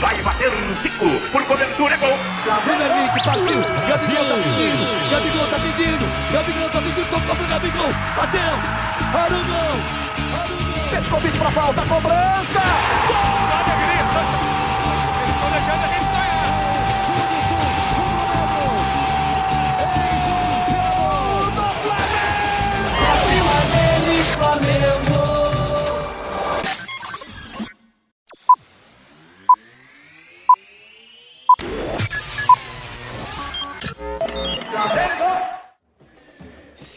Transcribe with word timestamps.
Vai 0.00 0.22
bater 0.22 0.48
um 0.48 0.74
Zico. 0.82 1.08
Por 1.32 1.44
cobertura, 1.44 1.94
é 1.94 1.96
gol. 1.98 2.18
Vem 2.64 2.80
Henrique, 2.80 3.24
partiu. 3.24 3.60
Gabigol 3.88 4.24
tá 4.24 4.34
pedindo. 4.36 5.10
Gabigol 5.10 5.46
tá 5.48 5.58
pedindo. 5.58 6.32
Gabigol 6.32 6.70
tá 6.70 6.82
pedindo. 6.82 7.10
Tocou 7.10 7.36
pro 7.36 7.46
Gabigol. 7.46 7.92
Bateu. 8.16 8.40
Arugão. 9.14 9.82
Arugão. 10.40 10.90
Petkovic 10.90 11.38
pra 11.38 11.50
falta. 11.50 11.82
Cobrança. 11.82 12.60
Gol. 13.08 13.48
Eles 13.98 14.57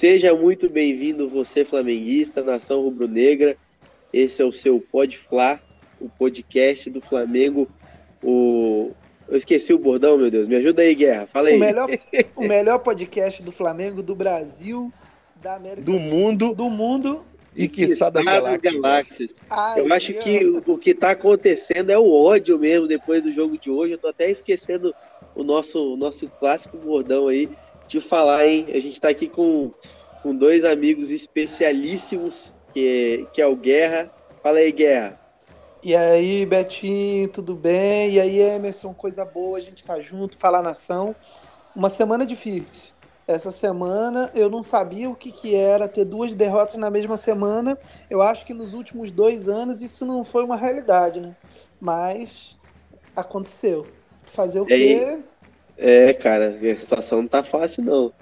Seja 0.02 0.34
muito 0.34 0.68
bem-vindo, 0.68 1.30
você 1.30 1.64
flamenguista, 1.64 2.42
nação 2.42 2.82
rubro-negra. 2.82 3.56
Esse 4.12 4.42
é 4.42 4.46
o 4.46 4.52
seu 4.52 4.84
Pode 4.92 5.16
Fla, 5.16 5.60
o 6.00 6.10
podcast 6.10 6.90
do 6.90 7.00
Flamengo. 7.00 7.70
O... 8.24 8.94
Eu 9.30 9.38
esqueci 9.38 9.72
o 9.72 9.78
bordão, 9.78 10.18
meu 10.18 10.32
Deus. 10.32 10.48
Me 10.48 10.56
ajuda 10.56 10.82
aí, 10.82 10.96
Guerra. 10.96 11.28
Fala 11.28 11.50
aí. 11.50 11.56
O 11.56 11.60
melhor, 11.60 11.88
o 12.36 12.42
melhor 12.42 12.80
podcast 12.80 13.44
do 13.44 13.52
Flamengo, 13.52 14.02
do 14.02 14.16
Brasil, 14.16 14.92
da 15.40 15.54
América 15.54 15.84
do 15.84 16.00
mundo 16.00 16.56
do 16.56 16.68
mundo. 16.68 17.24
e 17.56 17.68
quiçá 17.68 18.10
das 18.10 18.26
Estado 18.26 18.44
galáxias. 18.44 18.74
Galáxias. 18.74 19.36
Ai, 19.52 19.82
Eu 19.82 19.94
acho 19.94 20.14
meu- 20.14 20.24
que 20.24 20.46
o- 20.48 20.64
o 20.66 20.78
que 20.80 20.96
tá 20.96 21.12
acontecendo 21.12 21.92
é 21.92 22.00
o 22.00 22.12
ódio 22.12 22.58
mesmo 22.58 22.88
depois 22.88 23.22
do 23.22 23.32
jogo 23.32 23.56
de 23.56 23.70
hoje. 23.70 23.94
Eu 23.94 24.00
tô 24.00 24.08
até 24.08 24.32
esquecendo 24.32 24.96
o 25.36 25.44
nosso, 25.44 25.94
o 25.94 25.96
nosso 25.96 26.28
clássico 26.40 26.76
bordão 26.76 27.28
aí 27.28 27.48
de 27.88 28.00
falar, 28.00 28.48
hein? 28.48 28.68
A 28.74 28.80
gente 28.80 29.00
tá 29.02 29.10
aqui 29.10 29.28
com, 29.28 29.70
com 30.22 30.36
dois 30.36 30.64
amigos 30.64 31.12
especialíssimos, 31.12 32.54
que 32.74 33.26
é, 33.28 33.34
que 33.34 33.42
é 33.42 33.48
o 33.48 33.56
Guerra. 33.56 34.12
Fala 34.42 34.60
aí, 34.60 34.72
Guerra. 34.72 35.20
E 35.84 35.96
aí, 35.96 36.46
Betinho, 36.46 37.28
tudo 37.28 37.56
bem? 37.56 38.12
E 38.12 38.20
aí, 38.20 38.40
Emerson, 38.40 38.94
coisa 38.94 39.26
boa, 39.26 39.58
a 39.58 39.62
gente 39.62 39.84
tá 39.84 40.00
junto, 40.00 40.38
falar 40.38 40.62
nação. 40.62 41.16
Uma 41.76 41.90
semana 41.90 42.26
difícil. 42.26 42.92
Essa 43.28 43.52
semana 43.52 44.30
eu 44.34 44.50
não 44.50 44.62
sabia 44.62 45.10
o 45.10 45.16
que, 45.16 45.32
que 45.32 45.56
era 45.56 45.88
ter 45.88 46.06
duas 46.06 46.34
derrotas 46.34 46.76
na 46.76 46.90
mesma 46.90 47.16
semana. 47.18 47.78
Eu 48.10 48.22
acho 48.22 48.46
que 48.46 48.54
nos 48.54 48.74
últimos 48.74 49.10
dois 49.12 49.48
anos 49.48 49.82
isso 49.82 50.06
não 50.06 50.24
foi 50.24 50.44
uma 50.44 50.58
realidade, 50.58 51.20
né? 51.20 51.36
Mas 51.80 52.58
aconteceu. 53.16 53.88
Fazer 54.26 54.60
o 54.62 54.70
E 54.70 54.74
aí? 54.74 55.00
quê? 55.00 55.20
É, 55.78 56.14
cara, 56.14 56.50
a 56.50 56.80
situação 56.80 57.22
não 57.22 57.28
tá 57.28 57.44
fácil, 57.44 57.84
não. 57.84 58.14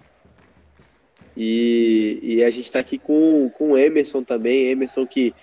E, 1.41 2.19
e 2.21 2.43
a 2.43 2.49
gente 2.49 2.69
tá 2.69 2.79
aqui 2.79 2.97
com, 2.97 3.49
com 3.51 3.71
o 3.71 3.77
Emerson 3.77 4.21
também, 4.21 4.67
Emerson 4.71 5.07
que, 5.07 5.33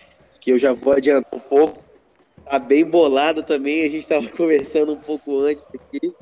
que 0.42 0.52
eu 0.52 0.58
já 0.58 0.74
vou 0.74 0.92
adiantar 0.92 1.34
um 1.34 1.38
pouco, 1.38 1.82
tá 2.44 2.58
bem 2.58 2.84
bolado 2.84 3.42
também, 3.42 3.82
a 3.82 3.88
gente 3.88 4.06
tava 4.06 4.28
conversando 4.36 4.92
um 4.92 4.98
pouco 4.98 5.40
antes 5.40 5.66
aqui. 5.74 6.12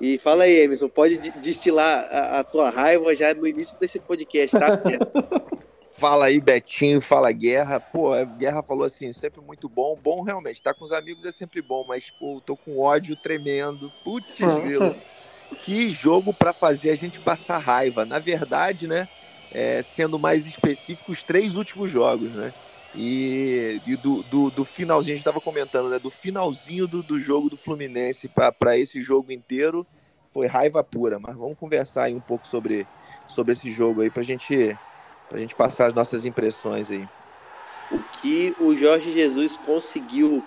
E 0.00 0.16
fala 0.16 0.44
aí, 0.44 0.60
Emerson, 0.60 0.88
pode 0.88 1.18
destilar 1.18 2.08
a, 2.10 2.38
a 2.38 2.44
tua 2.44 2.70
raiva 2.70 3.14
já 3.14 3.34
no 3.34 3.46
início 3.46 3.76
desse 3.78 3.98
podcast, 3.98 4.58
tá? 4.58 4.80
Fala 5.90 6.26
aí, 6.26 6.40
Betinho, 6.40 7.00
fala 7.00 7.32
Guerra. 7.32 7.80
Pô, 7.80 8.12
a 8.12 8.22
Guerra 8.22 8.62
falou 8.62 8.84
assim, 8.84 9.12
sempre 9.12 9.40
muito 9.40 9.68
bom. 9.68 9.98
Bom, 10.00 10.22
realmente, 10.22 10.62
tá 10.62 10.72
com 10.72 10.84
os 10.84 10.92
amigos 10.92 11.26
é 11.26 11.32
sempre 11.32 11.60
bom, 11.60 11.84
mas, 11.88 12.08
pô, 12.08 12.40
tô 12.40 12.56
com 12.56 12.78
ódio 12.78 13.16
tremendo. 13.16 13.90
Putz, 14.04 14.38
grilo. 14.38 14.94
Que 15.64 15.88
jogo 15.88 16.32
pra 16.32 16.52
fazer 16.52 16.90
a 16.90 16.94
gente 16.94 17.18
passar 17.18 17.58
raiva. 17.58 18.04
Na 18.04 18.20
verdade, 18.20 18.86
né, 18.86 19.08
é, 19.52 19.82
sendo 19.82 20.18
mais 20.18 20.46
específico, 20.46 21.12
os 21.12 21.22
três 21.22 21.56
últimos 21.56 21.90
jogos, 21.90 22.30
né? 22.32 22.52
E, 22.94 23.80
e 23.86 23.96
do, 23.96 24.22
do, 24.24 24.50
do 24.50 24.64
finalzinho, 24.64 25.14
a 25.14 25.16
gente 25.16 25.24
tava 25.24 25.40
comentando, 25.40 25.90
né? 25.90 25.98
Do 25.98 26.10
finalzinho 26.10 26.86
do, 26.86 27.02
do 27.02 27.18
jogo 27.18 27.50
do 27.50 27.56
Fluminense 27.56 28.28
pra 28.28 28.76
esse 28.76 29.02
jogo 29.02 29.30
inteiro, 29.30 29.86
foi 30.32 30.46
raiva 30.46 30.82
pura. 30.82 31.18
Mas 31.18 31.36
vamos 31.36 31.58
conversar 31.58 32.04
aí 32.04 32.14
um 32.14 32.20
pouco 32.20 32.46
sobre, 32.46 32.86
sobre 33.28 33.52
esse 33.52 33.70
jogo 33.70 34.00
aí 34.00 34.10
pra 34.10 34.22
gente 34.22 34.76
pra 35.28 35.38
gente 35.38 35.54
passar 35.54 35.88
as 35.88 35.94
nossas 35.94 36.24
impressões 36.24 36.90
aí. 36.90 37.06
o 37.92 37.98
que 38.20 38.56
o 38.58 38.74
Jorge 38.74 39.12
Jesus 39.12 39.58
conseguiu 39.58 40.42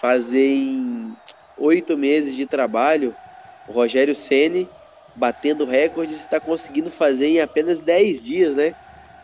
fazer 0.00 0.46
em 0.46 1.12
oito 1.58 1.96
meses 1.96 2.34
de 2.36 2.46
trabalho, 2.46 3.14
o 3.68 3.72
Rogério 3.72 4.14
Ceni 4.14 4.68
batendo 5.14 5.64
recordes 5.64 6.18
está 6.18 6.40
conseguindo 6.40 6.90
fazer 6.90 7.26
em 7.26 7.40
apenas 7.40 7.78
10 7.78 8.22
dias, 8.22 8.54
né? 8.54 8.72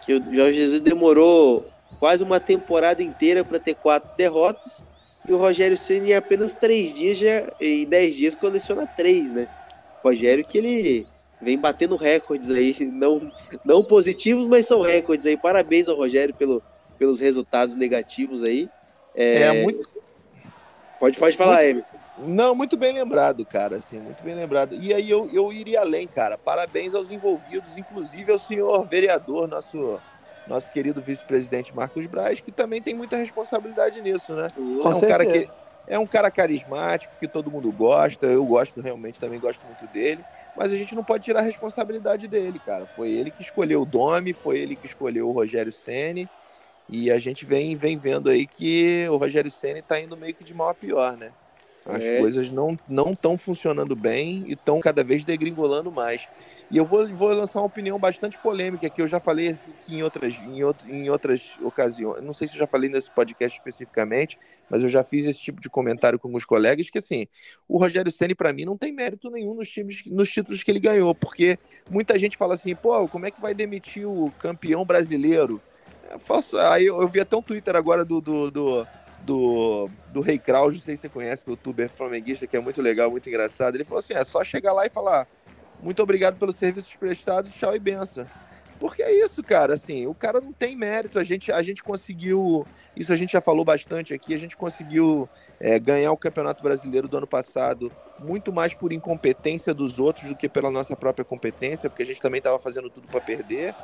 Que 0.02 0.14
o 0.14 0.34
Jorge 0.34 0.58
Jesus 0.58 0.80
demorou 0.80 1.66
quase 1.98 2.22
uma 2.22 2.38
temporada 2.38 3.02
inteira 3.02 3.44
para 3.44 3.58
ter 3.58 3.74
quatro 3.74 4.10
derrotas 4.16 4.84
e 5.26 5.32
o 5.32 5.36
Rogério 5.36 5.76
Ceni 5.76 6.10
em 6.10 6.14
apenas 6.14 6.54
três 6.54 6.94
dias 6.94 7.18
já 7.18 7.52
em 7.60 7.84
10 7.84 8.16
dias 8.16 8.34
coleciona 8.34 8.86
três, 8.86 9.32
né? 9.32 9.48
Rogério 10.02 10.44
que 10.44 10.58
ele 10.58 11.06
vem 11.40 11.58
batendo 11.58 11.96
recordes 11.96 12.50
aí, 12.50 12.76
não 12.92 13.30
não 13.64 13.82
positivos, 13.82 14.46
mas 14.46 14.66
são 14.66 14.82
recordes 14.82 15.26
aí. 15.26 15.36
Parabéns 15.36 15.88
ao 15.88 15.96
Rogério 15.96 16.34
pelo, 16.34 16.62
pelos 16.98 17.20
resultados 17.20 17.74
negativos 17.74 18.42
aí. 18.42 18.68
É, 19.14 19.42
É, 19.42 19.62
muito. 19.62 19.88
Pode, 20.98 21.18
pode 21.18 21.36
falar, 21.36 21.64
Emerson. 21.64 21.96
Não, 22.20 22.54
muito 22.54 22.76
bem 22.76 22.92
lembrado, 22.92 23.44
cara, 23.44 23.76
assim, 23.76 23.98
muito 23.98 24.22
bem 24.22 24.34
lembrado. 24.34 24.74
E 24.74 24.92
aí 24.92 25.08
eu, 25.08 25.28
eu 25.32 25.52
iria 25.52 25.80
além, 25.80 26.06
cara. 26.06 26.36
Parabéns 26.36 26.94
aos 26.94 27.10
envolvidos, 27.10 27.76
inclusive 27.76 28.32
ao 28.32 28.38
senhor 28.38 28.84
vereador, 28.86 29.46
nosso, 29.46 30.00
nosso 30.46 30.70
querido 30.72 31.00
vice-presidente 31.00 31.74
Marcos 31.74 32.06
Braz, 32.06 32.40
que 32.40 32.50
também 32.50 32.82
tem 32.82 32.94
muita 32.94 33.16
responsabilidade 33.16 34.00
nisso, 34.00 34.34
né? 34.34 34.48
Com 34.54 34.90
é 34.90 34.96
um 34.96 35.00
cara 35.00 35.24
que 35.24 35.32
certeza. 35.32 35.56
é 35.86 35.98
um 35.98 36.06
cara 36.06 36.30
carismático, 36.30 37.14
que 37.20 37.28
todo 37.28 37.50
mundo 37.50 37.70
gosta. 37.70 38.26
Eu 38.26 38.44
gosto 38.44 38.80
realmente, 38.80 39.20
também 39.20 39.38
gosto 39.38 39.64
muito 39.64 39.86
dele. 39.92 40.24
Mas 40.56 40.72
a 40.72 40.76
gente 40.76 40.96
não 40.96 41.04
pode 41.04 41.22
tirar 41.22 41.38
a 41.40 41.44
responsabilidade 41.44 42.26
dele, 42.26 42.58
cara. 42.58 42.84
Foi 42.84 43.10
ele 43.10 43.30
que 43.30 43.42
escolheu 43.42 43.82
o 43.82 43.86
Domi, 43.86 44.32
foi 44.32 44.58
ele 44.58 44.74
que 44.74 44.86
escolheu 44.86 45.28
o 45.28 45.32
Rogério 45.32 45.70
Ceni. 45.70 46.28
E 46.88 47.12
a 47.12 47.18
gente 47.20 47.44
vem, 47.44 47.76
vem 47.76 47.96
vendo 47.96 48.28
aí 48.28 48.44
que 48.44 49.06
o 49.08 49.16
Rogério 49.18 49.50
Ceni 49.52 49.82
tá 49.82 50.00
indo 50.00 50.16
meio 50.16 50.34
que 50.34 50.42
de 50.42 50.54
mal 50.54 50.70
a 50.70 50.74
pior, 50.74 51.16
né? 51.16 51.30
As 51.88 52.04
É. 52.04 52.18
coisas 52.18 52.50
não 52.50 52.76
não 52.86 53.12
estão 53.12 53.38
funcionando 53.38 53.96
bem 53.96 54.44
e 54.46 54.52
estão 54.52 54.78
cada 54.78 55.02
vez 55.02 55.24
degringolando 55.24 55.90
mais. 55.90 56.28
E 56.70 56.76
eu 56.76 56.84
vou, 56.84 57.08
vou 57.14 57.28
lançar 57.30 57.60
uma 57.60 57.66
opinião 57.66 57.98
bastante 57.98 58.36
polêmica, 58.38 58.90
que 58.90 59.00
eu 59.00 59.08
já 59.08 59.18
falei 59.18 59.56
em 59.88 60.02
outras, 60.02 60.34
em, 60.34 60.62
outro, 60.62 60.86
em 60.90 61.08
outras 61.08 61.56
ocasiões. 61.62 62.22
Não 62.22 62.34
sei 62.34 62.46
se 62.46 62.54
eu 62.54 62.58
já 62.58 62.66
falei 62.66 62.90
nesse 62.90 63.10
podcast 63.10 63.56
especificamente, 63.58 64.38
mas 64.68 64.82
eu 64.84 64.90
já 64.90 65.02
fiz 65.02 65.26
esse 65.26 65.38
tipo 65.40 65.62
de 65.62 65.70
comentário 65.70 66.18
com 66.18 66.28
alguns 66.28 66.44
colegas, 66.44 66.90
que 66.90 66.98
assim, 66.98 67.26
o 67.66 67.78
Rogério 67.78 68.12
Ceni 68.12 68.34
para 68.34 68.52
mim 68.52 68.66
não 68.66 68.76
tem 68.76 68.92
mérito 68.92 69.30
nenhum 69.30 69.54
nos, 69.54 69.70
times, 69.70 70.02
nos 70.06 70.30
títulos 70.30 70.62
que 70.62 70.70
ele 70.70 70.80
ganhou, 70.80 71.14
porque 71.14 71.58
muita 71.88 72.18
gente 72.18 72.36
fala 72.36 72.52
assim, 72.52 72.74
pô, 72.76 73.08
como 73.08 73.24
é 73.24 73.30
que 73.30 73.40
vai 73.40 73.54
demitir 73.54 74.06
o 74.06 74.30
campeão 74.38 74.84
brasileiro? 74.84 75.58
É, 76.10 76.18
faço- 76.18 76.58
aí 76.58 76.84
eu, 76.86 77.00
eu 77.00 77.08
vi 77.08 77.20
até 77.20 77.34
um 77.36 77.42
Twitter 77.42 77.74
agora 77.76 78.04
do, 78.04 78.20
do, 78.20 78.50
do, 78.50 78.86
do, 79.28 79.90
do 80.10 80.22
Rei 80.22 80.38
Kraus, 80.38 80.74
não 80.74 80.80
sei 80.80 80.96
se 80.96 81.02
você 81.02 81.08
conhece, 81.10 81.42
é 81.46 81.50
o 81.50 81.52
youtuber 81.52 81.90
flamenguista, 81.90 82.46
que 82.46 82.56
é 82.56 82.60
muito 82.60 82.80
legal, 82.80 83.10
muito 83.10 83.28
engraçado. 83.28 83.74
Ele 83.74 83.84
falou 83.84 83.98
assim: 83.98 84.14
é 84.14 84.24
só 84.24 84.42
chegar 84.42 84.72
lá 84.72 84.86
e 84.86 84.90
falar 84.90 85.28
muito 85.82 86.02
obrigado 86.02 86.38
pelos 86.38 86.56
serviços 86.56 86.94
prestados, 86.96 87.52
tchau 87.52 87.76
e 87.76 87.78
benção. 87.78 88.26
Porque 88.80 89.02
é 89.02 89.12
isso, 89.12 89.42
cara, 89.42 89.74
assim, 89.74 90.06
o 90.06 90.14
cara 90.14 90.40
não 90.40 90.52
tem 90.52 90.76
mérito, 90.76 91.18
a 91.18 91.24
gente, 91.24 91.52
a 91.52 91.60
gente 91.62 91.82
conseguiu, 91.82 92.64
isso 92.96 93.12
a 93.12 93.16
gente 93.16 93.32
já 93.32 93.40
falou 93.40 93.64
bastante 93.64 94.14
aqui, 94.14 94.32
a 94.32 94.38
gente 94.38 94.56
conseguiu 94.56 95.28
é, 95.60 95.78
ganhar 95.78 96.12
o 96.12 96.16
Campeonato 96.16 96.62
Brasileiro 96.62 97.08
do 97.08 97.16
ano 97.16 97.26
passado 97.26 97.92
muito 98.20 98.52
mais 98.52 98.74
por 98.74 98.92
incompetência 98.92 99.74
dos 99.74 99.98
outros 99.98 100.28
do 100.28 100.36
que 100.36 100.48
pela 100.48 100.70
nossa 100.70 100.96
própria 100.96 101.24
competência, 101.24 101.90
porque 101.90 102.02
a 102.02 102.06
gente 102.06 102.20
também 102.20 102.38
estava 102.38 102.58
fazendo 102.58 102.88
tudo 102.88 103.08
para 103.08 103.20
perder. 103.20 103.74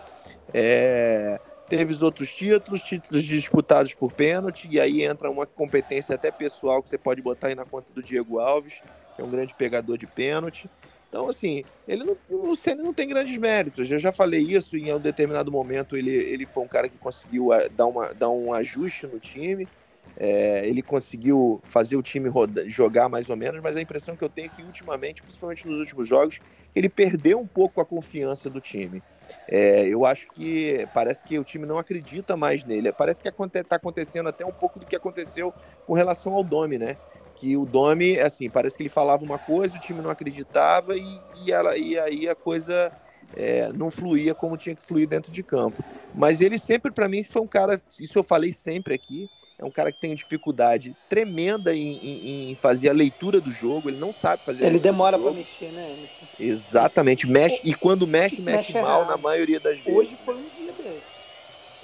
É, 0.53 1.41
teve 1.69 1.93
os 1.93 2.03
outros 2.03 2.33
títulos, 2.35 2.83
títulos 2.83 3.25
disputados 3.25 3.95
por 3.95 4.13
pênalti, 4.13 4.69
e 4.71 4.81
aí 4.81 5.03
entra 5.03 5.31
uma 5.31 5.47
competência 5.47 6.15
até 6.15 6.31
pessoal 6.31 6.83
que 6.83 6.89
você 6.89 6.99
pode 6.99 7.23
botar 7.23 7.49
aí 7.49 7.55
na 7.55 7.65
conta 7.65 7.93
do 7.93 8.03
Diego 8.03 8.39
Alves, 8.39 8.83
que 9.15 9.23
é 9.23 9.25
um 9.25 9.31
grande 9.31 9.55
pegador 9.55 9.97
de 9.97 10.07
pênalti. 10.07 10.69
Então, 11.09 11.29
assim, 11.29 11.63
ele 11.87 12.03
não, 12.03 12.17
o 12.29 12.57
Ceni 12.57 12.83
não 12.83 12.93
tem 12.93 13.07
grandes 13.07 13.39
méritos. 13.39 13.89
Eu 13.89 14.01
já 14.01 14.11
falei 14.11 14.41
isso 14.41 14.77
em 14.77 14.93
um 14.93 14.99
determinado 14.99 15.51
momento. 15.51 15.97
Ele, 15.97 16.11
ele 16.11 16.45
foi 16.45 16.65
um 16.65 16.69
cara 16.69 16.89
que 16.89 16.99
conseguiu 16.99 17.53
ah, 17.53 17.69
dar, 17.69 17.87
uma, 17.87 18.13
dar 18.13 18.31
um 18.31 18.53
ajuste 18.53 19.07
no 19.07 19.21
time. 19.21 19.69
É, 20.17 20.67
ele 20.69 20.83
conseguiu 20.83 21.61
fazer 21.65 21.97
o 21.97 22.03
time 22.03 22.31
jogar 22.67 23.09
mais 23.09 23.29
ou 23.29 23.37
menos, 23.37 23.61
mas 23.61 23.77
a 23.77 23.81
impressão 23.81 24.17
que 24.17 24.23
eu 24.23 24.29
tenho 24.29 24.47
é 24.47 24.49
que 24.49 24.63
ultimamente, 24.63 25.23
principalmente 25.23 25.67
nos 25.67 25.81
últimos 25.81 26.09
jogos, 26.09 26.39
ele 26.75 26.89
perdeu 26.89 27.39
um 27.39 27.47
pouco 27.47 27.81
a 27.81 27.85
confiança 27.85 28.49
do 28.49 28.61
time. 28.61 29.03
É, 29.49 29.87
eu 29.89 30.05
acho 30.05 30.29
que 30.29 30.87
parece 30.95 31.25
que 31.25 31.39
o 31.39 31.45
time 31.45 31.67
não 31.67 31.79
acredita 31.79 32.37
mais 32.37 32.65
nele. 32.65 32.93
Parece 32.93 33.21
que 33.21 33.29
está 33.29 33.77
acontecendo 33.77 34.29
até 34.29 34.45
um 34.45 34.53
pouco 34.53 34.79
do 34.79 34.87
que 34.87 34.95
aconteceu 34.95 35.53
com 35.87 35.95
relação 35.95 36.33
ao 36.33 36.45
Domi, 36.45 36.79
né? 36.79 36.97
que 37.35 37.57
o 37.57 37.67
Domi, 37.67 38.19
assim, 38.19 38.49
parece 38.49 38.77
que 38.77 38.85
ele 38.85 38.89
falava 38.89 39.25
uma 39.25 39.39
coisa, 39.39 39.77
o 39.77 39.81
time 39.81 40.01
não 40.01 40.11
acreditava 40.11 40.97
e, 40.97 41.21
e, 41.45 41.53
ela, 41.53 41.77
e 41.77 41.99
aí 41.99 42.29
a 42.29 42.35
coisa 42.35 42.93
é, 43.37 43.73
não 43.73 43.91
fluía 43.91 44.35
como 44.35 44.57
tinha 44.57 44.75
que 44.75 44.85
fluir 44.85 45.09
dentro 45.09 45.33
de 45.33 45.43
campo. 45.43 45.83
Mas 46.15 46.41
ele 46.41 46.59
sempre, 46.59 46.93
para 46.93 47.09
mim, 47.09 47.23
foi 47.25 47.43
um 47.43 47.47
cara, 47.47 47.81
isso 47.99 48.19
eu 48.19 48.23
falei 48.23 48.53
sempre 48.53 48.95
aqui, 48.95 49.29
é 49.59 49.65
um 49.65 49.71
cara 49.71 49.93
que 49.93 50.01
tem 50.01 50.15
dificuldade 50.15 50.97
tremenda 51.09 51.75
em, 51.75 51.97
em, 51.97 52.51
em 52.51 52.55
fazer 52.55 52.89
a 52.89 52.93
leitura 52.93 53.41
do 53.41 53.53
jogo, 53.53 53.89
ele 53.89 53.99
não 53.99 54.13
sabe 54.13 54.45
fazer 54.45 54.65
Ele 54.65 54.79
demora 54.79 55.19
para 55.19 55.31
mexer, 55.31 55.71
né, 55.71 55.93
Emerson? 55.97 56.27
Exatamente, 56.39 57.29
mexe, 57.29 57.61
e 57.63 57.75
quando 57.75 58.07
mexe, 58.07 58.41
mexe, 58.41 58.73
mexe 58.73 58.73
mal 58.73 59.03
errado. 59.03 59.11
na 59.11 59.17
maioria 59.17 59.61
das 59.61 59.79
vezes. 59.79 59.99
Hoje 59.99 60.19
foi 60.25 60.35
um 60.35 60.49
dia 60.59 60.73
desse. 60.73 61.15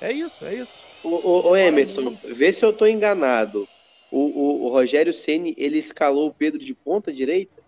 É 0.01 0.13
isso, 0.13 0.45
é 0.45 0.55
isso. 0.55 0.85
Ô, 1.05 1.09
ô, 1.09 1.51
ô 1.51 1.57
Emerson, 1.57 2.17
vê 2.25 2.53
se 2.53 2.65
eu 2.65 2.73
tô 2.73 2.87
enganado. 2.87 3.69
O, 4.11 4.19
o, 4.19 4.65
o 4.65 4.69
Rogério 4.71 5.15
Ceni 5.15 5.55
ele 5.57 5.79
escalou 5.79 6.27
o 6.27 6.35
Pedro 6.35 6.59
de 6.59 6.75
ponta 6.75 7.13
direita? 7.13 7.63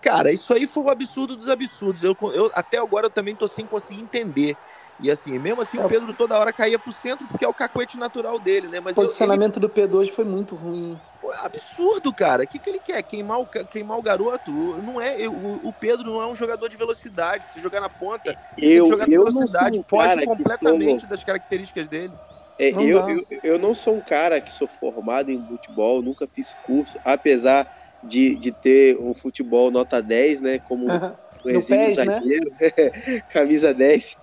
Cara, 0.00 0.32
isso 0.32 0.54
aí 0.54 0.66
foi 0.66 0.82
um 0.82 0.88
absurdo 0.88 1.36
dos 1.36 1.50
absurdos. 1.50 2.02
Eu, 2.02 2.16
eu 2.32 2.50
até 2.54 2.78
agora 2.78 3.06
eu 3.06 3.10
também 3.10 3.36
tô 3.36 3.46
sem 3.46 3.66
conseguir 3.66 4.00
entender. 4.00 4.56
E 5.02 5.10
assim, 5.10 5.38
mesmo 5.38 5.62
assim, 5.62 5.78
é. 5.78 5.84
o 5.84 5.88
Pedro 5.88 6.12
toda 6.12 6.38
hora 6.38 6.52
caía 6.52 6.78
pro 6.78 6.92
centro 6.92 7.26
porque 7.26 7.44
é 7.44 7.48
o 7.48 7.54
cacuete 7.54 7.98
natural 7.98 8.38
dele, 8.38 8.68
né? 8.68 8.80
Mas 8.80 8.92
o 8.92 8.94
posicionamento 8.96 9.56
eu, 9.56 9.60
ele... 9.60 9.66
do 9.66 9.68
Pedro 9.68 9.98
hoje 9.98 10.10
foi 10.10 10.24
muito 10.24 10.54
ruim. 10.54 10.98
Foi 11.18 11.34
absurdo, 11.36 12.12
cara. 12.12 12.44
O 12.44 12.46
que, 12.46 12.58
que 12.58 12.68
ele 12.68 12.78
quer? 12.78 13.02
Queimar 13.02 13.40
o, 13.40 13.46
queimar 13.46 13.98
o 13.98 14.02
garoto? 14.02 14.50
Não 14.50 15.00
é, 15.00 15.26
o, 15.28 15.68
o 15.68 15.72
Pedro 15.72 16.10
não 16.10 16.20
é 16.20 16.26
um 16.26 16.34
jogador 16.34 16.68
de 16.68 16.76
velocidade. 16.76 17.44
Se 17.52 17.60
jogar 17.60 17.80
na 17.80 17.88
ponta, 17.88 18.30
eu, 18.56 18.56
tem 18.56 18.82
que 18.82 18.88
jogar 18.88 19.06
velocidade. 19.06 19.84
Foge 19.88 20.24
completamente 20.24 21.06
das 21.06 21.24
características 21.24 21.88
dele. 21.88 22.12
É, 22.58 22.70
eu, 22.70 23.08
eu, 23.08 23.26
eu 23.42 23.58
não 23.58 23.74
sou 23.74 23.96
um 23.96 24.00
cara 24.02 24.38
que 24.38 24.52
sou 24.52 24.68
formado 24.68 25.30
em 25.30 25.42
futebol, 25.46 26.02
nunca 26.02 26.26
fiz 26.26 26.54
curso, 26.66 26.98
apesar 27.02 27.98
de, 28.02 28.36
de 28.36 28.52
ter 28.52 28.98
um 28.98 29.14
futebol 29.14 29.70
nota 29.70 30.02
10, 30.02 30.42
né? 30.42 30.58
Como 30.58 30.86
o 30.86 30.88
no 31.44 31.62
PES, 31.62 31.96
zagueiro, 31.96 32.52
né? 32.60 33.22
camisa 33.32 33.72
10. 33.72 34.16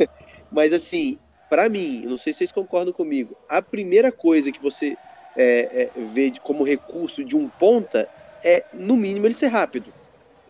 Mas 0.52 0.74
assim, 0.74 1.18
para 1.50 1.70
mim, 1.70 2.04
não 2.06 2.18
sei 2.18 2.34
se 2.34 2.40
vocês 2.40 2.52
concordam 2.52 2.94
comigo, 2.94 3.36
a 3.50 3.62
primeira 3.62 4.12
coisa 4.12 4.52
que 4.52 4.62
você 4.62 4.98
é, 5.36 5.90
é, 5.96 6.02
vê 6.02 6.34
como 6.42 6.64
recurso 6.64 7.24
de 7.24 7.36
um 7.36 7.48
ponta 7.48 8.10
é, 8.44 8.64
no 8.74 8.96
mínimo, 8.96 9.28
ele 9.28 9.34
ser 9.34 9.48
rápido. 9.48 9.94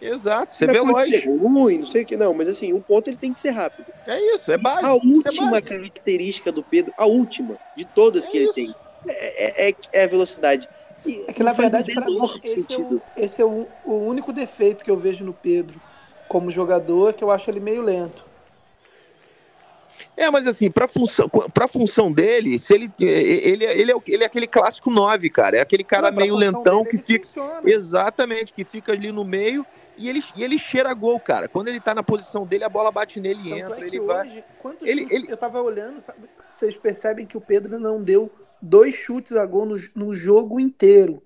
Exato, 0.01 0.53
ser 0.53 0.71
veloz. 0.71 1.09
Ser 1.09 1.27
ruim, 1.27 1.79
não 1.79 1.85
sei 1.85 2.03
o 2.03 2.05
que, 2.05 2.15
não, 2.15 2.33
mas 2.33 2.47
assim, 2.47 2.71
um 2.71 2.81
ponto 2.81 3.09
ele 3.09 3.17
tem 3.17 3.33
que 3.33 3.39
ser 3.39 3.49
rápido. 3.49 3.91
É 4.05 4.19
isso, 4.33 4.51
é 4.51 4.57
básico. 4.57 4.85
A 4.85 4.93
última 4.93 5.57
é 5.57 5.61
característica 5.61 6.51
do 6.51 6.63
Pedro, 6.63 6.93
a 6.97 7.05
última 7.05 7.57
de 7.75 7.83
todas 7.83 8.25
é 8.25 8.29
que 8.29 8.37
isso. 8.37 8.59
ele 8.59 8.67
tem, 8.67 8.75
é, 9.07 9.69
é, 9.69 9.75
é, 9.91 10.03
a 10.03 10.07
velocidade. 10.07 10.69
E 11.05 11.25
é 11.27 11.33
que 11.33 11.43
na 11.43 11.53
verdade, 11.53 11.93
para 11.93 12.05
mim, 12.05 12.39
esse 12.43 12.73
é, 12.73 12.77
o, 12.77 13.01
esse 13.15 13.41
é 13.41 13.45
o, 13.45 13.67
o 13.83 13.93
único 13.93 14.31
defeito 14.31 14.83
que 14.83 14.91
eu 14.91 14.97
vejo 14.97 15.25
no 15.25 15.33
Pedro 15.33 15.79
como 16.27 16.51
jogador, 16.51 17.13
que 17.13 17.23
eu 17.23 17.31
acho 17.31 17.49
ele 17.49 17.59
meio 17.59 17.81
lento. 17.81 18.25
É, 20.15 20.29
mas 20.29 20.47
assim, 20.47 20.69
pra 20.69 20.87
função, 20.87 21.29
pra 21.29 21.67
função 21.67 22.11
dele, 22.11 22.57
se 22.59 22.73
ele, 22.73 22.91
ele, 22.99 23.65
ele, 23.65 23.91
é, 23.91 23.95
ele 24.07 24.23
é 24.23 24.25
aquele 24.25 24.47
clássico 24.47 24.89
9, 24.89 25.29
cara. 25.29 25.57
É 25.57 25.61
aquele 25.61 25.83
cara 25.83 26.09
não, 26.11 26.17
meio 26.17 26.35
lentão 26.35 26.83
que 26.83 26.97
fica. 26.97 27.25
Funciona. 27.25 27.61
Exatamente, 27.65 28.53
que 28.53 28.63
fica 28.63 28.91
ali 28.91 29.11
no 29.11 29.23
meio 29.23 29.65
e 29.97 30.09
ele, 30.09 30.21
e 30.35 30.43
ele 30.43 30.57
cheira 30.57 30.93
gol, 30.93 31.19
cara. 31.19 31.47
Quando 31.47 31.67
ele 31.67 31.79
tá 31.79 31.93
na 31.93 32.03
posição 32.03 32.45
dele, 32.45 32.63
a 32.63 32.69
bola 32.69 32.91
bate 32.91 33.19
nele 33.19 33.49
e 33.49 33.53
entra. 33.53 33.75
É 33.75 33.87
ele 33.87 33.99
hoje, 33.99 34.07
vai. 34.07 34.45
Ele, 34.81 35.07
ele... 35.09 35.31
Eu 35.31 35.37
tava 35.37 35.61
olhando, 35.61 35.99
sabe, 35.99 36.29
vocês 36.37 36.77
percebem 36.77 37.25
que 37.25 37.37
o 37.37 37.41
Pedro 37.41 37.79
não 37.79 38.01
deu 38.01 38.31
dois 38.61 38.93
chutes 38.93 39.33
a 39.33 39.45
gol 39.45 39.65
no, 39.65 39.77
no 39.95 40.13
jogo 40.13 40.59
inteiro. 40.59 41.21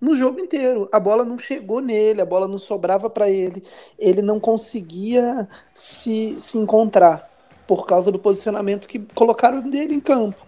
No 0.00 0.14
jogo 0.14 0.40
inteiro. 0.40 0.88
A 0.90 0.98
bola 0.98 1.24
não 1.24 1.38
chegou 1.38 1.80
nele, 1.80 2.22
a 2.22 2.26
bola 2.26 2.48
não 2.48 2.56
sobrava 2.56 3.10
para 3.10 3.28
ele. 3.28 3.62
Ele 3.98 4.22
não 4.22 4.40
conseguia 4.40 5.46
se, 5.74 6.40
se 6.40 6.56
encontrar 6.56 7.29
por 7.70 7.86
causa 7.86 8.10
do 8.10 8.18
posicionamento 8.18 8.88
que 8.88 8.98
colocaram 9.14 9.62
dele 9.62 9.94
em 9.94 10.00
campo. 10.00 10.44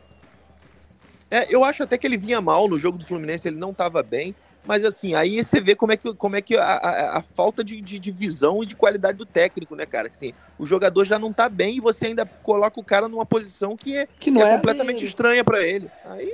É, 1.31 1.47
eu 1.49 1.63
acho 1.63 1.85
até 1.85 1.97
que 1.97 2.05
ele 2.05 2.17
vinha 2.17 2.41
mal 2.41 2.67
no 2.67 2.77
jogo 2.77 2.99
do 2.99 3.07
Fluminense, 3.07 3.47
ele 3.47 3.57
não 3.57 3.71
estava 3.71 4.03
bem. 4.03 4.35
Mas 4.67 4.85
assim, 4.85 5.15
aí 5.15 5.43
você 5.43 5.61
vê 5.61 5.77
como 5.77 5.93
é 5.93 5.97
que, 5.97 6.13
como 6.15 6.35
é 6.35 6.43
que 6.43 6.57
a, 6.57 6.65
a, 6.65 7.19
a 7.19 7.23
falta 7.23 7.63
de, 7.63 7.81
de, 7.81 8.01
de, 8.01 8.11
visão 8.11 8.61
e 8.61 8.67
de 8.67 8.75
qualidade 8.75 9.19
do 9.19 9.25
técnico, 9.25 9.77
né, 9.77 9.87
cara? 9.87 10.09
Assim, 10.09 10.33
o 10.59 10.67
jogador 10.67 11.05
já 11.05 11.17
não 11.17 11.33
tá 11.33 11.49
bem 11.49 11.77
e 11.77 11.81
você 11.81 12.07
ainda 12.07 12.27
coloca 12.27 12.81
o 12.81 12.85
cara 12.85 13.07
numa 13.09 13.25
posição 13.25 13.77
que 13.77 13.97
é, 13.97 14.09
que 14.19 14.29
não 14.29 14.41
que 14.41 14.47
é, 14.49 14.51
é 14.51 14.57
completamente 14.57 14.97
dele. 14.97 15.07
estranha 15.07 15.45
para 15.45 15.63
ele. 15.63 15.89
Aí, 16.05 16.33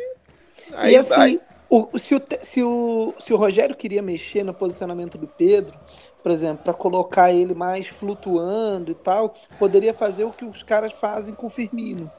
aí, 0.73 0.93
e 0.95 0.97
assim, 0.97 1.21
aí... 1.21 1.41
O, 1.71 1.99
se, 1.99 2.15
o, 2.15 2.23
se, 2.41 2.63
o, 2.63 3.15
se 3.19 3.35
o 3.35 3.37
Rogério 3.37 3.77
queria 3.77 4.01
mexer 4.01 4.43
no 4.43 4.55
posicionamento 4.55 5.19
do 5.19 5.27
Pedro, 5.27 5.79
por 6.23 6.33
exemplo, 6.33 6.65
para 6.65 6.73
colocar 6.73 7.31
ele 7.31 7.55
mais 7.55 7.87
flutuando 7.87 8.91
e 8.91 8.95
tal, 8.95 9.35
poderia 9.59 9.93
fazer 9.93 10.25
o 10.25 10.33
que 10.33 10.47
os 10.47 10.63
caras 10.63 10.93
fazem 10.93 11.35
com 11.35 11.47
o 11.47 11.51
Firmino. 11.51 12.11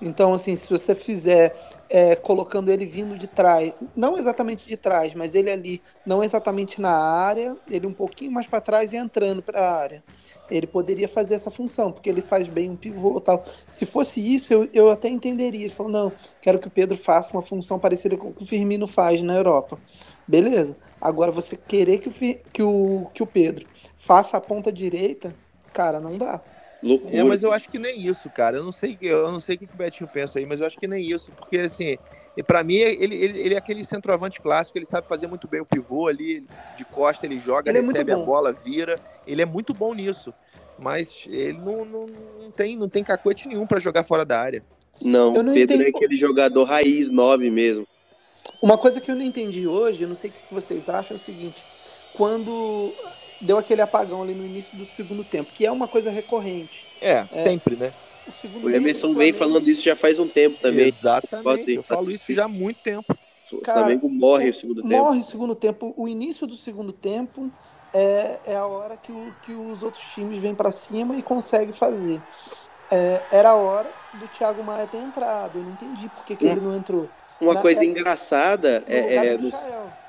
Então, 0.00 0.34
assim, 0.34 0.54
se 0.56 0.68
você 0.68 0.94
fizer 0.94 1.56
é, 1.88 2.14
colocando 2.14 2.70
ele 2.70 2.84
vindo 2.84 3.16
de 3.16 3.26
trás, 3.26 3.72
não 3.94 4.18
exatamente 4.18 4.66
de 4.66 4.76
trás, 4.76 5.14
mas 5.14 5.34
ele 5.34 5.50
ali, 5.50 5.82
não 6.04 6.22
exatamente 6.22 6.80
na 6.80 6.90
área, 6.90 7.56
ele 7.70 7.86
um 7.86 7.92
pouquinho 7.92 8.30
mais 8.30 8.46
para 8.46 8.60
trás 8.60 8.92
e 8.92 8.96
entrando 8.96 9.42
para 9.42 9.60
a 9.60 9.74
área, 9.74 10.04
ele 10.50 10.66
poderia 10.66 11.08
fazer 11.08 11.34
essa 11.34 11.50
função, 11.50 11.90
porque 11.90 12.08
ele 12.10 12.20
faz 12.20 12.46
bem 12.46 12.70
um 12.70 12.76
pivô 12.76 13.20
tal. 13.20 13.42
Se 13.68 13.86
fosse 13.86 14.20
isso, 14.20 14.52
eu, 14.52 14.68
eu 14.72 14.90
até 14.90 15.08
entenderia. 15.08 15.64
Ele 15.64 15.74
falou: 15.74 15.90
não, 15.90 16.12
quero 16.40 16.58
que 16.58 16.68
o 16.68 16.70
Pedro 16.70 16.96
faça 16.96 17.32
uma 17.32 17.42
função 17.42 17.78
parecida 17.78 18.16
com 18.16 18.28
o 18.28 18.32
que 18.32 18.42
o 18.42 18.46
Firmino 18.46 18.86
faz 18.86 19.22
na 19.22 19.34
Europa. 19.34 19.78
Beleza. 20.26 20.76
Agora, 21.00 21.30
você 21.32 21.56
querer 21.56 21.98
que 21.98 22.08
o, 22.08 22.12
que 22.52 22.62
o, 22.62 23.06
que 23.12 23.22
o 23.22 23.26
Pedro 23.26 23.66
faça 23.96 24.36
a 24.36 24.40
ponta 24.40 24.72
direita, 24.72 25.34
cara, 25.72 26.00
não 26.00 26.16
dá. 26.16 26.40
Loucura. 26.82 27.16
É, 27.16 27.24
mas 27.24 27.42
eu 27.42 27.52
acho 27.52 27.68
que 27.68 27.78
nem 27.78 28.00
isso, 28.00 28.28
cara. 28.30 28.58
Eu 28.58 28.64
não 28.64 28.72
sei, 28.72 28.96
eu 29.00 29.30
não 29.30 29.40
sei 29.40 29.56
o 29.56 29.58
que 29.58 29.64
o 29.64 29.76
Betinho 29.76 30.08
pensa 30.12 30.38
aí, 30.38 30.46
mas 30.46 30.60
eu 30.60 30.66
acho 30.66 30.78
que 30.78 30.86
nem 30.86 31.02
isso, 31.02 31.32
porque 31.32 31.58
assim, 31.58 31.96
para 32.46 32.62
mim 32.62 32.74
ele, 32.74 33.14
ele, 33.14 33.38
ele, 33.38 33.54
é 33.54 33.58
aquele 33.58 33.84
centroavante 33.84 34.40
clássico, 34.40 34.76
ele 34.76 34.84
sabe 34.84 35.08
fazer 35.08 35.26
muito 35.26 35.48
bem 35.48 35.60
o 35.60 35.66
pivô 35.66 36.06
ali, 36.06 36.44
de 36.76 36.84
costa 36.84 37.26
ele 37.26 37.38
joga, 37.38 37.70
ele 37.70 37.78
é 37.78 37.80
recebe 37.80 38.10
é 38.10 38.14
a 38.14 38.18
bola, 38.18 38.52
vira. 38.52 38.96
Ele 39.26 39.42
é 39.42 39.46
muito 39.46 39.72
bom 39.72 39.94
nisso, 39.94 40.32
mas 40.78 41.26
ele 41.28 41.58
não, 41.58 41.84
não, 41.84 42.06
não 42.40 42.50
tem 42.50 42.76
não 42.76 42.88
tem 42.88 43.02
cacoete 43.02 43.48
nenhum 43.48 43.66
para 43.66 43.80
jogar 43.80 44.04
fora 44.04 44.24
da 44.24 44.40
área. 44.40 44.62
Não, 45.00 45.34
eu 45.34 45.42
não 45.42 45.54
Pedro 45.54 45.74
é 45.74 45.78
entendi... 45.78 45.84
é 45.84 45.96
aquele 45.96 46.16
jogador 46.16 46.64
raiz 46.64 47.10
9 47.10 47.50
mesmo. 47.50 47.86
Uma 48.62 48.78
coisa 48.78 49.00
que 49.00 49.10
eu 49.10 49.14
não 49.14 49.22
entendi 49.22 49.66
hoje, 49.66 50.02
eu 50.02 50.08
não 50.08 50.14
sei 50.14 50.30
o 50.30 50.32
que 50.32 50.54
vocês 50.54 50.88
acham, 50.88 51.16
é 51.16 51.18
o 51.18 51.22
seguinte: 51.22 51.64
quando 52.14 52.92
deu 53.40 53.58
aquele 53.58 53.82
apagão 53.82 54.22
ali 54.22 54.34
no 54.34 54.44
início 54.44 54.76
do 54.76 54.84
segundo 54.84 55.24
tempo, 55.24 55.52
que 55.52 55.64
é 55.66 55.70
uma 55.70 55.88
coisa 55.88 56.10
recorrente. 56.10 56.86
É, 57.00 57.26
é 57.30 57.42
sempre, 57.42 57.76
né? 57.76 57.92
O, 58.26 58.32
segundo 58.32 58.66
o 58.66 58.70
Emerson 58.70 59.14
vem 59.14 59.32
falando 59.32 59.68
isso 59.70 59.82
já 59.82 59.94
faz 59.94 60.18
um 60.18 60.26
tempo 60.26 60.58
também. 60.60 60.86
Exatamente, 60.86 61.72
eu 61.74 61.82
falo 61.82 62.10
isso 62.10 62.32
já 62.32 62.44
há 62.44 62.48
muito 62.48 62.80
tempo. 62.80 63.16
O 63.52 63.58
Cara, 63.58 63.80
Flamengo 63.80 64.08
morre 64.08 64.50
o 64.50 64.54
segundo 64.54 64.82
tempo. 64.82 64.88
Morre 64.88 65.20
o 65.20 65.22
segundo 65.22 65.54
tempo. 65.54 65.94
O 65.96 66.08
início 66.08 66.46
do 66.46 66.56
segundo 66.56 66.92
tempo 66.92 67.50
é, 67.94 68.40
é 68.44 68.56
a 68.56 68.66
hora 68.66 68.96
que, 68.96 69.12
o, 69.12 69.32
que 69.44 69.52
os 69.52 69.82
outros 69.82 70.04
times 70.12 70.38
vêm 70.38 70.54
para 70.54 70.72
cima 70.72 71.16
e 71.16 71.22
conseguem 71.22 71.72
fazer. 71.72 72.20
É, 72.90 73.22
era 73.30 73.50
a 73.50 73.54
hora 73.54 73.88
do 74.14 74.26
Thiago 74.28 74.64
Maia 74.64 74.86
ter 74.88 74.98
entrado. 74.98 75.58
Eu 75.58 75.62
não 75.62 75.72
entendi 75.72 76.08
por 76.08 76.24
que, 76.24 76.34
que 76.34 76.44
hum. 76.44 76.52
ele 76.52 76.60
não 76.60 76.76
entrou. 76.76 77.08
Uma 77.40 77.54
Na, 77.54 77.60
coisa 77.60 77.82
é, 77.82 77.84
engraçada 77.84 78.82
é, 78.88 79.16
é 79.16 79.38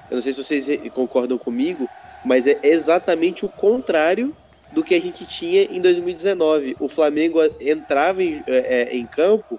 eu 0.09 0.15
não 0.15 0.21
sei 0.21 0.33
se 0.33 0.43
vocês 0.43 0.65
concordam 0.93 1.37
comigo, 1.37 1.87
mas 2.27 2.45
é 2.45 2.59
exatamente 2.61 3.45
o 3.45 3.49
contrário 3.49 4.35
do 4.73 4.83
que 4.83 4.93
a 4.93 4.99
gente 4.99 5.25
tinha 5.25 5.63
em 5.63 5.79
2019. 5.79 6.75
O 6.77 6.89
Flamengo 6.89 7.39
entrava 7.61 8.21
em, 8.21 8.43
é, 8.45 8.81
é, 8.81 8.95
em 8.97 9.05
campo, 9.05 9.57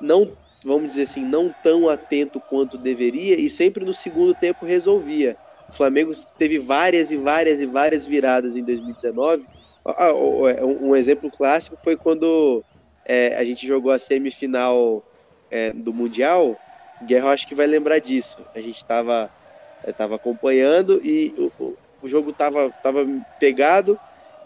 não, 0.00 0.32
vamos 0.64 0.88
dizer 0.88 1.02
assim, 1.02 1.24
não 1.24 1.54
tão 1.62 1.88
atento 1.88 2.40
quanto 2.40 2.76
deveria 2.76 3.38
e 3.38 3.48
sempre 3.48 3.84
no 3.84 3.94
segundo 3.94 4.34
tempo 4.34 4.66
resolvia. 4.66 5.36
O 5.68 5.72
Flamengo 5.72 6.10
teve 6.36 6.58
várias 6.58 7.12
e 7.12 7.16
várias 7.16 7.60
e 7.60 7.66
várias 7.66 8.04
viradas 8.04 8.56
em 8.56 8.64
2019. 8.64 9.46
É, 9.86 10.64
um 10.64 10.96
exemplo 10.96 11.30
clássico 11.30 11.76
foi 11.76 11.96
quando 11.96 12.64
é, 13.04 13.36
a 13.36 13.44
gente 13.44 13.64
jogou 13.64 13.92
a 13.92 13.98
semifinal 13.98 15.04
é, 15.52 15.72
do 15.72 15.94
Mundial. 15.94 16.56
Guerra, 17.06 17.30
acho 17.30 17.46
que 17.46 17.54
vai 17.54 17.68
lembrar 17.68 18.00
disso. 18.00 18.38
A 18.56 18.60
gente 18.60 18.78
estava 18.78 19.30
estava 19.86 20.16
acompanhando 20.16 21.00
e 21.04 21.32
o 22.02 22.08
jogo 22.08 22.32
tava, 22.32 22.70
tava 22.82 23.06
pegado 23.38 23.98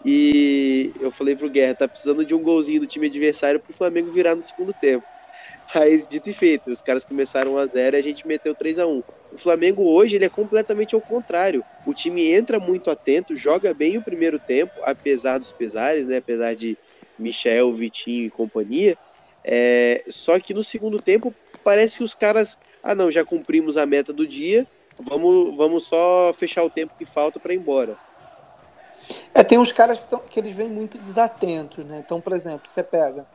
e 0.05 0.91
eu 0.99 1.11
falei 1.11 1.35
pro 1.35 1.49
Guerra, 1.49 1.75
tá 1.75 1.87
precisando 1.87 2.25
de 2.25 2.33
um 2.33 2.41
golzinho 2.41 2.81
do 2.81 2.87
time 2.87 3.07
adversário 3.07 3.59
pro 3.59 3.73
Flamengo 3.73 4.11
virar 4.11 4.35
no 4.35 4.41
segundo 4.41 4.73
tempo. 4.73 5.05
Aí, 5.73 6.03
dito 6.07 6.29
e 6.29 6.33
feito, 6.33 6.71
os 6.71 6.81
caras 6.81 7.05
começaram 7.05 7.57
a 7.57 7.65
zero 7.65 7.95
e 7.95 7.99
a 7.99 8.03
gente 8.03 8.27
meteu 8.27 8.53
3 8.53 8.79
a 8.79 8.85
1 8.87 9.03
O 9.31 9.37
Flamengo 9.37 9.83
hoje 9.83 10.15
ele 10.15 10.25
é 10.25 10.29
completamente 10.29 10.93
ao 10.93 11.01
contrário. 11.01 11.63
O 11.85 11.93
time 11.93 12.29
entra 12.31 12.59
muito 12.59 12.89
atento, 12.89 13.35
joga 13.35 13.73
bem 13.73 13.97
o 13.97 14.01
primeiro 14.01 14.37
tempo, 14.37 14.73
apesar 14.83 15.37
dos 15.37 15.51
pesares, 15.51 16.05
né? 16.05 16.17
Apesar 16.17 16.53
de 16.55 16.77
Michel, 17.17 17.73
Vitinho 17.73 18.25
e 18.25 18.29
companhia. 18.29 18.97
É... 19.43 20.03
Só 20.09 20.39
que 20.39 20.53
no 20.53 20.63
segundo 20.63 21.01
tempo 21.01 21.33
parece 21.63 21.97
que 21.97 22.03
os 22.03 22.13
caras, 22.13 22.57
ah 22.83 22.93
não, 22.93 23.09
já 23.09 23.23
cumprimos 23.23 23.77
a 23.77 23.85
meta 23.85 24.11
do 24.11 24.27
dia, 24.27 24.67
vamos, 24.99 25.55
vamos 25.55 25.83
só 25.85 26.33
fechar 26.33 26.63
o 26.63 26.69
tempo 26.69 26.93
que 26.97 27.05
falta 27.05 27.39
para 27.39 27.53
ir 27.53 27.57
embora. 27.57 27.97
É, 29.33 29.43
tem 29.43 29.57
uns 29.57 29.71
caras 29.71 29.99
que, 29.99 30.07
tão, 30.07 30.19
que 30.19 30.39
eles 30.39 30.53
vêm 30.53 30.69
muito 30.69 30.97
desatentos, 30.97 31.85
né? 31.85 32.01
Então, 32.05 32.21
por 32.21 32.33
exemplo, 32.33 32.67
você 32.69 32.83
pega, 32.83 33.27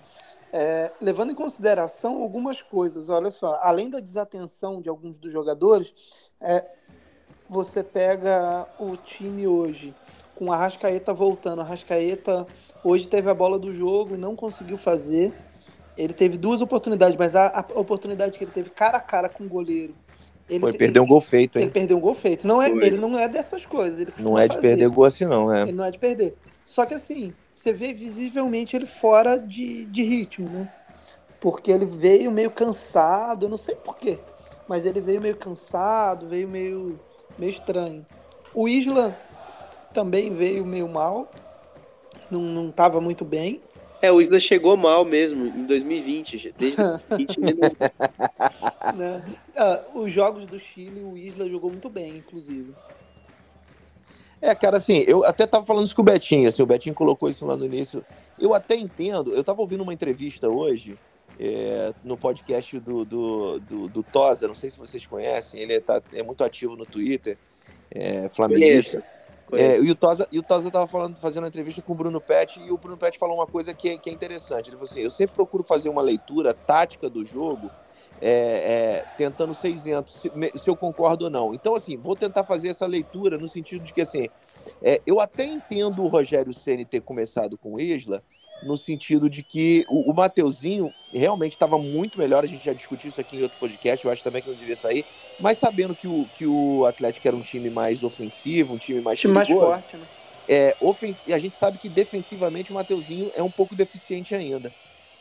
é, 0.52 0.92
levando 1.00 1.32
em 1.32 1.34
consideração 1.34 2.22
algumas 2.22 2.62
coisas, 2.62 3.08
olha 3.10 3.30
só, 3.30 3.58
além 3.62 3.90
da 3.90 4.00
desatenção 4.00 4.80
de 4.80 4.88
alguns 4.88 5.18
dos 5.18 5.32
jogadores, 5.32 5.92
é, 6.40 6.64
você 7.48 7.82
pega 7.82 8.66
o 8.78 8.96
time 8.96 9.46
hoje 9.46 9.94
com 10.34 10.52
a 10.52 10.56
Rascaeta 10.56 11.12
voltando. 11.12 11.60
A 11.62 11.64
Rascaeta 11.64 12.46
hoje 12.84 13.08
teve 13.08 13.28
a 13.28 13.34
bola 13.34 13.58
do 13.58 13.74
jogo 13.74 14.14
e 14.14 14.18
não 14.18 14.36
conseguiu 14.36 14.78
fazer. 14.78 15.32
Ele 15.96 16.12
teve 16.12 16.38
duas 16.38 16.60
oportunidades, 16.60 17.16
mas 17.16 17.34
a, 17.34 17.48
a 17.58 17.80
oportunidade 17.80 18.38
que 18.38 18.44
ele 18.44 18.52
teve 18.52 18.70
cara 18.70 18.98
a 18.98 19.00
cara 19.00 19.28
com 19.28 19.44
o 19.44 19.48
goleiro. 19.48 19.94
Ele, 20.48 20.60
Foi 20.60 20.72
perder 20.72 21.00
um 21.00 21.06
gol 21.06 21.20
feito, 21.20 21.58
hein? 21.58 21.64
Ele 21.64 21.70
perdeu 21.70 21.96
um 21.98 22.00
gol 22.00 22.14
feito. 22.14 22.46
Não 22.46 22.62
é, 22.62 22.70
ele 22.70 22.96
não 22.96 23.18
é 23.18 23.28
dessas 23.28 23.66
coisas. 23.66 23.98
Ele 24.00 24.12
não 24.18 24.38
é 24.38 24.48
de 24.48 24.54
fazer. 24.54 24.68
perder 24.68 24.88
gol 24.88 25.04
assim, 25.04 25.26
não, 25.26 25.52
é. 25.52 25.62
Ele 25.62 25.72
não 25.72 25.84
é 25.84 25.90
de 25.90 25.98
perder. 25.98 26.34
Só 26.64 26.86
que 26.86 26.94
assim, 26.94 27.34
você 27.54 27.72
vê 27.72 27.92
visivelmente 27.92 28.76
ele 28.76 28.86
fora 28.86 29.36
de, 29.36 29.84
de 29.86 30.02
ritmo, 30.02 30.48
né? 30.48 30.72
Porque 31.40 31.70
ele 31.70 31.84
veio 31.84 32.30
meio 32.32 32.50
cansado, 32.50 33.46
eu 33.46 33.48
não 33.48 33.56
sei 33.56 33.74
porquê, 33.74 34.18
mas 34.66 34.84
ele 34.84 35.00
veio 35.00 35.20
meio 35.20 35.36
cansado, 35.36 36.26
veio 36.26 36.48
meio, 36.48 36.98
meio 37.38 37.50
estranho. 37.50 38.04
O 38.54 38.68
Isla 38.68 39.16
também 39.92 40.34
veio 40.34 40.64
meio 40.64 40.88
mal, 40.88 41.30
não, 42.30 42.40
não 42.40 42.70
tava 42.70 43.00
muito 43.00 43.24
bem. 43.24 43.60
É, 44.00 44.12
o 44.12 44.20
Isla 44.20 44.38
chegou 44.38 44.76
mal 44.76 45.04
mesmo 45.04 45.46
em 45.46 45.64
2020. 45.66 46.54
Desde 46.56 46.76
2020 46.76 47.36
ele 47.38 47.54
não... 47.54 48.92
né? 48.96 49.22
ah, 49.56 49.84
os 49.94 50.12
jogos 50.12 50.46
do 50.46 50.58
Chile, 50.58 51.00
o 51.00 51.16
Isla 51.16 51.48
jogou 51.48 51.70
muito 51.70 51.88
bem, 51.88 52.16
inclusive. 52.18 52.72
É, 54.40 54.54
cara, 54.54 54.76
assim, 54.76 55.04
eu 55.06 55.24
até 55.24 55.46
tava 55.46 55.66
falando 55.66 55.86
isso 55.86 55.96
com 55.96 56.02
o 56.02 56.04
Betinho, 56.04 56.48
assim, 56.48 56.62
o 56.62 56.66
Betinho 56.66 56.94
colocou 56.94 57.28
isso 57.28 57.44
lá 57.44 57.56
no 57.56 57.64
início. 57.64 58.04
Eu 58.38 58.54
até 58.54 58.76
entendo, 58.76 59.34
eu 59.34 59.42
tava 59.42 59.60
ouvindo 59.60 59.82
uma 59.82 59.92
entrevista 59.92 60.48
hoje 60.48 60.96
é, 61.40 61.92
no 62.04 62.16
podcast 62.16 62.78
do, 62.78 63.04
do, 63.04 63.58
do, 63.58 63.88
do, 63.88 64.02
Tosa, 64.04 64.46
não 64.46 64.54
sei 64.54 64.70
se 64.70 64.78
vocês 64.78 65.04
conhecem, 65.04 65.60
ele 65.60 65.74
é, 65.74 65.80
tá, 65.80 66.00
é 66.12 66.22
muito 66.22 66.44
ativo 66.44 66.76
no 66.76 66.86
Twitter, 66.86 67.36
é, 67.90 68.28
flamenguista. 68.28 69.04
É, 69.52 69.78
e 69.78 69.90
o 69.90 69.94
Tosa, 69.94 70.28
e 70.30 70.38
o 70.38 70.42
Tosa 70.42 70.70
tava 70.70 70.86
falando, 70.86 71.16
fazendo 71.16 71.44
uma 71.44 71.48
entrevista 71.48 71.80
com 71.80 71.92
o 71.92 71.96
Bruno 71.96 72.20
Pet, 72.20 72.60
e 72.60 72.70
o 72.70 72.76
Bruno 72.76 72.98
Pet 72.98 73.18
falou 73.18 73.36
uma 73.36 73.46
coisa 73.46 73.72
que 73.72 73.88
é, 73.88 73.96
que 73.96 74.10
é 74.10 74.12
interessante. 74.12 74.68
Ele 74.68 74.76
falou 74.76 74.90
assim: 74.90 75.00
eu 75.00 75.10
sempre 75.10 75.34
procuro 75.34 75.62
fazer 75.62 75.88
uma 75.88 76.02
leitura 76.02 76.52
tática 76.52 77.08
do 77.08 77.24
jogo, 77.24 77.70
é, 78.20 78.30
é, 78.30 79.04
tentando 79.16 79.54
ser 79.54 79.70
isento, 79.70 80.10
se, 80.10 80.30
se, 80.54 80.68
eu 80.68 80.76
concordo 80.76 81.26
ou 81.26 81.30
não. 81.30 81.54
Então, 81.54 81.74
assim, 81.74 81.96
vou 81.96 82.14
tentar 82.14 82.44
fazer 82.44 82.68
essa 82.68 82.86
leitura 82.86 83.38
no 83.38 83.48
sentido 83.48 83.84
de 83.84 83.94
que, 83.94 84.02
assim, 84.02 84.28
é, 84.82 85.00
eu 85.06 85.20
até 85.20 85.44
entendo 85.44 86.02
o 86.02 86.08
Rogério 86.08 86.52
Ceni 86.52 86.84
ter 86.84 87.00
começado 87.00 87.56
com 87.56 87.74
o 87.74 87.80
Isla, 87.80 88.22
no 88.62 88.76
sentido 88.76 89.28
de 89.28 89.42
que 89.42 89.84
o, 89.88 90.10
o 90.10 90.14
Mateuzinho 90.14 90.92
realmente 91.12 91.52
estava 91.52 91.78
muito 91.78 92.18
melhor, 92.18 92.44
a 92.44 92.46
gente 92.46 92.64
já 92.64 92.72
discutiu 92.72 93.08
isso 93.10 93.20
aqui 93.20 93.38
em 93.38 93.42
outro 93.42 93.58
podcast, 93.58 94.04
eu 94.04 94.10
acho 94.10 94.22
também 94.22 94.42
que 94.42 94.48
não 94.48 94.56
devia 94.56 94.76
sair, 94.76 95.04
mas 95.38 95.58
sabendo 95.58 95.94
que 95.94 96.08
o, 96.08 96.26
que 96.34 96.46
o 96.46 96.84
Atlético 96.84 97.26
era 97.26 97.36
um 97.36 97.42
time 97.42 97.70
mais 97.70 98.02
ofensivo, 98.02 98.74
um 98.74 98.78
time 98.78 99.00
mais 99.00 99.20
time 99.20 99.34
perigoso, 99.34 99.60
mais 99.60 99.82
forte, 99.82 99.96
né? 99.96 100.06
É, 100.48 100.74
ofens... 100.80 101.16
a 101.26 101.38
gente 101.38 101.56
sabe 101.56 101.78
que 101.78 101.88
defensivamente 101.88 102.70
o 102.70 102.74
Mateuzinho 102.74 103.30
é 103.34 103.42
um 103.42 103.50
pouco 103.50 103.74
deficiente 103.74 104.34
ainda. 104.34 104.72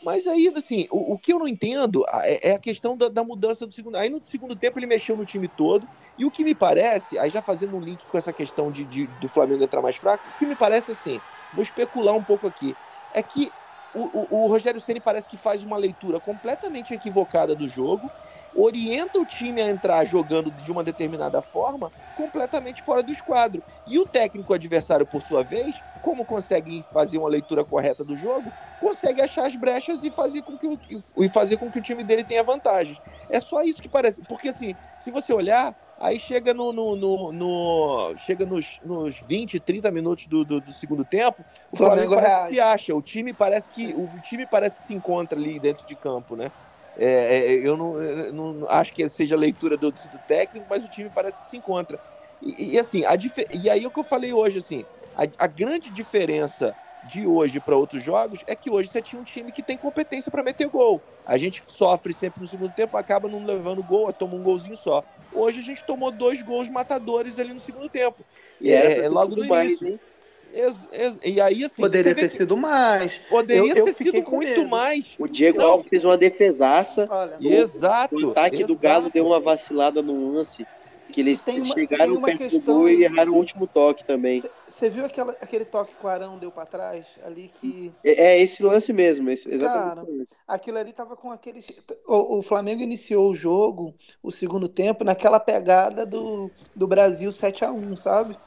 Mas 0.02 0.26
aí, 0.26 0.52
assim, 0.56 0.88
o, 0.90 1.14
o 1.14 1.18
que 1.18 1.34
eu 1.34 1.40
não 1.40 1.48
entendo 1.48 2.06
é, 2.24 2.52
é 2.52 2.56
a 2.56 2.60
questão 2.60 2.96
da, 2.96 3.10
da, 3.10 3.24
mudança 3.24 3.66
do 3.66 3.74
segundo. 3.74 3.98
Aí 3.98 4.10
no 4.10 4.24
segundo 4.24 4.56
tempo 4.56 4.80
ele 4.80 4.86
mexeu 4.86 5.18
no 5.18 5.26
time 5.26 5.48
todo. 5.48 5.86
E 6.18 6.24
o 6.24 6.32
que 6.32 6.46
me 6.46 6.56
parece, 6.56 7.18
aí 7.20 7.30
já 7.30 7.42
fazendo 7.42 7.76
um 7.76 7.82
link 7.82 8.06
com 8.06 8.18
essa 8.18 8.32
questão 8.32 8.72
de, 8.72 8.86
de 8.86 9.08
do 9.20 9.28
Flamengo 9.28 9.64
entrar 9.64 9.82
mais 9.82 9.98
fraco, 9.98 10.24
o 10.36 10.40
que 10.40 10.46
me 10.46 10.56
parece 10.56 10.92
assim, 10.92 11.20
vou 11.54 11.62
especular 11.62 12.16
um 12.16 12.24
pouco 12.24 12.48
aqui 12.48 12.76
é 13.18 13.24
que 13.24 13.52
o, 13.96 14.02
o, 14.02 14.44
o 14.44 14.48
Rogério 14.48 14.80
Ceni 14.80 15.00
parece 15.00 15.28
que 15.28 15.38
faz 15.38 15.66
uma 15.66 15.76
leitura 15.76 16.20
completamente 16.20 16.94
equivocada 16.94 17.56
do 17.56 17.68
jogo, 17.68 18.12
orienta 18.56 19.20
o 19.20 19.26
time 19.26 19.60
a 19.60 19.68
entrar 19.68 20.06
jogando 20.06 20.52
de 20.52 20.72
uma 20.72 20.84
determinada 20.84 21.42
forma, 21.42 21.92
completamente 22.16 22.84
fora 22.84 23.02
do 23.02 23.12
esquadro. 23.12 23.64
E 23.88 23.98
o 23.98 24.06
técnico 24.06 24.54
adversário, 24.54 25.06
por 25.06 25.24
sua 25.24 25.44
vez, 25.44 25.76
como 26.04 26.24
consegue 26.26 26.84
fazer 26.94 27.18
uma 27.18 27.28
leitura 27.28 27.64
correta 27.64 28.04
do 28.04 28.16
jogo, 28.16 28.52
consegue 28.80 29.20
achar 29.22 29.46
as 29.46 29.56
brechas 29.56 30.04
e 30.04 30.12
fazer 30.12 30.44
com 30.44 30.58
que 30.58 30.68
o, 30.68 30.80
e 31.18 31.30
fazer 31.30 31.58
com 31.58 31.72
que 31.72 31.80
o 31.80 31.82
time 31.82 32.04
dele 32.04 32.24
tenha 32.24 32.44
vantagens. 32.44 33.02
É 33.30 33.42
só 33.42 33.64
isso 33.64 33.82
que 33.82 33.90
parece. 33.90 34.22
Porque 34.22 34.50
assim, 34.50 34.76
se 35.00 35.10
você 35.10 35.34
olhar, 35.34 35.76
Aí 36.00 36.20
chega 36.20 36.54
no, 36.54 36.72
no, 36.72 36.96
no, 36.96 37.32
no, 37.32 38.16
chega 38.18 38.46
nos, 38.46 38.80
nos 38.86 39.16
20, 39.28 39.60
30 39.60 39.90
minutos 39.90 40.28
do, 40.28 40.46
do, 40.46 40.62
do 40.62 40.72
segundo 40.72 41.04
tempo, 41.04 41.44
o, 41.72 41.74
o 41.74 41.78
Flamengo, 41.78 42.14
Flamengo 42.14 42.22
parece 42.22 42.48
que 42.48 42.54
se 42.54 42.60
acha. 42.60 42.96
O 42.96 43.02
time 43.02 43.34
parece 43.34 43.70
que 43.70 43.94
o 43.96 44.08
time 44.22 44.46
parece 44.46 44.78
que 44.78 44.84
se 44.84 44.94
encontra 44.94 45.40
ali 45.40 45.60
dentro 45.60 45.86
de 45.88 45.96
campo, 45.96 46.36
né? 46.36 46.52
É, 46.96 47.38
é 47.38 47.68
eu 47.68 47.76
não, 47.76 48.02
eu 48.02 48.34
não, 48.34 48.70
acho 48.70 48.94
que 48.94 49.08
seja 49.10 49.36
a 49.36 49.38
leitura 49.40 49.76
do, 49.76 49.92
do, 49.92 50.20
técnico, 50.28 50.68
mas 50.70 50.84
o 50.84 50.88
time 50.88 51.10
parece 51.10 51.40
que 51.42 51.48
se 51.48 51.58
encontra. 51.58 52.00
E, 52.44 52.74
e 52.74 52.80
assim, 52.80 53.04
a, 53.04 53.16
e 53.52 53.70
aí 53.70 53.84
é 53.84 53.88
o 53.88 53.92
que 53.92 54.00
eu 54.00 54.04
falei 54.04 54.32
hoje, 54.32 54.60
assim, 54.60 54.86
a, 55.16 55.24
a 55.46 55.48
grande 55.48 55.90
diferença 55.90 56.76
de 57.08 57.26
hoje 57.26 57.60
para 57.60 57.76
outros 57.76 58.04
jogos 58.04 58.42
é 58.46 58.56
que 58.56 58.70
hoje 58.70 58.90
você 58.90 59.02
tinha 59.02 59.22
um 59.22 59.26
time 59.26 59.52
que 59.52 59.64
tem 59.64 59.78
competência 59.78 60.32
para 60.32 60.44
meter 60.44 60.68
gol. 60.68 61.02
A 61.26 61.38
gente 61.38 61.64
sofre 61.68 62.14
sempre 62.14 62.42
no 62.42 62.48
segundo 62.48 62.72
tempo, 62.72 62.98
acaba 62.98 63.28
não 63.28 63.46
levando 63.46 63.82
gol, 63.84 64.12
toma 64.14 64.36
um 64.36 64.44
golzinho 64.44 64.76
só. 64.76 65.04
Hoje 65.34 65.60
a 65.60 65.64
gente 65.64 65.84
tomou 65.84 66.12
dois 66.12 66.42
gols 66.42 66.70
matadores 66.70 67.38
ali 67.40 67.54
no 67.54 67.60
segundo 67.60 67.90
tempo. 67.90 68.24
E 68.60 68.72
é, 68.72 69.06
é 69.06 69.10
logo 69.10 69.36
no 69.36 69.44
início. 69.44 70.00
Ex, 70.54 70.88
ex, 70.94 71.18
e 71.24 71.42
aí, 71.42 71.66
assim, 71.66 71.82
Poderia 71.82 72.16
ter 72.16 72.30
sido 72.30 72.56
mais. 72.56 73.20
Poderia 73.30 73.70
eu, 73.70 73.86
ter 73.86 73.90
eu 73.90 73.94
sido 73.94 74.14
muito 74.14 74.38
medo. 74.38 74.70
mais. 74.70 75.16
O 75.20 75.28
Diego 75.28 75.58
não. 75.60 75.66
Alves 75.66 75.90
fez 75.90 76.06
uma 76.06 76.18
defesaça. 76.18 77.06
Olha, 77.10 77.38
exato. 77.42 78.16
O 78.16 78.32
ataque 78.32 78.58
exato. 78.58 78.74
do 78.74 78.80
Galo 78.80 79.10
deu 79.10 79.28
uma 79.28 79.40
vacilada 79.40 80.02
no 80.02 80.34
lance 80.34 80.66
que 81.18 81.22
eles 81.22 81.44
uma, 81.48 81.74
chegaram 81.74 82.22
perto 82.22 82.38
questão... 82.38 82.60
do 82.60 82.74
gol 82.82 82.90
e 82.90 83.04
erraram 83.04 83.32
o 83.32 83.38
último 83.38 83.66
toque 83.66 84.06
também. 84.06 84.44
Você 84.68 84.88
viu 84.88 85.04
aquela, 85.04 85.32
aquele 85.42 85.66
toque 85.66 85.96
que 85.96 86.06
o 86.06 86.08
Arão 86.08 86.38
deu 86.38 86.52
para 86.52 86.68
trás 86.68 87.08
ali 87.26 87.50
que 87.60 87.92
é, 88.04 88.36
é, 88.36 88.42
esse 88.42 88.62
lance 88.62 88.94
mesmo, 88.94 89.28
esse, 89.32 89.52
exatamente. 89.52 90.06
Cara, 90.06 90.28
aquilo 90.48 90.78
ali 90.78 90.94
tava 90.94 91.16
com 91.16 91.32
aquele 91.32 91.66
o, 92.06 92.38
o, 92.38 92.42
Flamengo 92.44 92.84
iniciou 92.84 93.32
o 93.32 93.36
jogo, 93.36 93.96
o 94.22 94.32
segundo 94.32 94.70
tempo 94.70 95.04
naquela 95.04 95.40
pegada 95.40 96.06
do, 96.06 96.52
do 96.76 96.86
Brasil 96.86 97.32
7 97.32 97.66
a 97.66 97.72
1, 97.72 97.98
sabe? 97.98 98.38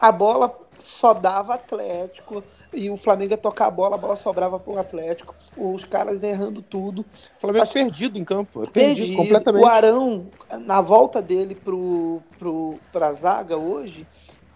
A 0.00 0.10
bola 0.10 0.58
só 0.78 1.12
dava 1.12 1.54
Atlético 1.54 2.42
e 2.72 2.88
o 2.88 2.96
Flamengo 2.96 3.32
ia 3.32 3.36
tocar 3.36 3.66
a 3.66 3.70
bola, 3.70 3.96
a 3.96 3.98
bola 3.98 4.16
sobrava 4.16 4.58
pro 4.58 4.78
Atlético, 4.78 5.34
os 5.54 5.84
caras 5.84 6.22
errando 6.22 6.62
tudo. 6.62 7.02
O 7.02 7.40
Flamengo 7.40 7.64
Acho... 7.64 7.74
perdido 7.74 8.18
em 8.18 8.24
campo, 8.24 8.60
perdido, 8.60 8.72
perdido 8.72 9.16
completamente. 9.16 9.62
O 9.62 9.66
Arão, 9.66 10.26
na 10.60 10.80
volta 10.80 11.20
dele 11.20 11.54
pro, 11.54 12.22
pro, 12.38 12.78
pra 12.90 13.12
zaga 13.12 13.58
hoje, 13.58 14.06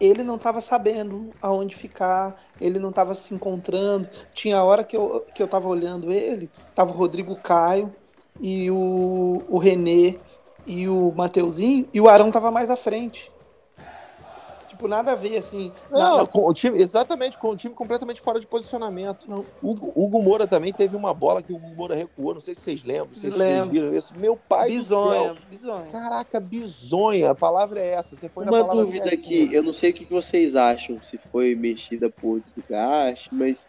ele 0.00 0.22
não 0.22 0.36
estava 0.36 0.62
sabendo 0.62 1.30
aonde 1.42 1.76
ficar, 1.76 2.36
ele 2.58 2.78
não 2.78 2.88
estava 2.88 3.12
se 3.12 3.34
encontrando. 3.34 4.08
Tinha 4.34 4.62
hora 4.62 4.82
que 4.82 4.96
eu, 4.96 5.26
que 5.34 5.42
eu 5.42 5.48
tava 5.48 5.68
olhando 5.68 6.10
ele, 6.10 6.50
tava 6.74 6.90
o 6.90 6.96
Rodrigo 6.96 7.36
Caio 7.36 7.94
e 8.40 8.70
o, 8.70 9.42
o 9.46 9.58
Renê 9.58 10.18
e 10.66 10.88
o 10.88 11.12
Mateuzinho, 11.14 11.86
e 11.92 12.00
o 12.00 12.08
Arão 12.08 12.30
tava 12.30 12.50
mais 12.50 12.70
à 12.70 12.76
frente 12.76 13.30
tipo, 14.74 14.88
nada 14.88 15.12
a 15.12 15.14
ver, 15.14 15.38
assim. 15.38 15.72
Não, 15.90 16.16
nada... 16.16 16.26
com 16.26 16.46
o 16.46 16.52
time, 16.52 16.80
exatamente, 16.80 17.38
com 17.38 17.48
o 17.48 17.56
time 17.56 17.74
completamente 17.74 18.20
fora 18.20 18.38
de 18.38 18.46
posicionamento. 18.46 19.28
Não. 19.28 19.44
O 19.62 19.72
Hugo 19.94 20.22
Moura 20.22 20.46
também 20.46 20.72
teve 20.72 20.96
uma 20.96 21.14
bola 21.14 21.42
que 21.42 21.52
o 21.52 21.56
Hugo 21.56 21.68
Moura 21.74 21.94
recuou, 21.94 22.34
não 22.34 22.40
sei 22.40 22.54
se 22.54 22.60
vocês 22.60 22.84
lembram, 22.84 23.14
se 23.14 23.30
vocês 23.30 23.66
viram 23.68 23.94
isso. 23.94 24.12
Meu 24.16 24.36
pai 24.36 24.70
bizonha, 24.70 25.36
bizonha. 25.48 25.90
Caraca, 25.90 26.40
bizonha, 26.40 27.30
a 27.30 27.34
palavra 27.34 27.80
é 27.80 27.94
essa. 27.94 28.16
Você 28.16 28.28
foi 28.28 28.44
uma 28.44 28.62
dúvida 28.74 29.12
aqui, 29.12 29.48
eu 29.52 29.62
não 29.62 29.72
sei 29.72 29.90
o 29.90 29.94
que 29.94 30.04
vocês 30.04 30.54
acham, 30.54 31.00
se 31.10 31.18
foi 31.32 31.54
mexida 31.54 32.10
por 32.10 32.40
desgaste, 32.40 33.28
mas 33.32 33.66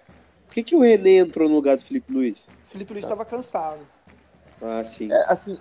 por 0.48 0.54
que, 0.54 0.64
que 0.64 0.76
o 0.76 0.82
René 0.82 1.18
entrou 1.18 1.48
no 1.48 1.56
lugar 1.56 1.78
do 1.78 1.84
Felipe 1.84 2.12
Luiz? 2.12 2.44
Felipe 2.68 2.94
Luiz 2.94 3.06
estava 3.06 3.26
cansado. 3.26 3.80
Ah, 4.62 4.84
sim. 4.84 5.12
É, 5.12 5.32
assim, 5.32 5.60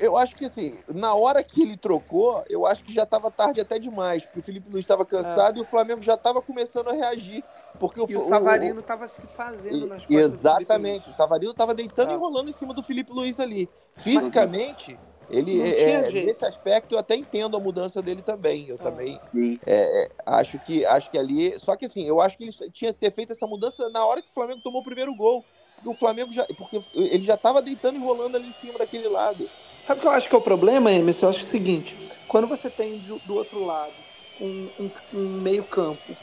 eu 0.00 0.16
acho 0.16 0.34
que 0.34 0.44
assim, 0.44 0.78
na 0.88 1.14
hora 1.14 1.42
que 1.42 1.62
ele 1.62 1.76
trocou, 1.76 2.44
eu 2.48 2.66
acho 2.66 2.82
que 2.84 2.92
já 2.92 3.04
estava 3.04 3.30
tarde 3.30 3.60
até 3.60 3.78
demais, 3.78 4.24
porque 4.24 4.40
o 4.40 4.42
Felipe 4.42 4.70
Luiz 4.70 4.84
estava 4.84 5.04
cansado 5.04 5.56
é. 5.56 5.58
e 5.58 5.62
o 5.62 5.64
Flamengo 5.64 6.02
já 6.02 6.14
estava 6.14 6.42
começando 6.42 6.88
a 6.88 6.92
reagir. 6.92 7.44
Porque 7.78 8.00
e 8.00 8.16
o, 8.16 8.18
o 8.18 8.20
Savarino 8.20 8.80
estava 8.80 9.08
se 9.08 9.26
fazendo 9.26 9.86
nas 9.86 10.04
costas 10.04 10.22
Exatamente, 10.22 11.08
o 11.08 11.12
Savarino 11.12 11.52
estava 11.52 11.74
deitando 11.74 12.10
e 12.10 12.12
ah. 12.12 12.16
enrolando 12.16 12.48
em 12.48 12.52
cima 12.52 12.74
do 12.74 12.82
Felipe 12.82 13.12
Luiz 13.12 13.40
ali. 13.40 13.68
Fisicamente, 13.94 14.98
ele 15.30 15.60
é, 15.60 16.10
nesse 16.10 16.44
aspecto 16.44 16.94
eu 16.94 16.98
até 16.98 17.14
entendo 17.14 17.56
a 17.56 17.60
mudança 17.60 18.02
dele 18.02 18.22
também. 18.22 18.68
Eu 18.68 18.76
ah. 18.78 18.82
também 18.82 19.20
é, 19.66 20.10
acho 20.26 20.58
que 20.60 20.84
acho 20.84 21.10
que 21.10 21.16
ali, 21.16 21.58
só 21.58 21.76
que 21.76 21.86
assim, 21.86 22.06
eu 22.06 22.20
acho 22.20 22.36
que 22.36 22.44
ele 22.44 22.52
tinha 22.70 22.92
que 22.92 23.00
ter 23.00 23.10
feito 23.10 23.32
essa 23.32 23.46
mudança 23.46 23.88
na 23.88 24.04
hora 24.04 24.20
que 24.20 24.28
o 24.28 24.34
Flamengo 24.34 24.60
tomou 24.62 24.82
o 24.82 24.84
primeiro 24.84 25.14
gol 25.14 25.44
porque 25.82 25.88
o 25.88 25.94
Flamengo 25.94 26.32
já. 26.32 26.46
Porque 26.56 26.80
ele 26.94 27.24
já 27.24 27.34
estava 27.34 27.60
deitando 27.60 27.96
e 27.96 28.00
rolando 28.00 28.36
ali 28.36 28.48
em 28.48 28.52
cima 28.52 28.78
daquele 28.78 29.08
lado. 29.08 29.50
Sabe 29.78 29.98
o 29.98 30.00
que 30.02 30.06
eu 30.06 30.12
acho 30.12 30.28
que 30.28 30.34
é 30.34 30.38
o 30.38 30.42
problema, 30.42 30.92
Emerson? 30.92 31.26
Eu 31.26 31.30
acho 31.30 31.42
o 31.42 31.44
seguinte: 31.44 31.96
quando 32.28 32.46
você 32.46 32.70
tem 32.70 32.98
do, 32.98 33.18
do 33.20 33.34
outro 33.34 33.64
lado 33.64 33.92
um, 34.40 34.68
um, 34.78 34.90
um 35.12 35.40
meio-campo, 35.40 36.16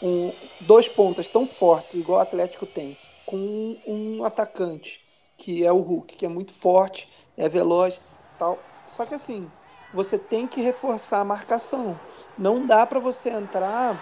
um, 0.00 0.32
dois 0.60 0.88
pontas 0.88 1.28
tão 1.28 1.46
fortes, 1.46 1.94
igual 1.94 2.20
o 2.20 2.22
Atlético 2.22 2.66
tem, 2.66 2.96
com 3.26 3.76
um, 3.84 4.24
atacante, 4.24 5.04
que 5.36 5.64
é 5.64 5.72
o 5.72 5.80
Hulk, 5.80 6.14
que 6.16 6.24
é 6.24 6.28
muito 6.28 6.52
forte, 6.52 7.08
é 7.36 7.48
veloz 7.48 8.00
tal. 8.38 8.60
Só 8.86 9.04
que 9.04 9.14
assim, 9.14 9.50
você 9.92 10.16
tem 10.16 10.46
que 10.46 10.60
reforçar 10.60 11.18
a 11.18 11.24
marcação. 11.24 11.98
Não 12.38 12.64
dá 12.64 12.86
para 12.86 13.00
você 13.00 13.30
entrar 13.30 14.00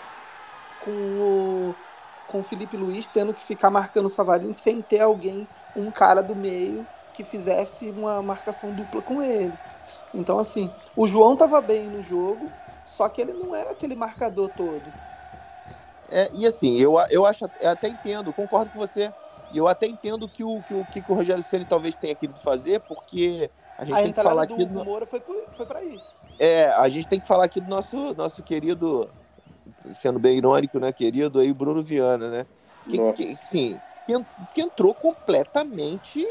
com 0.84 0.90
o, 0.90 1.74
com 2.32 2.40
o 2.40 2.42
Felipe 2.42 2.76
Luiz 2.76 3.06
tendo 3.06 3.34
que 3.34 3.42
ficar 3.42 3.70
marcando 3.70 4.06
o 4.06 4.08
Savarino 4.08 4.54
sem 4.54 4.80
ter 4.80 5.00
alguém, 5.00 5.46
um 5.76 5.90
cara 5.90 6.22
do 6.22 6.34
meio 6.34 6.86
que 7.12 7.22
fizesse 7.22 7.90
uma 7.90 8.22
marcação 8.22 8.72
dupla 8.72 9.02
com 9.02 9.22
ele. 9.22 9.52
Então, 10.14 10.38
assim, 10.38 10.70
o 10.96 11.06
João 11.06 11.34
estava 11.34 11.60
bem 11.60 11.90
no 11.90 12.00
jogo, 12.00 12.50
só 12.86 13.06
que 13.08 13.20
ele 13.20 13.34
não 13.34 13.54
é 13.54 13.70
aquele 13.70 13.94
marcador 13.94 14.50
todo. 14.56 14.82
É, 16.10 16.30
e 16.32 16.46
assim, 16.46 16.78
eu, 16.78 16.94
eu 17.10 17.26
acho, 17.26 17.44
eu 17.60 17.70
até 17.70 17.88
entendo, 17.88 18.32
concordo 18.32 18.70
com 18.70 18.78
você. 18.78 19.12
E 19.52 19.58
eu 19.58 19.68
até 19.68 19.86
entendo 19.86 20.26
que 20.26 20.42
o 20.42 20.62
que 20.62 20.74
o, 20.74 20.84
que 20.86 21.04
o 21.06 21.14
Rogério 21.14 21.42
Ceni 21.42 21.66
talvez 21.66 21.94
tenha 21.94 22.14
querido 22.14 22.40
fazer, 22.40 22.80
porque 22.80 23.50
a 23.76 23.84
gente 23.84 23.94
a 23.94 24.02
tem 24.02 24.12
que 24.12 24.22
falar 24.22 24.46
do, 24.46 24.54
aqui 24.54 24.64
do 24.64 24.84
Moura 24.84 25.04
foi, 25.04 25.22
foi 25.52 25.66
para 25.66 25.84
isso. 25.84 26.16
É, 26.38 26.68
a 26.68 26.88
gente 26.88 27.06
tem 27.06 27.20
que 27.20 27.26
falar 27.26 27.44
aqui 27.44 27.60
do 27.60 27.68
nosso, 27.68 28.14
nosso 28.14 28.42
querido, 28.42 29.10
sendo 29.94 30.18
bem 30.18 30.36
irônico, 30.36 30.78
né, 30.78 30.92
querido 30.92 31.38
aí, 31.38 31.52
Bruno 31.52 31.82
Viana, 31.82 32.28
né? 32.28 32.46
Que, 32.88 33.12
que, 33.12 33.36
sim, 33.36 33.78
que, 34.54 34.60
entrou 34.60 34.92
completamente 34.94 36.26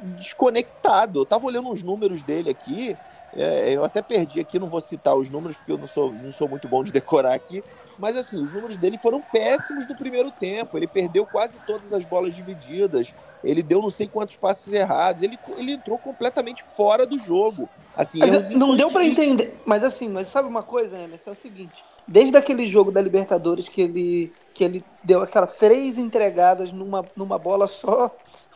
desconectado. 0.00 1.20
Eu 1.20 1.26
tava 1.26 1.46
olhando 1.46 1.70
os 1.70 1.82
números 1.82 2.22
dele 2.22 2.50
aqui, 2.50 2.96
é, 3.36 3.72
eu 3.72 3.84
até 3.84 4.00
perdi 4.00 4.38
aqui, 4.40 4.58
não 4.58 4.68
vou 4.68 4.80
citar 4.80 5.16
os 5.16 5.28
números, 5.28 5.56
porque 5.56 5.72
eu 5.72 5.78
não 5.78 5.86
sou, 5.86 6.12
não 6.12 6.30
sou 6.30 6.48
muito 6.48 6.68
bom 6.68 6.84
de 6.84 6.92
decorar 6.92 7.34
aqui, 7.34 7.64
mas 7.98 8.16
assim, 8.16 8.42
os 8.42 8.52
números 8.52 8.76
dele 8.76 8.98
foram 8.98 9.20
péssimos 9.20 9.86
no 9.86 9.96
primeiro 9.96 10.30
tempo. 10.30 10.76
Ele 10.76 10.86
perdeu 10.86 11.26
quase 11.26 11.58
todas 11.66 11.92
as 11.92 12.04
bolas 12.04 12.34
divididas, 12.34 13.14
ele 13.44 13.62
deu 13.62 13.80
não 13.80 13.90
sei 13.90 14.08
quantos 14.08 14.36
passes 14.36 14.72
errados, 14.72 15.22
ele, 15.22 15.38
ele 15.56 15.72
entrou 15.72 15.98
completamente 15.98 16.62
fora 16.76 17.06
do 17.06 17.18
jogo. 17.18 17.68
Assim, 17.96 18.18
mas, 18.18 18.48
não 18.48 18.76
deu 18.76 18.88
para 18.88 19.04
entender, 19.04 19.56
mas 19.64 19.84
assim, 19.84 20.08
mas 20.08 20.28
sabe 20.28 20.48
uma 20.48 20.62
coisa, 20.62 20.98
Emerson? 20.98 21.30
É 21.30 21.32
o 21.32 21.36
seguinte: 21.36 21.84
desde 22.06 22.36
aquele 22.36 22.66
jogo 22.66 22.90
da 22.90 23.00
Libertadores 23.00 23.68
que 23.68 23.82
ele, 23.82 24.32
que 24.52 24.64
ele 24.64 24.84
deu 25.02 25.22
aquelas 25.22 25.56
três 25.56 25.96
entregadas 25.96 26.72
numa, 26.72 27.04
numa 27.16 27.38
bola 27.38 27.68
só 27.68 28.10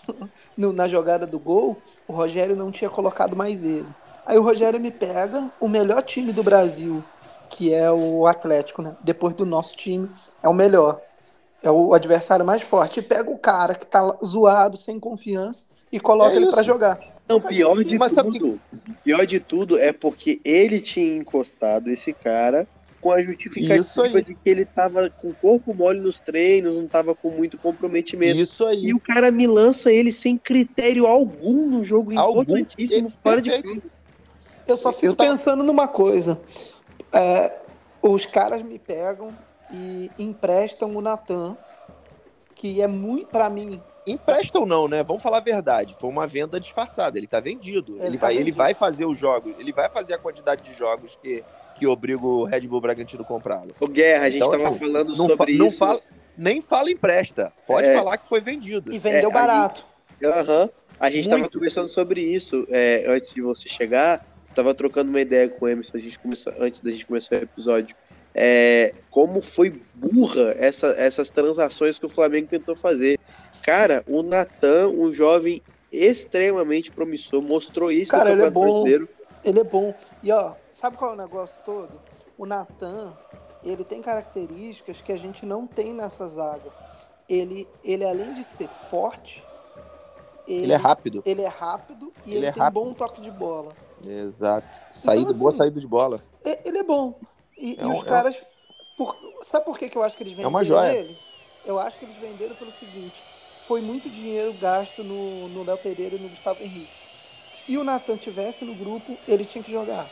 no, 0.56 0.72
na 0.72 0.88
jogada 0.88 1.26
do 1.26 1.38
gol, 1.38 1.78
o 2.06 2.12
Rogério 2.12 2.56
não 2.56 2.70
tinha 2.70 2.90
colocado 2.90 3.36
mais 3.36 3.64
ele. 3.64 3.86
Aí 4.26 4.36
o 4.36 4.42
Rogério 4.42 4.78
me 4.78 4.90
pega 4.90 5.50
o 5.60 5.68
melhor 5.68 6.02
time 6.02 6.32
do 6.32 6.42
Brasil, 6.42 7.02
que 7.48 7.72
é 7.72 7.90
o 7.90 8.26
Atlético, 8.26 8.82
né? 8.82 8.94
Depois 9.02 9.34
do 9.34 9.46
nosso 9.46 9.76
time, 9.76 10.10
é 10.42 10.48
o 10.48 10.54
melhor. 10.54 11.00
É 11.62 11.70
o 11.70 11.92
adversário 11.92 12.44
mais 12.44 12.62
forte. 12.62 13.02
Pega 13.02 13.30
o 13.30 13.38
cara 13.38 13.74
que 13.74 13.86
tá 13.86 14.06
zoado, 14.24 14.76
sem 14.76 14.98
confiança, 14.98 15.66
e 15.90 15.98
coloca 15.98 16.34
é 16.34 16.36
ele 16.36 16.50
para 16.50 16.62
jogar. 16.62 17.00
Não, 17.28 17.40
pior 17.40 17.82
de 17.84 17.98
tudo. 17.98 18.60
Pior 19.04 19.26
de 19.26 19.40
tudo 19.40 19.78
é 19.78 19.92
porque 19.92 20.40
ele 20.44 20.80
tinha 20.80 21.16
encostado 21.18 21.90
esse 21.90 22.12
cara 22.12 22.66
com 23.00 23.12
a 23.12 23.22
justificativa 23.22 24.22
de 24.22 24.34
que 24.34 24.48
ele 24.48 24.64
tava 24.64 25.10
com 25.10 25.30
o 25.30 25.34
corpo 25.34 25.72
mole 25.74 26.00
nos 26.00 26.18
treinos, 26.18 26.74
não 26.74 26.86
tava 26.88 27.14
com 27.14 27.30
muito 27.30 27.56
comprometimento. 27.58 28.38
Isso 28.38 28.66
aí. 28.66 28.86
E 28.86 28.94
o 28.94 29.00
cara 29.00 29.30
me 29.30 29.46
lança 29.46 29.92
ele 29.92 30.10
sem 30.10 30.36
critério 30.36 31.06
algum 31.06 31.66
no 31.66 31.84
jogo 31.84 32.18
algum. 32.18 32.42
importantíssimo, 32.42 33.10
fora 33.22 33.40
de 33.40 33.50
campo. 33.62 33.90
Eu 34.66 34.76
só 34.76 34.92
fico 34.92 35.06
eu 35.06 35.16
pensando 35.16 35.62
numa 35.62 35.86
coisa. 35.86 36.40
É, 37.12 37.56
os 38.02 38.26
caras 38.26 38.62
me 38.62 38.78
pegam 38.78 39.32
e 39.70 40.10
emprestam 40.18 40.94
o 40.96 41.00
Natan, 41.00 41.56
que 42.54 42.80
é 42.80 42.86
muito, 42.86 43.26
para 43.26 43.48
mim. 43.48 43.80
Emprestam 44.06 44.64
não, 44.64 44.88
né? 44.88 45.02
Vamos 45.02 45.22
falar 45.22 45.38
a 45.38 45.42
verdade. 45.42 45.94
Foi 46.00 46.08
uma 46.08 46.26
venda 46.26 46.58
disfarçada. 46.58 47.18
Ele 47.18 47.26
tá 47.26 47.40
vendido. 47.40 47.96
Ele, 47.96 48.06
ele 48.06 48.18
tá 48.18 48.26
vai, 48.26 48.34
vendido. 48.34 48.48
ele 48.48 48.56
vai 48.56 48.74
fazer 48.74 49.04
os 49.04 49.18
jogos. 49.18 49.54
Ele 49.58 49.72
vai 49.72 49.90
fazer 49.90 50.14
a 50.14 50.18
quantidade 50.18 50.62
de 50.62 50.76
jogos 50.78 51.18
que, 51.22 51.44
que 51.74 51.86
obriga 51.86 52.24
o 52.24 52.44
Red 52.44 52.62
Bull 52.62 52.80
Bragantino 52.80 53.22
a 53.22 53.26
comprá-lo. 53.26 53.74
O 53.78 53.86
Guerra, 53.86 54.24
a 54.24 54.30
gente 54.30 54.38
então, 54.38 54.50
tava 54.50 54.68
assim, 54.70 54.78
falando 54.78 55.14
sobre 55.14 55.36
fa 55.36 55.50
isso. 55.50 55.62
Não 55.62 55.70
fala, 55.70 56.00
nem 56.36 56.62
fala 56.62 56.90
empresta. 56.90 57.52
Pode 57.66 57.88
é. 57.88 57.94
falar 57.94 58.16
que 58.16 58.26
foi 58.26 58.40
vendido. 58.40 58.92
E 58.92 58.98
vendeu 58.98 59.30
é, 59.30 59.32
barato. 59.32 59.84
Aham. 60.24 60.62
Uhum. 60.62 60.70
A 60.98 61.10
gente 61.10 61.28
Muito. 61.28 61.42
tava 61.42 61.52
conversando 61.52 61.88
sobre 61.90 62.20
isso 62.20 62.66
é, 62.70 63.04
antes 63.06 63.32
de 63.32 63.40
você 63.40 63.68
chegar 63.68 64.26
tava 64.58 64.74
trocando 64.74 65.10
uma 65.10 65.20
ideia 65.20 65.48
com 65.48 65.64
o 65.64 65.68
Emerson 65.68 65.96
a 65.96 66.00
gente 66.00 66.18
começar, 66.18 66.52
antes 66.58 66.80
da 66.80 66.90
gente 66.90 67.06
começar 67.06 67.36
o 67.36 67.42
episódio. 67.42 67.94
É, 68.40 68.94
como 69.10 69.42
foi 69.42 69.82
burra 69.92 70.54
essa, 70.56 70.88
essas 70.96 71.28
transações 71.28 71.98
que 71.98 72.06
o 72.06 72.08
Flamengo 72.08 72.46
tentou 72.46 72.76
fazer. 72.76 73.18
Cara, 73.64 74.04
o 74.06 74.22
Natan, 74.22 74.88
um 74.88 75.12
jovem 75.12 75.60
extremamente 75.90 76.92
promissor, 76.92 77.42
mostrou 77.42 77.90
isso 77.90 78.12
Cara, 78.12 78.30
ele 78.30 78.42
é 78.44 78.50
bom. 78.50 78.60
Brasileiro. 78.60 79.08
Ele 79.44 79.58
é 79.58 79.64
bom. 79.64 79.92
E 80.22 80.30
ó, 80.30 80.54
sabe 80.70 80.96
qual 80.96 81.10
é 81.10 81.14
o 81.14 81.16
negócio 81.16 81.62
todo? 81.64 82.00
O 82.36 82.46
Natan, 82.46 83.12
ele 83.64 83.82
tem 83.82 84.00
características 84.00 85.00
que 85.00 85.10
a 85.10 85.16
gente 85.16 85.44
não 85.44 85.66
tem 85.66 85.92
nessa 85.92 86.28
zaga. 86.28 86.70
Ele, 87.28 87.66
ele 87.82 88.04
além 88.04 88.34
de 88.34 88.44
ser 88.44 88.68
forte, 88.88 89.44
ele, 90.46 90.62
ele 90.62 90.72
é 90.72 90.76
rápido. 90.76 91.22
Ele 91.26 91.42
é 91.42 91.48
rápido 91.48 92.12
e 92.24 92.30
ele, 92.30 92.38
ele 92.38 92.46
é 92.46 92.52
tem 92.52 92.62
rápido. 92.62 92.84
bom 92.84 92.92
toque 92.92 93.20
de 93.20 93.32
bola. 93.32 93.72
Exato. 94.06 94.80
Saída, 94.92 95.22
então, 95.22 95.30
assim, 95.32 95.40
boa 95.40 95.52
saída 95.52 95.80
de 95.80 95.88
bola. 95.88 96.20
Ele 96.64 96.78
é 96.78 96.84
bom. 96.84 97.18
E, 97.58 97.76
é 97.78 97.86
um, 97.86 97.92
e 97.92 97.96
os 97.98 98.04
é 98.04 98.06
caras. 98.06 98.46
Por, 98.96 99.16
sabe 99.42 99.64
por 99.64 99.78
que, 99.78 99.88
que 99.88 99.96
eu 99.96 100.02
acho 100.02 100.16
que 100.16 100.22
eles 100.22 100.32
venderam 100.32 100.50
é 100.50 100.52
uma 100.52 100.64
joia. 100.64 100.92
ele? 100.92 101.18
Eu 101.64 101.78
acho 101.78 101.98
que 101.98 102.04
eles 102.04 102.16
venderam 102.16 102.54
pelo 102.56 102.72
seguinte: 102.72 103.22
foi 103.66 103.80
muito 103.80 104.08
dinheiro 104.08 104.52
gasto 104.54 105.04
no, 105.04 105.48
no 105.48 105.62
Léo 105.62 105.78
Pereira 105.78 106.16
e 106.16 106.18
no 106.18 106.28
Gustavo 106.28 106.62
Henrique. 106.62 106.90
Se 107.40 107.76
o 107.76 107.84
Natan 107.84 108.16
tivesse 108.16 108.64
no 108.64 108.74
grupo, 108.74 109.16
ele 109.26 109.44
tinha 109.44 109.62
que 109.62 109.70
jogar. 109.70 110.10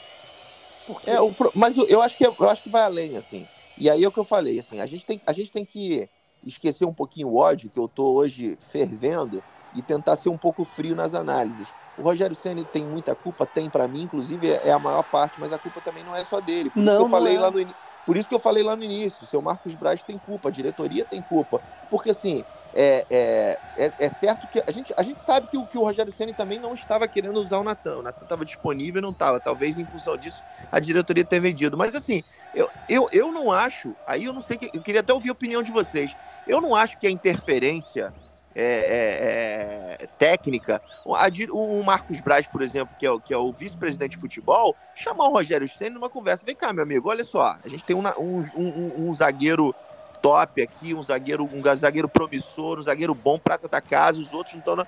Porque... 0.87 1.11
É, 1.11 1.21
o, 1.21 1.35
mas 1.55 1.77
eu 1.77 2.01
acho, 2.01 2.17
que, 2.17 2.25
eu 2.25 2.49
acho 2.49 2.63
que 2.63 2.69
vai 2.69 2.83
além, 2.83 3.17
assim. 3.17 3.47
E 3.77 3.91
aí 3.91 4.05
é 4.05 4.09
o 4.09 4.13
que 4.13 4.19
eu 4.19 4.25
falei, 4.25 4.59
assim, 4.59 4.81
a 4.81 4.87
gente 4.87 5.05
tem, 5.05 5.21
a 5.27 5.33
gente 5.33 5.51
tem 5.51 5.65
que 5.65 6.09
esquecer 6.45 6.85
um 6.85 6.95
pouquinho 6.95 7.29
o 7.29 7.37
ódio 7.37 7.69
que 7.69 7.79
eu 7.79 7.89
tô 7.89 8.15
hoje 8.15 8.57
fervendo 8.71 9.43
e 9.75 9.83
tentar 9.83 10.17
ser 10.17 10.29
um 10.29 10.39
pouco 10.39 10.65
frio 10.65 10.95
nas 10.95 11.15
análises. 11.15 11.69
O 11.99 12.03
Rogério 12.03 12.37
Ceni 12.37 12.65
tem 12.65 12.85
muita 12.85 13.15
culpa, 13.15 13.47
tem 13.47 13.71
para 13.71 13.89
mim, 13.89 14.03
inclusive 14.03 14.51
é 14.51 14.71
a 14.71 14.79
maior 14.79 15.03
parte, 15.03 15.41
mas 15.41 15.53
a 15.53 15.59
culpa 15.59 15.81
também 15.81 16.05
não 16.05 16.15
é 16.15 16.25
só 16.25 16.41
dele. 16.41 16.71
Por 16.71 16.83
não, 16.83 16.93
isso 16.93 17.01
que 17.01 17.07
eu 17.07 17.11
falei 17.11 17.37
é. 17.37 17.41
lá 17.41 17.51
no 17.51 17.61
por 18.07 18.17
isso 18.17 18.29
que 18.29 18.35
eu 18.37 18.39
falei 18.39 18.63
lá 18.63 18.77
no 18.77 18.85
início, 18.85 19.19
o 19.25 19.27
seu 19.27 19.43
Marcos 19.43 19.75
Braz 19.75 20.01
tem 20.01 20.17
culpa, 20.17 20.49
a 20.49 20.53
diretoria 20.53 21.05
tem 21.05 21.21
culpa, 21.21 21.61
porque 21.91 22.11
assim 22.11 22.45
é, 22.73 23.05
é, 23.11 23.59
é, 23.77 23.93
é 23.99 24.09
certo 24.09 24.47
que 24.47 24.63
a 24.65 24.71
gente, 24.71 24.95
a 24.97 25.03
gente 25.03 25.21
sabe 25.21 25.49
que 25.49 25.59
o, 25.59 25.67
que 25.67 25.77
o 25.77 25.83
Rogério 25.83 26.13
Ceni 26.13 26.33
também 26.33 26.61
não 26.61 26.73
estava 26.73 27.09
querendo 27.09 27.41
usar 27.41 27.59
o 27.59 27.65
Natan, 27.65 27.97
o 27.97 28.03
Natan 28.03 28.23
estava 28.23 28.45
disponível 28.45 29.01
e 29.01 29.03
não 29.03 29.11
estava, 29.11 29.41
talvez 29.41 29.77
em 29.77 29.85
função 29.85 30.17
disso 30.17 30.41
a 30.71 30.79
diretoria 30.79 31.25
tenha 31.25 31.43
vendido, 31.43 31.77
mas 31.77 31.97
assim 31.97 32.23
eu, 32.55 32.71
eu, 32.89 33.09
eu 33.11 33.33
não 33.33 33.51
acho, 33.51 33.93
aí 34.07 34.25
eu 34.25 34.33
não 34.33 34.41
sei, 34.41 34.57
eu 34.73 34.81
queria 34.83 35.01
até 35.01 35.13
ouvir 35.13 35.31
a 35.31 35.33
opinião 35.33 35.63
de 35.63 35.73
vocês, 35.73 36.17
eu 36.47 36.61
não 36.61 36.77
acho 36.77 36.97
que 36.99 37.09
a 37.09 37.11
interferência 37.11 38.15
é, 38.59 39.97
é, 39.99 40.05
é, 40.05 40.07
técnica. 40.19 40.81
O, 41.05 41.83
Marcos 41.83 42.23
Braz, 42.23 42.47
por 42.47 42.63
exemplo, 42.63 42.97
que 42.99 43.07
é, 43.07 43.21
que 43.21 43.35
é 43.35 43.37
o 43.37 43.53
vice-presidente 43.53 44.13
de 44.13 44.17
futebol, 44.17 44.75
chamar 44.95 45.29
o 45.29 45.33
Rogério 45.33 45.69
Senna 45.69 45.97
numa 45.97 46.09
conversa. 46.09 46.45
Vem 46.45 46.57
cá, 46.57 46.73
meu 46.73 46.83
amigo, 46.83 47.11
olha 47.11 47.23
só. 47.23 47.59
A 47.63 47.69
gente 47.69 47.85
tem 47.85 47.95
um, 47.95 48.03
um, 48.19 48.45
um, 48.57 49.11
um 49.11 49.15
zagueiro 49.15 49.75
top 50.23 50.63
aqui, 50.63 50.95
um 50.95 51.03
zagueiro, 51.03 51.45
um 51.53 51.63
zagueiro 51.77 52.09
promissor, 52.09 52.79
um 52.79 52.83
zagueiro 52.83 53.15
bom, 53.15 53.39
prata 53.39 53.69
da 53.69 53.83
casa, 53.83 54.21
os 54.21 54.33
outros 54.33 54.55
não 54.55 54.61
estão. 54.61 54.77
Na... 54.77 54.87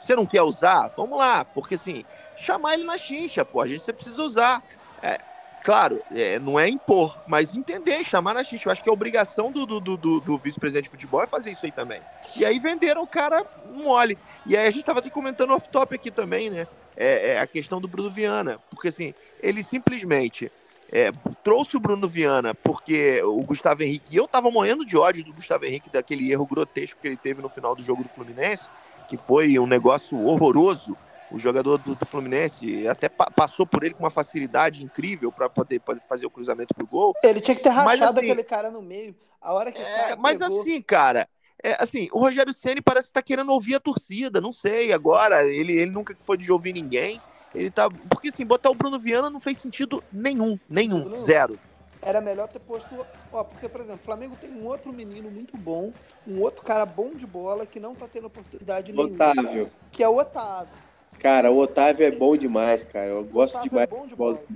Você 0.00 0.16
não 0.16 0.24
quer 0.24 0.40
usar? 0.40 0.90
Vamos 0.96 1.18
lá, 1.18 1.44
porque 1.44 1.74
assim, 1.74 2.04
chamar 2.36 2.72
ele 2.72 2.84
na 2.84 2.96
chincha, 2.96 3.44
pô, 3.44 3.60
a 3.60 3.66
gente 3.66 3.84
precisa 3.92 4.22
usar. 4.22 4.62
É, 5.02 5.20
claro, 5.64 6.00
é, 6.10 6.38
não 6.38 6.58
é 6.58 6.68
impor, 6.68 7.18
mas 7.26 7.54
entender, 7.54 8.04
chamar 8.04 8.34
na 8.34 8.44
xixi. 8.44 8.66
Eu 8.66 8.72
acho 8.72 8.82
que 8.82 8.90
a 8.90 8.92
obrigação 8.92 9.50
do, 9.50 9.64
do, 9.64 9.80
do, 9.80 10.20
do 10.20 10.38
vice-presidente 10.38 10.84
de 10.84 10.90
futebol 10.90 11.22
é 11.22 11.26
fazer 11.26 11.50
isso 11.50 11.64
aí 11.64 11.72
também. 11.72 12.00
E 12.36 12.44
aí 12.44 12.58
venderam 12.58 13.02
o 13.02 13.06
cara 13.06 13.44
mole. 13.72 14.18
E 14.46 14.56
aí 14.56 14.66
a 14.66 14.70
gente 14.70 14.80
estava 14.80 15.02
comentando 15.10 15.52
off-top 15.52 15.94
aqui 15.94 16.10
também, 16.10 16.50
né? 16.50 16.66
É, 16.96 17.32
é, 17.32 17.40
a 17.40 17.46
questão 17.46 17.80
do 17.80 17.88
Bruno 17.88 18.10
Viana. 18.10 18.58
Porque 18.70 18.88
assim, 18.88 19.14
ele 19.42 19.62
simplesmente 19.62 20.50
é, 20.92 21.12
trouxe 21.44 21.76
o 21.76 21.80
Bruno 21.80 22.08
Viana 22.08 22.54
porque 22.54 23.22
o 23.22 23.42
Gustavo 23.44 23.82
Henrique. 23.82 24.16
eu 24.16 24.26
tava 24.26 24.50
morrendo 24.50 24.84
de 24.84 24.96
ódio 24.96 25.24
do 25.24 25.32
Gustavo 25.32 25.64
Henrique, 25.64 25.88
daquele 25.88 26.30
erro 26.30 26.46
grotesco 26.46 27.00
que 27.00 27.06
ele 27.06 27.16
teve 27.16 27.40
no 27.40 27.48
final 27.48 27.74
do 27.74 27.82
jogo 27.82 28.02
do 28.02 28.08
Fluminense, 28.08 28.68
que 29.08 29.16
foi 29.16 29.58
um 29.58 29.66
negócio 29.66 30.18
horroroso 30.26 30.96
o 31.30 31.38
jogador 31.38 31.78
do, 31.78 31.94
do 31.94 32.06
Fluminense 32.06 32.86
até 32.88 33.08
pa 33.08 33.30
passou 33.30 33.66
por 33.66 33.84
ele 33.84 33.94
com 33.94 34.02
uma 34.02 34.10
facilidade 34.10 34.82
incrível 34.82 35.30
para 35.30 35.48
poder, 35.48 35.80
poder, 35.80 36.02
fazer 36.08 36.26
o 36.26 36.30
cruzamento 36.30 36.74
pro 36.74 36.86
gol. 36.86 37.14
Ele 37.22 37.40
tinha 37.40 37.54
que 37.54 37.62
ter 37.62 37.68
rachado 37.68 38.18
assim, 38.18 38.30
aquele 38.30 38.44
cara 38.44 38.70
no 38.70 38.82
meio. 38.82 39.14
A 39.40 39.52
hora 39.52 39.72
que 39.72 39.80
é, 39.80 40.16
Mas 40.16 40.38
pegou... 40.38 40.60
assim, 40.60 40.82
cara, 40.82 41.28
é, 41.62 41.76
assim, 41.78 42.08
o 42.12 42.18
Rogério 42.18 42.52
Ceni 42.52 42.80
parece 42.80 43.08
que 43.08 43.12
tá 43.12 43.22
querendo 43.22 43.52
ouvir 43.52 43.74
a 43.74 43.80
torcida, 43.80 44.40
não 44.40 44.52
sei, 44.52 44.92
agora, 44.92 45.46
ele, 45.46 45.72
ele 45.72 45.90
nunca 45.90 46.16
foi 46.20 46.36
de 46.36 46.50
ouvir 46.50 46.72
ninguém, 46.72 47.20
Ele 47.54 47.70
tá. 47.70 47.88
Porque 48.08 48.28
assim, 48.28 48.44
botar 48.44 48.70
o 48.70 48.74
Bruno 48.74 48.98
Viana 48.98 49.30
não 49.30 49.40
fez 49.40 49.58
sentido 49.58 50.02
nenhum. 50.12 50.58
Nenhum. 50.68 51.08
nenhum. 51.08 51.24
Zero. 51.24 51.58
Era 52.02 52.20
melhor 52.20 52.48
ter 52.48 52.60
posto. 52.60 53.06
Ó, 53.32 53.44
porque, 53.44 53.68
por 53.68 53.80
exemplo, 53.80 54.00
o 54.00 54.04
Flamengo 54.04 54.36
tem 54.40 54.50
um 54.50 54.66
outro 54.66 54.92
menino 54.92 55.30
muito 55.30 55.56
bom, 55.56 55.92
um 56.26 56.40
outro 56.40 56.62
cara 56.62 56.86
bom 56.86 57.14
de 57.14 57.26
bola 57.26 57.66
que 57.66 57.78
não 57.78 57.94
tá 57.94 58.08
tendo 58.08 58.26
oportunidade 58.26 58.92
nenhuma. 58.92 59.14
Otávio. 59.14 59.70
Que 59.92 60.02
é 60.02 60.08
o 60.08 60.16
Otávio. 60.16 60.89
Cara, 61.20 61.50
o 61.50 61.58
Otávio 61.58 62.06
é 62.06 62.10
bom 62.10 62.36
demais, 62.36 62.82
cara. 62.84 63.06
Eu 63.06 63.24
gosto 63.24 63.54
Otávio 63.54 63.70
demais 63.70 63.88
é 63.90 63.94
bom 63.94 64.02
de 64.02 64.08
de 64.08 64.16
bola. 64.16 64.34
bola. 64.34 64.46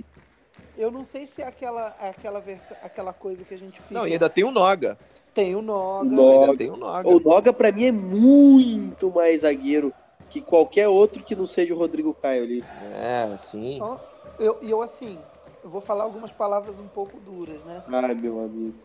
Eu 0.77 0.91
não 0.91 1.05
sei 1.05 1.25
se 1.25 1.41
é 1.41 1.47
aquela, 1.47 1.95
é 2.01 2.09
aquela, 2.09 2.41
versa, 2.41 2.75
aquela 2.83 3.13
coisa 3.13 3.45
que 3.45 3.53
a 3.53 3.57
gente 3.57 3.79
fica. 3.81 3.93
Não, 3.93 4.07
e 4.07 4.13
ainda 4.13 4.29
tem 4.29 4.43
o 4.43 4.51
Noga. 4.51 4.97
Tem 5.33 5.55
o 5.55 5.61
Noga. 5.61 6.09
Noga. 6.09 6.39
Ainda 6.45 6.57
tem 6.57 6.69
o 6.69 6.75
Noga. 6.75 7.09
O 7.09 7.19
Noga, 7.19 7.53
pra 7.53 7.71
mim, 7.71 7.85
é 7.85 7.91
muito 7.91 9.09
mais 9.11 9.41
zagueiro 9.41 9.93
que 10.29 10.41
qualquer 10.41 10.87
outro 10.89 11.23
que 11.23 11.35
não 11.35 11.45
seja 11.45 11.73
o 11.73 11.77
Rodrigo 11.77 12.13
Caio 12.13 12.43
ali. 12.43 12.63
É, 12.93 13.37
sim. 13.37 13.75
Então, 13.75 13.99
eu, 14.39 14.57
e 14.61 14.69
eu, 14.69 14.81
assim, 14.81 15.17
eu 15.63 15.69
vou 15.69 15.79
falar 15.79 16.03
algumas 16.03 16.31
palavras 16.31 16.77
um 16.77 16.87
pouco 16.87 17.17
duras, 17.19 17.63
né? 17.63 17.81
Ai, 17.87 18.13
meu 18.15 18.39
amigo. 18.41 18.75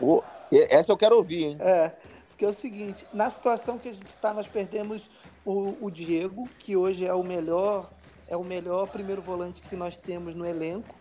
O- 0.00 0.22
e- 0.52 0.66
Essa 0.74 0.92
eu 0.92 0.96
quero 0.96 1.16
ouvir, 1.16 1.44
hein? 1.44 1.56
É, 1.60 1.92
porque 2.40 2.46
é 2.46 2.48
o 2.48 2.54
seguinte, 2.54 3.06
na 3.12 3.28
situação 3.28 3.76
que 3.76 3.90
a 3.90 3.92
gente 3.92 4.08
está, 4.08 4.32
nós 4.32 4.48
perdemos 4.48 5.10
o, 5.44 5.76
o 5.78 5.90
Diego, 5.90 6.48
que 6.58 6.74
hoje 6.74 7.04
é 7.04 7.12
o 7.12 7.22
melhor, 7.22 7.90
é 8.26 8.34
o 8.34 8.42
melhor 8.42 8.88
primeiro 8.88 9.20
volante 9.20 9.60
que 9.60 9.76
nós 9.76 9.98
temos 9.98 10.34
no 10.34 10.46
elenco. 10.46 10.94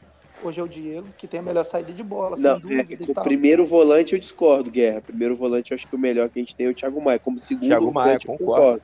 Hoje 0.43 0.59
é 0.59 0.63
o 0.63 0.67
Diego, 0.67 1.07
que 1.17 1.29
tem 1.29 1.39
a 1.39 1.43
melhor 1.43 1.63
saída 1.63 1.93
de 1.93 2.03
bola, 2.03 2.35
Não, 2.35 2.59
sem 2.59 2.59
dúvida 2.59 2.93
é, 2.93 3.07
e 3.07 3.11
o 3.11 3.13
tal. 3.13 3.23
primeiro 3.23 3.65
volante 3.65 4.11
eu 4.11 4.19
discordo, 4.19 4.69
Guerra. 4.69 4.99
Primeiro 4.99 5.33
volante 5.33 5.71
eu 5.71 5.75
acho 5.75 5.87
que 5.87 5.95
o 5.95 5.99
melhor 5.99 6.27
que 6.27 6.39
a 6.39 6.41
gente 6.41 6.53
tem 6.53 6.67
é 6.67 6.69
o 6.69 6.75
Thiago 6.75 7.01
Maia. 7.01 7.19
Como 7.19 7.39
segundo 7.39 7.67
Thiago 7.67 7.93
Maia, 7.93 8.19
volante, 8.19 8.27
eu 8.27 8.37
concordo. 8.37 8.81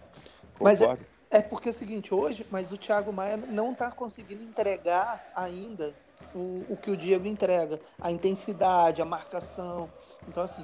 Mas 0.58 0.82
é- 0.82 0.86
Concordo. 0.86 1.06
É 1.32 1.42
porque 1.42 1.68
é 1.68 1.72
o 1.72 1.74
seguinte, 1.74 2.14
hoje, 2.14 2.46
mas 2.50 2.72
o 2.72 2.78
Thiago 2.78 3.12
Maia 3.12 3.36
não 3.36 3.74
está 3.74 3.92
conseguindo 3.92 4.44
entregar 4.44 5.30
ainda 5.36 5.94
o, 6.34 6.64
o 6.70 6.78
que 6.78 6.90
o 6.90 6.96
Diego 6.96 7.28
entrega. 7.28 7.82
A 8.00 8.12
intensidade, 8.12 9.02
a 9.02 9.06
marcação. 9.06 9.90
Então, 10.30 10.42
assim, 10.44 10.64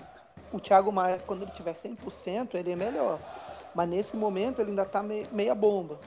o 0.51 0.59
Thiago 0.59 0.91
Maia, 0.91 1.17
quando 1.25 1.43
ele 1.43 1.51
tiver 1.51 1.73
100%, 1.73 2.55
ele 2.55 2.71
é 2.71 2.75
melhor. 2.75 3.19
Mas 3.73 3.87
nesse 3.89 4.17
momento 4.17 4.59
ele 4.59 4.71
ainda 4.71 4.85
tá 4.85 5.01
me- 5.01 5.23
meia 5.31 5.55
bomba. 5.55 5.97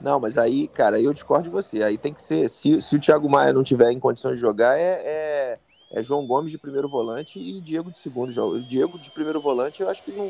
Não, 0.00 0.18
mas 0.18 0.36
aí, 0.36 0.66
cara, 0.66 1.00
eu 1.00 1.12
discordo 1.12 1.44
de 1.44 1.50
você. 1.50 1.82
Aí 1.84 1.96
tem 1.96 2.12
que 2.12 2.20
ser. 2.20 2.48
Se, 2.48 2.80
se 2.82 2.96
o 2.96 3.00
Thiago 3.00 3.30
Maia 3.30 3.52
não 3.52 3.62
tiver 3.62 3.92
em 3.92 4.00
condições 4.00 4.34
de 4.34 4.40
jogar, 4.40 4.76
é, 4.76 5.00
é, 5.04 5.58
é 5.92 6.02
João 6.02 6.26
Gomes 6.26 6.50
de 6.50 6.58
primeiro 6.58 6.88
volante 6.88 7.38
e 7.38 7.60
Diego 7.60 7.92
de 7.92 7.98
segundo. 8.00 8.32
jogo. 8.32 8.58
Diego 8.60 8.98
de 8.98 9.10
primeiro 9.12 9.40
volante, 9.40 9.80
eu 9.80 9.88
acho 9.88 10.02
que 10.02 10.10
não, 10.10 10.26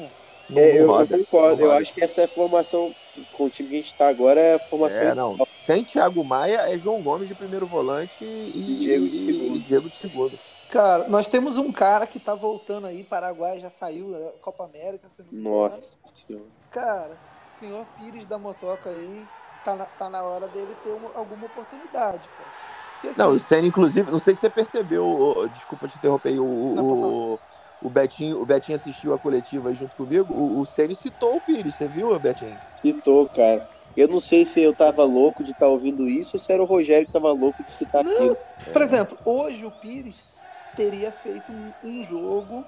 não, 0.51 0.59
É, 0.59 0.83
eu, 0.83 0.89
roda. 0.89 1.17
concordo. 1.17 1.57
não 1.63 1.65
Eu 1.67 1.73
acho 1.73 1.95
que 1.95 2.05
essa 2.05 2.21
é 2.21 2.25
a 2.25 2.29
formação. 2.29 2.95
Com 3.33 3.45
o 3.45 3.51
time 3.51 3.69
que 3.71 3.75
a 3.77 3.79
gente 3.79 3.95
tá 3.95 4.09
agora 4.09 4.39
é 4.41 4.55
a 4.57 4.59
formação. 4.59 5.01
É, 5.01 5.15
não. 5.15 5.39
Sem 5.47 5.83
Thiago 5.83 6.23
Maia, 6.23 6.71
é 6.71 6.77
João 6.77 7.01
Gomes 7.03 7.29
de 7.29 7.35
primeiro 7.35 7.67
volante 7.67 8.23
e, 8.23 8.51
Diego 8.81 9.09
de 9.09 9.17
e- 9.17 9.33
segundo. 9.33 9.57
e 9.57 9.59
Diego 9.61 9.89
de 9.89 9.97
segundo. 9.97 10.39
Cara, 10.73 11.07
nós 11.07 11.29
temos 11.29 11.59
um 11.59 11.71
cara 11.71 12.07
que 12.07 12.19
tá 12.19 12.35
voltando 12.35 12.87
aí, 12.87 13.05
Paraguai 13.05 13.61
já 13.61 13.69
saiu 13.69 14.11
da 14.11 14.33
Copa 14.41 14.65
América, 14.65 15.07
se 15.07 15.21
não 15.23 15.29
me. 15.31 15.43
Nossa 15.43 15.99
senhora. 16.15 16.47
Cara, 16.71 17.19
senhor 17.47 17.85
Pires 17.99 18.27
da 18.27 18.39
Motoca 18.39 18.89
aí, 18.89 19.23
tá 19.67 19.77
na, 19.77 19.85
tá 19.85 20.09
na 20.09 20.23
hora 20.23 20.49
dele 20.49 20.75
ter 20.83 20.93
uma- 20.93 21.11
alguma 21.15 21.45
oportunidade, 21.45 22.27
cara. 22.27 22.49
Porque, 22.95 23.09
assim, 23.09 23.21
Não, 23.21 23.33
o 23.33 23.39
Senna, 23.39 23.67
inclusive, 23.67 24.11
não 24.11 24.19
sei 24.19 24.35
se 24.35 24.41
você 24.41 24.49
percebeu, 24.49 25.05
o- 25.05 25.47
desculpa 25.49 25.87
te 25.89 25.99
interromper, 25.99 26.31
aí, 26.31 26.41
o, 26.41 26.45
o, 26.47 26.75
Não, 26.75 26.85
o, 26.87 27.39
o 27.83 27.91
Betinho, 27.91 28.41
o 28.41 28.47
Betinho 28.47 28.77
assistiu 28.77 29.13
a 29.13 29.19
coletiva 29.19 29.69
aí 29.69 29.75
junto 29.75 29.95
comigo, 29.95 30.33
o, 30.33 30.59
o 30.59 30.65
Senna 30.65 30.95
citou 30.95 31.37
o 31.37 31.41
Pires, 31.43 31.75
você 31.75 31.87
viu, 31.87 32.19
Betinho? 32.19 32.59
Citou, 32.81 33.29
cara. 33.29 33.69
Eu 33.95 34.09
não 34.09 34.21
sei 34.21 34.47
se 34.47 34.59
eu 34.59 34.75
tava 34.75 35.05
louco 35.05 35.45
de 35.45 35.51
estar 35.51 35.69
ouvindo 35.69 36.09
isso 36.09 36.37
ou 36.37 36.41
se 36.41 36.51
era 36.51 36.63
o 36.63 36.65
Rogério 36.65 37.07
que 37.07 37.13
tava 37.13 37.31
louco 37.31 37.63
de 37.63 37.71
citar 37.73 38.03
Não. 38.03 38.11
aquilo. 38.11 38.39
Por 38.73 38.81
exemplo, 38.81 39.19
hoje 39.27 39.67
o 39.67 39.71
Pires 39.71 40.32
teria 40.75 41.13
feito 41.13 41.53
um, 41.53 41.75
um 41.83 42.03
jogo 42.03 42.67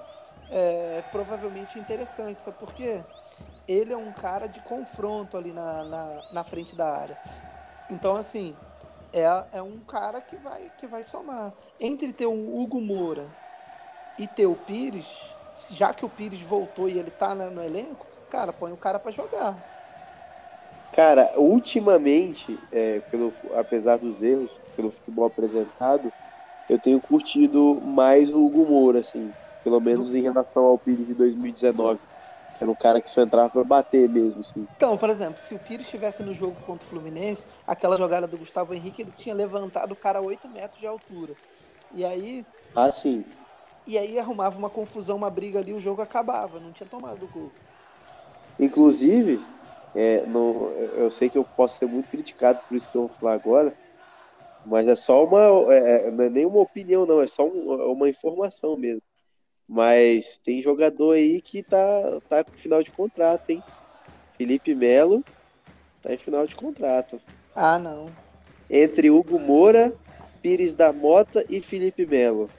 é, 0.49 1.01
provavelmente 1.03 1.79
interessante, 1.79 2.41
sabe 2.41 2.57
por 2.57 2.73
quê? 2.73 3.05
Ele 3.67 3.93
é 3.93 3.97
um 3.97 4.13
cara 4.13 4.47
de 4.47 4.61
confronto 4.61 5.37
ali 5.37 5.53
na, 5.53 5.83
na, 5.85 6.23
na 6.31 6.43
frente 6.43 6.75
da 6.75 6.87
área. 6.97 7.17
Então, 7.89 8.15
assim, 8.15 8.57
é, 9.13 9.23
é 9.57 9.61
um 9.61 9.79
cara 9.81 10.21
que 10.21 10.37
vai, 10.37 10.71
que 10.77 10.87
vai 10.87 11.03
somar. 11.03 11.53
Entre 11.79 12.13
ter 12.13 12.25
o 12.27 12.57
Hugo 12.59 12.81
Moura 12.81 13.35
e 14.17 14.27
ter 14.27 14.45
o 14.47 14.55
Pires, 14.55 15.35
já 15.71 15.93
que 15.93 16.05
o 16.05 16.09
Pires 16.09 16.41
voltou 16.41 16.89
e 16.89 16.97
ele 16.99 17.11
tá 17.11 17.35
na- 17.35 17.49
no 17.51 17.63
elenco, 17.63 18.07
cara, 18.29 18.53
põe 18.53 18.71
o 18.71 18.77
cara 18.77 18.99
pra 18.99 19.11
jogar. 19.11 19.63
Cara, 20.91 21.33
ultimamente, 21.37 22.57
é, 22.71 23.01
pelo, 23.01 23.33
apesar 23.53 23.97
dos 23.97 24.21
erros, 24.21 24.61
pelo 24.75 24.91
futebol 24.91 25.25
apresentado, 25.25 26.13
eu 26.69 26.79
tenho 26.79 26.99
curtido 26.99 27.79
mais 27.81 28.29
o 28.29 28.45
Hugo 28.45 28.65
Moura, 28.65 28.99
assim. 28.99 29.31
Pelo 29.63 29.79
menos 29.79 30.13
em 30.13 30.21
relação 30.21 30.63
ao 30.65 30.77
Pires 30.77 31.07
de 31.07 31.13
2019. 31.13 31.99
que 32.57 32.63
Era 32.63 32.71
um 32.71 32.75
cara 32.75 33.01
que 33.01 33.09
só 33.09 33.21
entrava 33.21 33.49
pra 33.49 33.63
bater 33.63 34.07
mesmo, 34.09 34.41
assim. 34.41 34.67
Então, 34.75 34.97
por 34.97 35.09
exemplo, 35.09 35.41
se 35.41 35.53
o 35.55 35.59
Pires 35.59 35.85
estivesse 35.85 36.23
no 36.23 36.33
jogo 36.33 36.55
contra 36.65 36.85
o 36.85 36.89
Fluminense, 36.89 37.45
aquela 37.67 37.97
jogada 37.97 38.27
do 38.27 38.37
Gustavo 38.37 38.73
Henrique, 38.73 39.01
ele 39.01 39.11
tinha 39.11 39.33
levantado 39.33 39.91
o 39.91 39.95
cara 39.95 40.19
a 40.19 40.21
8 40.21 40.47
metros 40.49 40.79
de 40.79 40.87
altura. 40.87 41.33
E 41.93 42.03
aí, 42.05 42.45
Ah, 42.75 42.91
sim. 42.91 43.23
e 43.87 43.97
aí 43.97 44.19
arrumava 44.19 44.57
uma 44.57 44.69
confusão, 44.69 45.17
uma 45.17 45.29
briga 45.29 45.59
ali, 45.59 45.73
o 45.73 45.79
jogo 45.79 46.01
acabava, 46.01 46.59
não 46.59 46.71
tinha 46.71 46.87
tomado 46.87 47.23
o 47.23 47.27
gol. 47.27 47.51
Inclusive, 48.59 49.41
é, 49.93 50.25
no- 50.27 50.69
eu 50.97 51.09
sei 51.09 51.29
que 51.29 51.37
eu 51.37 51.43
posso 51.43 51.77
ser 51.77 51.85
muito 51.87 52.07
criticado 52.09 52.59
por 52.67 52.75
isso 52.75 52.89
que 52.89 52.95
eu 52.95 53.07
vou 53.07 53.09
falar 53.09 53.33
agora, 53.33 53.73
mas 54.65 54.87
é 54.87 54.95
só 54.95 55.23
uma. 55.25 55.73
é- 55.73 56.07
é- 56.07 56.11
não 56.11 56.25
é 56.25 56.29
nem 56.29 56.45
uma 56.45 56.59
opinião, 56.59 57.05
não, 57.05 57.21
é 57.21 57.27
só 57.27 57.45
um- 57.47 57.91
uma 57.91 58.09
informação 58.09 58.75
mesmo. 58.77 59.01
Mas 59.67 60.37
tem 60.43 60.61
jogador 60.61 61.13
aí 61.13 61.41
que 61.41 61.63
tá, 61.63 62.21
tá 62.29 62.43
com 62.43 62.51
final 62.53 62.83
de 62.83 62.91
contrato, 62.91 63.49
hein? 63.49 63.63
Felipe 64.37 64.75
Melo 64.75 65.23
tá 66.01 66.13
em 66.13 66.17
final 66.17 66.45
de 66.45 66.55
contrato. 66.55 67.19
Ah, 67.55 67.79
não. 67.79 68.07
Entre 68.69 69.09
Hugo 69.09 69.39
Moura, 69.39 69.93
Pires 70.41 70.75
da 70.75 70.93
Mota 70.93 71.43
e 71.49 71.61
Felipe 71.61 72.05
Melo. 72.05 72.49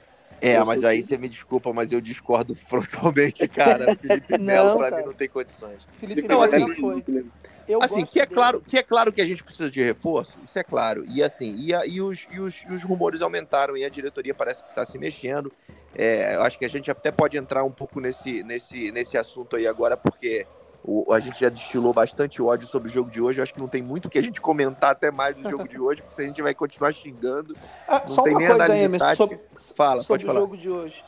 É, 0.41 0.61
mas 0.63 0.83
aí 0.83 1.01
você 1.01 1.17
me 1.17 1.29
desculpa, 1.29 1.73
mas 1.73 1.91
eu 1.91 2.01
discordo 2.01 2.53
frontalmente, 2.67 3.47
cara. 3.47 3.95
Felipe 3.95 4.33
Não, 4.37 4.45
Melo, 4.45 4.77
pra 4.77 4.89
cara. 4.89 5.01
mim, 5.01 5.07
não 5.07 5.13
tem 5.15 5.29
condições. 5.29 5.87
Felipe 5.93 6.21
Não, 6.27 6.39
Melo 6.41 6.43
assim- 6.43 6.75
foi. 6.75 7.25
Eu 7.67 7.79
Assim, 7.81 8.05
que 8.05 8.19
é, 8.19 8.23
dele. 8.25 8.35
claro, 8.35 8.61
que 8.61 8.77
é 8.77 8.83
claro 8.83 9.11
que 9.11 9.21
a 9.21 9.25
gente 9.25 9.43
precisa 9.43 9.69
de 9.69 9.81
reforço, 9.83 10.37
isso 10.43 10.57
é 10.57 10.63
claro. 10.63 11.03
E 11.07 11.21
assim, 11.21 11.53
e, 11.57 11.73
a- 11.73 11.85
e 11.85 12.01
os, 12.01 12.27
e, 12.31 12.39
os, 12.39 12.63
e 12.63 12.73
os 12.73 12.83
rumores 12.83 13.21
aumentaram 13.21 13.75
e 13.75 13.83
a 13.83 13.89
diretoria 13.89 14.33
parece 14.33 14.63
que 14.63 14.69
está 14.69 14.85
se 14.85 14.97
mexendo. 14.97 15.51
É, 15.95 16.35
eu 16.35 16.41
acho 16.43 16.57
que 16.57 16.65
a 16.65 16.69
gente 16.69 16.89
até 16.89 17.11
pode 17.11 17.37
entrar 17.37 17.63
um 17.63 17.71
pouco 17.71 17.99
nesse, 17.99 18.41
nesse, 18.43 18.91
nesse 18.91 19.17
assunto 19.17 19.55
aí 19.55 19.67
agora, 19.67 19.97
porque 19.97 20.45
o- 20.83 21.11
a 21.11 21.19
gente 21.19 21.39
já 21.41 21.49
destilou 21.49 21.91
bastante 21.93 22.41
ódio 22.41 22.67
sobre 22.69 22.87
o 22.87 22.91
jogo 22.91 23.11
de 23.11 23.19
hoje. 23.21 23.39
Eu 23.39 23.43
acho 23.43 23.53
que 23.53 23.59
não 23.59 23.67
tem 23.67 23.81
muito 23.81 24.09
que 24.09 24.17
a 24.17 24.21
gente 24.23 24.39
comentar 24.39 24.91
até 24.91 25.11
mais 25.11 25.35
do 25.35 25.49
jogo 25.49 25.67
de 25.67 25.77
hoje, 25.79 26.01
porque 26.01 26.15
se 26.15 26.21
a 26.21 26.25
gente 26.27 26.41
vai 26.41 26.53
continuar 26.53 26.93
xingando. 26.93 27.53
Ah, 27.87 27.99
não 27.99 28.07
só 28.07 28.23
tem 28.23 28.33
uma 28.33 28.39
nem 28.39 28.47
coisa, 28.47 28.63
análise 28.63 28.85
Emerson, 28.85 29.15
sobre, 29.15 29.39
Fala, 29.75 30.01
sobre 30.01 30.23
o 30.23 30.27
falar. 30.27 30.39
jogo 30.39 30.55
de 30.57 30.69
hoje. 30.69 31.03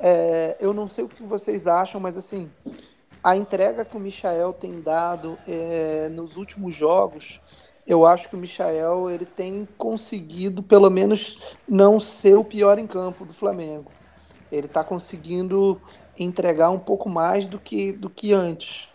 É, 0.00 0.56
eu 0.60 0.72
não 0.72 0.88
sei 0.88 1.04
o 1.04 1.08
que 1.08 1.22
vocês 1.22 1.66
acham, 1.66 2.00
mas 2.00 2.16
assim, 2.16 2.50
a 3.22 3.36
entrega 3.36 3.84
que 3.84 3.96
o 3.96 4.00
Michael 4.00 4.52
tem 4.52 4.80
dado 4.80 5.38
é, 5.46 6.08
nos 6.10 6.36
últimos 6.36 6.74
jogos, 6.74 7.40
eu 7.86 8.04
acho 8.04 8.28
que 8.28 8.36
o 8.36 8.38
Michael 8.38 9.10
ele 9.10 9.24
tem 9.24 9.66
conseguido, 9.78 10.62
pelo 10.62 10.90
menos, 10.90 11.38
não 11.66 11.98
ser 11.98 12.36
o 12.36 12.44
pior 12.44 12.78
em 12.78 12.86
campo 12.86 13.24
do 13.24 13.32
Flamengo. 13.32 13.90
Ele 14.52 14.66
está 14.66 14.84
conseguindo 14.84 15.80
entregar 16.18 16.70
um 16.70 16.78
pouco 16.78 17.08
mais 17.08 17.46
do 17.46 17.58
que, 17.58 17.92
do 17.92 18.10
que 18.10 18.32
antes. 18.32 18.88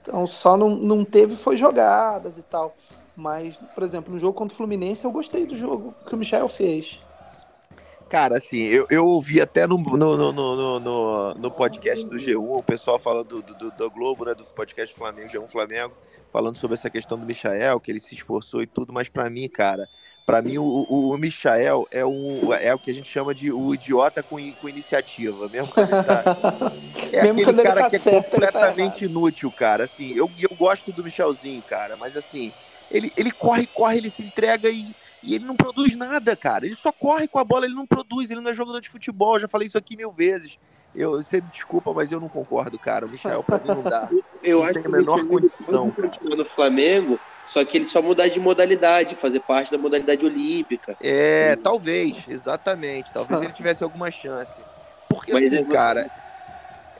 Então 0.00 0.26
só 0.26 0.56
não, 0.56 0.70
não 0.70 1.04
teve 1.04 1.34
foi 1.34 1.56
jogadas 1.56 2.38
e 2.38 2.42
tal. 2.42 2.76
Mas, 3.16 3.56
por 3.74 3.82
exemplo, 3.82 4.12
no 4.12 4.18
jogo 4.18 4.34
contra 4.34 4.54
o 4.54 4.56
Fluminense, 4.56 5.04
eu 5.04 5.10
gostei 5.10 5.46
do 5.46 5.56
jogo 5.56 5.94
que 6.06 6.14
o 6.14 6.18
Michael 6.18 6.48
fez. 6.48 7.00
Cara, 8.08 8.36
assim, 8.36 8.62
eu, 8.62 8.86
eu 8.88 9.04
ouvi 9.04 9.40
até 9.40 9.66
no, 9.66 9.76
no, 9.76 10.16
no, 10.16 10.80
no, 10.80 11.34
no, 11.34 11.50
podcast 11.50 12.06
do 12.06 12.16
G1, 12.16 12.58
o 12.58 12.62
pessoal 12.62 13.00
fala 13.00 13.24
do, 13.24 13.42
do, 13.42 13.70
do 13.72 13.90
Globo, 13.90 14.24
né, 14.24 14.34
do 14.34 14.44
podcast 14.44 14.94
Flamengo, 14.94 15.28
G1 15.28 15.48
Flamengo, 15.48 15.92
falando 16.32 16.56
sobre 16.56 16.74
essa 16.74 16.88
questão 16.88 17.18
do 17.18 17.26
Michael, 17.26 17.80
que 17.80 17.90
ele 17.90 17.98
se 17.98 18.14
esforçou 18.14 18.62
e 18.62 18.66
tudo, 18.66 18.92
mas 18.92 19.08
pra 19.08 19.28
mim, 19.28 19.48
cara, 19.48 19.88
pra 20.24 20.40
mim 20.40 20.56
o, 20.56 20.64
o, 20.64 21.10
o 21.10 21.18
Michael 21.18 21.88
é, 21.90 22.06
um, 22.06 22.52
é 22.52 22.72
o 22.72 22.78
que 22.78 22.92
a 22.92 22.94
gente 22.94 23.08
chama 23.08 23.34
de 23.34 23.50
o 23.50 23.74
idiota 23.74 24.22
com, 24.22 24.36
com 24.52 24.68
iniciativa, 24.68 25.48
mesmo 25.48 25.72
quando 25.72 25.92
ele 25.92 26.04
tá... 26.04 26.22
É 27.12 27.22
Mesmo 27.22 27.42
aquele 27.42 27.62
cara 27.62 27.82
tá 27.82 27.90
que 27.90 27.96
é 27.96 27.98
certo, 27.98 28.24
tá 28.24 28.30
completamente 28.30 29.04
inútil, 29.04 29.50
cara, 29.50 29.82
assim, 29.82 30.12
eu, 30.12 30.30
eu 30.40 30.56
gosto 30.56 30.92
do 30.92 31.02
Michelzinho, 31.02 31.62
cara, 31.62 31.96
mas 31.96 32.16
assim, 32.16 32.52
ele, 32.88 33.12
ele 33.16 33.32
corre, 33.32 33.66
corre, 33.66 33.98
ele 33.98 34.10
se 34.10 34.22
entrega 34.22 34.68
e 34.68 34.94
e 35.26 35.34
ele 35.34 35.44
não 35.44 35.56
produz 35.56 35.94
nada, 35.96 36.36
cara. 36.36 36.64
Ele 36.64 36.74
só 36.76 36.92
corre 36.92 37.26
com 37.26 37.38
a 37.38 37.44
bola, 37.44 37.66
ele 37.66 37.74
não 37.74 37.86
produz, 37.86 38.30
ele 38.30 38.40
não 38.40 38.50
é 38.50 38.54
jogador 38.54 38.80
de 38.80 38.88
futebol. 38.88 39.34
Eu 39.34 39.40
já 39.40 39.48
falei 39.48 39.66
isso 39.66 39.76
aqui 39.76 39.96
mil 39.96 40.12
vezes. 40.12 40.58
Eu, 40.94 41.12
você 41.22 41.40
me 41.40 41.48
desculpa, 41.50 41.92
mas 41.92 42.10
eu 42.10 42.18
não 42.20 42.28
concordo, 42.28 42.78
cara. 42.78 43.04
O 43.04 43.10
Michel, 43.10 43.42
pra 43.42 43.58
mim, 43.58 43.66
não 43.66 43.82
dá. 43.82 44.08
Eu 44.42 44.58
Não 44.60 44.64
acho 44.64 44.74
tem 44.74 44.82
que 44.82 44.88
a 44.88 44.90
menor 44.92 45.16
Michael, 45.16 45.28
condição, 45.28 45.90
continuou 45.90 46.36
no 46.36 46.44
Flamengo, 46.44 47.18
Só 47.48 47.64
que 47.64 47.78
ele 47.78 47.88
só 47.88 48.00
mudar 48.00 48.28
de 48.28 48.38
modalidade, 48.38 49.16
fazer 49.16 49.40
parte 49.40 49.72
da 49.72 49.78
modalidade 49.78 50.24
olímpica. 50.24 50.96
É, 51.02 51.56
talvez, 51.56 52.28
exatamente. 52.28 53.10
Talvez 53.12 53.42
ele 53.42 53.50
tivesse 53.52 53.82
alguma 53.82 54.10
chance. 54.10 54.60
Porque, 55.08 55.32
Mas 55.32 55.52
assim, 55.52 55.64
cara, 55.64 56.08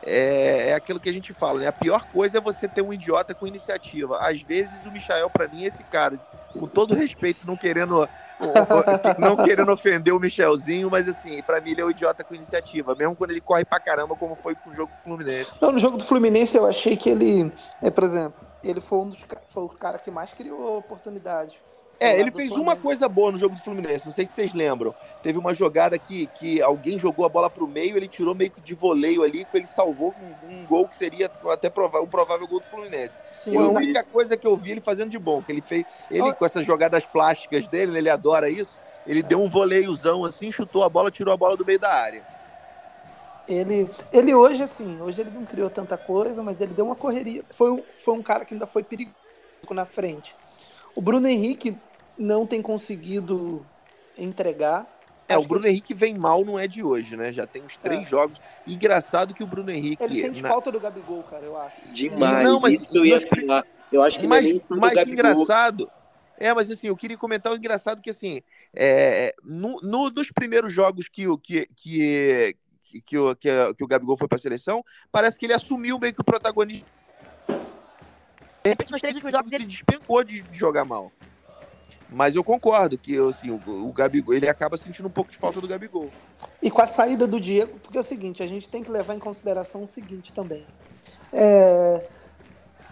é, 0.02 0.70
é 0.70 0.74
aquilo 0.74 0.98
que 1.00 1.08
a 1.08 1.12
gente 1.12 1.32
fala, 1.32 1.60
né? 1.60 1.66
A 1.68 1.72
pior 1.72 2.04
coisa 2.06 2.38
é 2.38 2.40
você 2.40 2.66
ter 2.66 2.82
um 2.82 2.92
idiota 2.92 3.34
com 3.34 3.46
iniciativa. 3.46 4.18
Às 4.18 4.42
vezes 4.42 4.84
o 4.84 4.90
Michael, 4.90 5.30
pra 5.30 5.48
mim, 5.48 5.64
é 5.64 5.68
esse 5.68 5.82
cara, 5.84 6.18
com 6.56 6.66
todo 6.66 6.94
respeito, 6.94 7.46
não 7.46 7.56
querendo, 7.56 8.08
não 9.18 9.36
querendo 9.36 9.70
ofender 9.72 10.12
o 10.14 10.20
Michelzinho, 10.20 10.90
mas 10.90 11.08
assim, 11.08 11.42
pra 11.42 11.60
mim 11.60 11.70
ele 11.70 11.80
é 11.80 11.84
o 11.84 11.90
idiota 11.90 12.24
com 12.24 12.34
iniciativa, 12.34 12.94
mesmo 12.94 13.14
quando 13.14 13.30
ele 13.30 13.40
corre 13.40 13.64
pra 13.64 13.78
caramba, 13.78 14.16
como 14.16 14.34
foi 14.34 14.54
com 14.54 14.70
o 14.70 14.74
jogo 14.74 14.92
do 14.94 15.02
Fluminense. 15.02 15.52
Então, 15.56 15.72
no 15.72 15.78
jogo 15.78 15.96
do 15.96 16.04
Fluminense, 16.04 16.56
eu 16.56 16.66
achei 16.66 16.96
que 16.96 17.08
ele, 17.08 17.52
é, 17.82 17.90
por 17.90 18.04
exemplo, 18.04 18.46
ele 18.62 18.80
foi 18.80 18.98
um 18.98 19.08
dos 19.08 19.24
foi 19.50 19.64
o 19.64 19.68
cara 19.68 19.98
que 19.98 20.10
mais 20.10 20.32
criou 20.32 20.78
oportunidade. 20.78 21.60
É, 21.98 22.20
ele 22.20 22.30
fez 22.30 22.52
uma 22.52 22.76
coisa 22.76 23.08
boa 23.08 23.32
no 23.32 23.38
jogo 23.38 23.54
do 23.54 23.62
Fluminense, 23.62 24.04
não 24.04 24.12
sei 24.12 24.26
se 24.26 24.32
vocês 24.32 24.52
lembram. 24.52 24.94
Teve 25.22 25.38
uma 25.38 25.54
jogada 25.54 25.98
que, 25.98 26.26
que 26.38 26.60
alguém 26.60 26.98
jogou 26.98 27.24
a 27.24 27.28
bola 27.28 27.48
pro 27.48 27.66
meio, 27.66 27.96
ele 27.96 28.06
tirou 28.06 28.34
meio 28.34 28.50
que 28.50 28.60
de 28.60 28.74
voleio 28.74 29.22
ali, 29.22 29.44
que 29.46 29.56
ele 29.56 29.66
salvou 29.66 30.14
um, 30.20 30.50
um 30.52 30.66
gol 30.66 30.86
que 30.86 30.94
seria 30.96 31.30
até 31.50 31.70
prova- 31.70 32.00
um 32.02 32.06
provável 32.06 32.46
gol 32.46 32.60
do 32.60 32.66
Fluminense. 32.66 33.18
Sim, 33.24 33.54
Foi 33.54 33.64
a 33.64 33.68
única 33.68 34.04
coisa 34.04 34.36
que 34.36 34.46
eu 34.46 34.54
vi 34.56 34.72
ele 34.72 34.80
fazendo 34.82 35.10
de 35.10 35.18
bom, 35.18 35.40
que 35.42 35.50
ele 35.50 35.62
fez. 35.62 35.86
Ele, 36.10 36.32
com 36.34 36.44
essas 36.44 36.66
jogadas 36.66 37.04
plásticas 37.06 37.66
dele, 37.66 37.96
ele 37.96 38.10
adora 38.10 38.50
isso. 38.50 38.78
Ele 39.06 39.22
deu 39.22 39.40
um 39.40 39.48
voleiozão 39.48 40.24
assim, 40.24 40.52
chutou 40.52 40.82
a 40.84 40.88
bola, 40.88 41.10
tirou 41.10 41.32
a 41.32 41.36
bola 41.36 41.56
do 41.56 41.64
meio 41.64 41.78
da 41.78 41.92
área. 41.94 42.22
ele, 43.48 43.88
ele 44.12 44.34
hoje, 44.34 44.62
assim, 44.62 45.00
hoje 45.00 45.20
ele 45.20 45.30
não 45.30 45.44
criou 45.44 45.70
tanta 45.70 45.96
coisa, 45.96 46.42
mas 46.42 46.60
ele 46.60 46.74
deu 46.74 46.84
uma 46.84 46.96
correria. 46.96 47.44
Foi, 47.50 47.70
um- 47.70 47.82
foi 47.98 48.14
um 48.14 48.22
cara 48.22 48.44
que 48.44 48.52
ainda 48.54 48.66
foi 48.66 48.82
perigoso 48.82 49.14
na 49.70 49.84
frente. 49.84 50.34
O 50.94 51.00
Bruno 51.00 51.28
Henrique 51.28 51.76
não 52.18 52.46
tem 52.46 52.60
conseguido 52.62 53.64
entregar. 54.16 54.86
É, 55.28 55.34
Acho 55.34 55.44
o 55.44 55.48
Bruno 55.48 55.66
Henrique 55.66 55.92
vem 55.92 56.14
mal, 56.14 56.44
não 56.44 56.56
é 56.58 56.68
de 56.68 56.82
hoje, 56.84 57.16
né? 57.16 57.32
Já 57.32 57.46
tem 57.46 57.62
uns 57.62 57.76
três 57.76 58.02
É. 58.02 58.06
jogos. 58.08 58.40
Engraçado 58.66 59.34
que 59.34 59.42
o 59.42 59.46
Bruno 59.46 59.70
Henrique. 59.70 60.02
Ele 60.02 60.14
sente 60.20 60.40
na- 60.40 60.48
falta 60.48 60.70
do 60.70 60.78
Gabigol, 60.78 61.22
cara, 61.24 61.44
eu 61.44 61.56
acho. 61.60 61.92
Demais. 61.92 62.44
Não, 62.44 62.60
mas 62.60 62.74
isso 62.74 62.88
que 62.88 62.96
eu 62.98 63.04
ia 63.04 63.26
falar. 63.26 63.66
Eu 63.90 64.02
acho 64.02 64.18
que 64.20 64.26
mais, 64.26 64.46
é 64.48 64.74
mais 64.74 65.08
engraçado. 65.08 65.90
É, 66.38 66.52
mas 66.52 66.70
assim, 66.70 66.86
eu 66.88 66.96
queria 66.96 67.16
comentar 67.16 67.52
o 67.52 67.56
engraçado 67.56 68.00
que, 68.02 68.10
assim, 68.10 68.42
é, 68.74 69.34
no, 69.42 69.80
no- 69.82 70.10
nos 70.10 70.30
primeiros 70.30 70.72
jogos 70.72 71.08
que, 71.08 71.26
o- 71.26 71.38
que, 71.38 71.66
que, 71.74 72.56
que, 72.84 73.00
que, 73.00 73.18
o, 73.18 73.34
que, 73.34 73.48
a- 73.48 73.74
que 73.74 73.82
o 73.82 73.86
Gabigol 73.86 74.16
foi 74.16 74.28
pra 74.28 74.38
seleção, 74.38 74.84
parece 75.10 75.38
que 75.38 75.46
ele 75.46 75.54
assumiu 75.54 75.98
meio 75.98 76.14
que 76.14 76.20
o 76.20 76.24
protagonismo. 76.24 76.86
De 78.62 78.68
repente, 78.70 78.90
nos 78.92 79.00
três 79.00 79.14
últimos 79.14 79.32
jogos, 79.32 79.50
ele 79.52 79.64
despencou 79.64 80.22
de, 80.22 80.42
de 80.42 80.58
jogar 80.58 80.84
mal. 80.84 81.10
Mas 82.08 82.36
eu 82.36 82.44
concordo 82.44 82.96
que 82.96 83.16
assim, 83.18 83.50
o, 83.50 83.88
o 83.88 83.92
Gabigol, 83.92 84.34
ele 84.34 84.48
acaba 84.48 84.76
sentindo 84.76 85.08
um 85.08 85.10
pouco 85.10 85.30
de 85.30 85.36
falta 85.36 85.60
do 85.60 85.66
Gabigol. 85.66 86.10
E 86.62 86.70
com 86.70 86.80
a 86.80 86.86
saída 86.86 87.26
do 87.26 87.40
Diego, 87.40 87.78
porque 87.80 87.98
é 87.98 88.00
o 88.00 88.04
seguinte, 88.04 88.42
a 88.42 88.46
gente 88.46 88.68
tem 88.68 88.82
que 88.82 88.90
levar 88.90 89.14
em 89.14 89.18
consideração 89.18 89.82
o 89.82 89.86
seguinte 89.86 90.32
também. 90.32 90.64
É, 91.32 92.06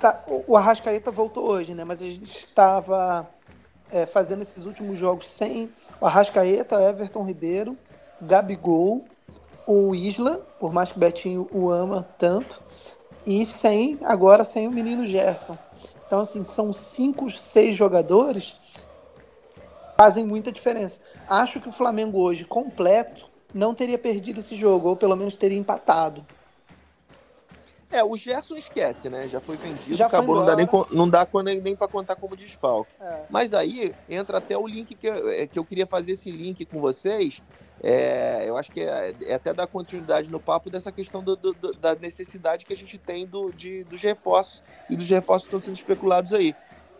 tá, 0.01 0.25
o 0.47 0.57
Arrascaeta 0.57 1.11
voltou 1.11 1.49
hoje, 1.49 1.75
né? 1.75 1.85
Mas 1.85 2.03
a 2.03 2.07
gente 2.07 2.37
estava 2.37 3.29
é, 3.91 4.07
fazendo 4.07 4.43
esses 4.43 4.67
últimos 4.67 4.99
jogos 4.99 5.29
sem 5.29 5.71
o 6.01 6.07
Arrascaeta, 6.07 6.83
Everton 6.83 7.25
Ribeiro, 7.25 7.77
Gabigol, 8.21 9.05
o 9.67 9.95
Isla, 9.95 10.39
por 10.59 10.73
mais 10.73 10.91
que 10.91 10.97
o 10.97 11.01
Betinho 11.01 11.49
o 11.53 11.71
ama 11.71 12.07
tanto, 12.19 12.63
e 13.27 13.47
sem, 13.47 13.99
agora 14.03 14.45
sem 14.45 14.67
o 14.67 14.71
menino 14.71 15.07
Gerson. 15.07 15.57
Então, 16.07 16.21
assim, 16.21 16.45
são 16.45 16.73
cinco, 16.73 17.31
seis 17.31 17.77
jogadores 17.77 18.57
fazem 19.97 20.25
muita 20.25 20.51
diferença. 20.53 21.01
Acho 21.29 21.61
que 21.61 21.69
o 21.69 21.73
Flamengo 21.73 22.19
hoje, 22.21 22.45
completo, 22.45 23.31
não 23.53 23.75
teria 23.75 23.99
perdido 23.99 24.41
esse 24.41 24.57
jogo, 24.57 24.89
ou 24.89 24.97
pelo 24.97 25.17
menos 25.17 25.37
teria 25.37 25.59
empatado. 25.59 26.25
É, 27.91 28.03
o 28.03 28.17
Gerson 28.17 28.57
esquece, 28.57 29.09
né? 29.09 29.29
Já 29.29 29.41
foi 29.41 29.57
vendido, 29.57 29.95
Já 29.95 30.07
acabou, 30.07 30.35
não 30.37 30.45
dá, 30.45 30.57
nem, 30.57 30.67
não 30.91 31.09
dá 31.09 31.25
quando- 31.25 31.47
nem 31.55 31.77
para 31.77 31.87
contar 31.87 32.17
como 32.17 32.37
desfalque. 32.37 32.91
É. 33.01 33.23
Mas 33.31 33.55
aí 33.55 33.95
entra 34.09 34.39
até 34.39 34.59
o 34.59 34.67
link 34.67 34.97
que 34.97 35.07
eu, 35.07 35.29
é, 35.31 35.47
que 35.47 35.57
eu 35.57 35.65
queria 35.65 35.87
fazer 35.87 36.13
esse 36.13 36.29
link 36.29 36.65
com 36.67 36.81
vocês. 36.81 37.41
É, 37.81 38.49
eu 38.49 38.57
acho 38.57 38.73
que 38.73 38.81
é, 38.81 39.15
é 39.27 39.35
até 39.35 39.53
dar 39.55 39.69
continuidade 39.69 40.29
no 40.29 40.41
papo 40.41 40.71
dessa 40.71 40.91
questão 40.91 41.23
do- 41.23 41.37
do- 41.37 41.53
do- 41.53 41.73
da 41.75 41.95
necessidade 41.95 42.65
que 42.65 42.73
a 42.73 42.77
gente 42.77 42.99
tem 42.99 43.27
do, 43.27 43.53
de, 43.53 43.85
dos 43.85 44.01
reforços 44.03 44.61
e 44.91 44.97
dos 44.97 45.07
reforços 45.07 45.47
que 45.47 45.55
estão 45.55 45.61
sendo 45.65 45.77
especulados 45.77 46.35
aí. 46.35 46.53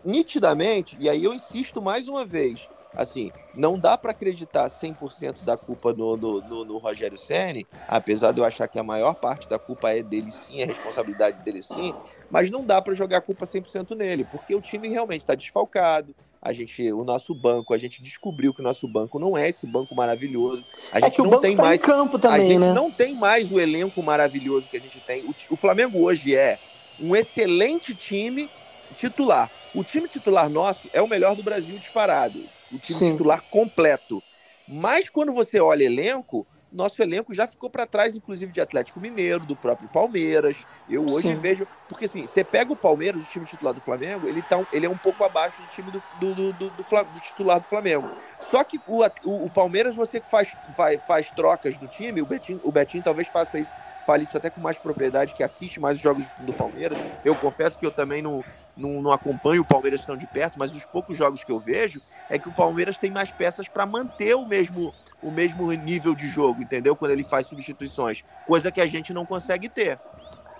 Nitidamente, 0.05 0.95
e 0.99 1.09
aí 1.09 1.25
eu 1.25 1.33
insisto 1.33 1.81
mais 1.81 2.07
uma 2.07 2.23
vez, 2.23 2.69
assim, 2.95 3.31
não 3.53 3.77
dá 3.77 3.97
para 3.97 4.11
acreditar 4.11 4.69
100% 4.69 5.43
da 5.43 5.57
culpa 5.57 5.93
no, 5.93 6.15
no, 6.15 6.41
no, 6.41 6.65
no 6.65 6.77
Rogério 6.77 7.17
Ceni, 7.17 7.67
apesar 7.87 8.31
de 8.31 8.39
eu 8.39 8.45
achar 8.45 8.67
que 8.67 8.79
a 8.79 8.83
maior 8.83 9.13
parte 9.15 9.47
da 9.49 9.59
culpa 9.59 9.91
é 9.91 10.01
dele 10.01 10.31
sim, 10.31 10.61
é 10.61 10.65
responsabilidade 10.65 11.41
dele 11.43 11.61
sim, 11.61 11.93
mas 12.29 12.49
não 12.49 12.65
dá 12.65 12.81
para 12.81 12.93
jogar 12.93 13.17
a 13.17 13.21
culpa 13.21 13.45
100% 13.45 13.95
nele, 13.95 14.23
porque 14.25 14.55
o 14.55 14.61
time 14.61 14.87
realmente 14.87 15.21
está 15.21 15.35
desfalcado. 15.35 16.15
A 16.41 16.53
gente, 16.53 16.93
o 16.93 17.03
nosso 17.03 17.33
banco, 17.33 17.73
a 17.73 17.77
gente 17.77 18.03
descobriu 18.03 18.53
que 18.53 18.59
o 18.59 18.63
nosso 18.63 18.87
banco 18.87 19.17
não 19.17 19.35
é 19.35 19.49
esse 19.49 19.65
banco 19.65 19.95
maravilhoso. 19.95 20.63
A 20.91 20.99
É 20.99 21.01
gente 21.01 21.15
que 21.15 21.21
o 21.21 21.23
não 21.23 21.31
banco 21.31 21.41
tem 21.41 21.55
tá 21.55 21.63
mais 21.63 21.81
campo 21.81 22.17
a 22.17 22.19
também, 22.19 22.47
gente 22.47 22.59
né? 22.59 22.71
não 22.71 22.91
tem 22.91 23.15
mais 23.15 23.51
o 23.51 23.59
elenco 23.59 24.03
maravilhoso 24.03 24.67
que 24.69 24.77
a 24.77 24.79
gente 24.79 24.99
tem. 24.99 25.23
O, 25.23 25.33
o 25.49 25.55
Flamengo 25.55 25.99
hoje 26.03 26.35
é 26.35 26.59
um 26.99 27.15
excelente 27.15 27.95
time 27.95 28.47
titular. 28.95 29.49
O 29.73 29.83
time 29.83 30.07
titular 30.07 30.47
nosso 30.47 30.87
é 30.93 31.01
o 31.01 31.07
melhor 31.07 31.35
do 31.35 31.41
Brasil 31.41 31.79
disparado. 31.79 32.43
O 32.75 32.79
time 32.79 32.99
Sim. 32.99 33.11
titular 33.11 33.41
completo. 33.49 34.23
Mas 34.67 35.09
quando 35.09 35.33
você 35.33 35.59
olha 35.59 35.83
elenco, 35.83 36.47
nosso 36.71 37.01
elenco 37.01 37.33
já 37.33 37.47
ficou 37.47 37.69
para 37.69 37.85
trás, 37.87 38.15
inclusive 38.15 38.51
de 38.51 38.59
Atlético 38.59 38.99
Mineiro, 38.99 39.45
do 39.45 39.55
próprio 39.55 39.87
Palmeiras. 39.87 40.65
Eu 40.89 41.05
hoje 41.05 41.29
Sim. 41.33 41.39
vejo. 41.39 41.67
Porque 41.87 42.05
assim, 42.05 42.25
você 42.25 42.43
pega 42.43 42.73
o 42.73 42.75
Palmeiras, 42.75 43.23
o 43.23 43.27
time 43.27 43.45
titular 43.45 43.73
do 43.73 43.79
Flamengo, 43.79 44.27
ele, 44.27 44.41
tá, 44.41 44.57
ele 44.73 44.85
é 44.85 44.89
um 44.89 44.97
pouco 44.97 45.23
abaixo 45.23 45.61
do 45.61 45.67
time 45.67 45.89
do, 45.91 46.03
do, 46.19 46.35
do, 46.35 46.53
do- 46.53 46.69
do 46.71 46.83
do 46.83 47.19
titular 47.21 47.59
do 47.61 47.67
Flamengo. 47.67 48.11
Só 48.39 48.63
que 48.63 48.77
o, 48.85 49.03
o, 49.23 49.45
o 49.45 49.49
Palmeiras, 49.49 49.95
você 49.95 50.21
faz, 50.29 50.51
faz, 50.75 50.99
faz 51.05 51.29
trocas 51.31 51.77
do 51.77 51.87
time, 51.87 52.21
o 52.21 52.25
Betinho, 52.25 52.59
o 52.63 52.71
Betinho 52.71 53.03
talvez 53.03 53.27
faça 53.29 53.59
isso, 53.59 53.73
fale 54.05 54.23
isso 54.23 54.35
até 54.35 54.49
com 54.49 54.59
mais 54.59 54.77
propriedade, 54.79 55.33
que 55.33 55.43
assiste 55.43 55.79
mais 55.79 55.97
os 55.97 56.03
jogos 56.03 56.27
do 56.39 56.53
Palmeiras. 56.53 56.97
Eu 57.23 57.35
confesso 57.37 57.77
que 57.77 57.85
eu 57.85 57.91
também 57.91 58.21
não, 58.21 58.45
não, 58.75 59.01
não 59.01 59.11
acompanho 59.11 59.61
o 59.61 59.65
Palmeiras 59.65 60.05
tão 60.05 60.17
de 60.17 60.27
perto, 60.27 60.59
mas 60.59 60.75
os 60.75 60.85
poucos 60.85 61.15
jogos 61.15 61.43
que 61.43 61.51
eu 61.51 61.59
vejo 61.59 62.01
é 62.29 62.37
que 62.37 62.49
o 62.49 62.53
Palmeiras 62.53 62.97
tem 62.97 63.11
mais 63.11 63.31
peças 63.31 63.67
para 63.69 63.85
manter 63.85 64.35
o 64.35 64.45
mesmo, 64.45 64.93
o 65.21 65.31
mesmo 65.31 65.71
nível 65.71 66.13
de 66.15 66.27
jogo, 66.27 66.61
entendeu? 66.61 66.95
Quando 66.95 67.11
ele 67.11 67.23
faz 67.23 67.47
substituições, 67.47 68.23
coisa 68.45 68.71
que 68.71 68.81
a 68.81 68.85
gente 68.85 69.13
não 69.13 69.25
consegue 69.25 69.69
ter. 69.69 69.99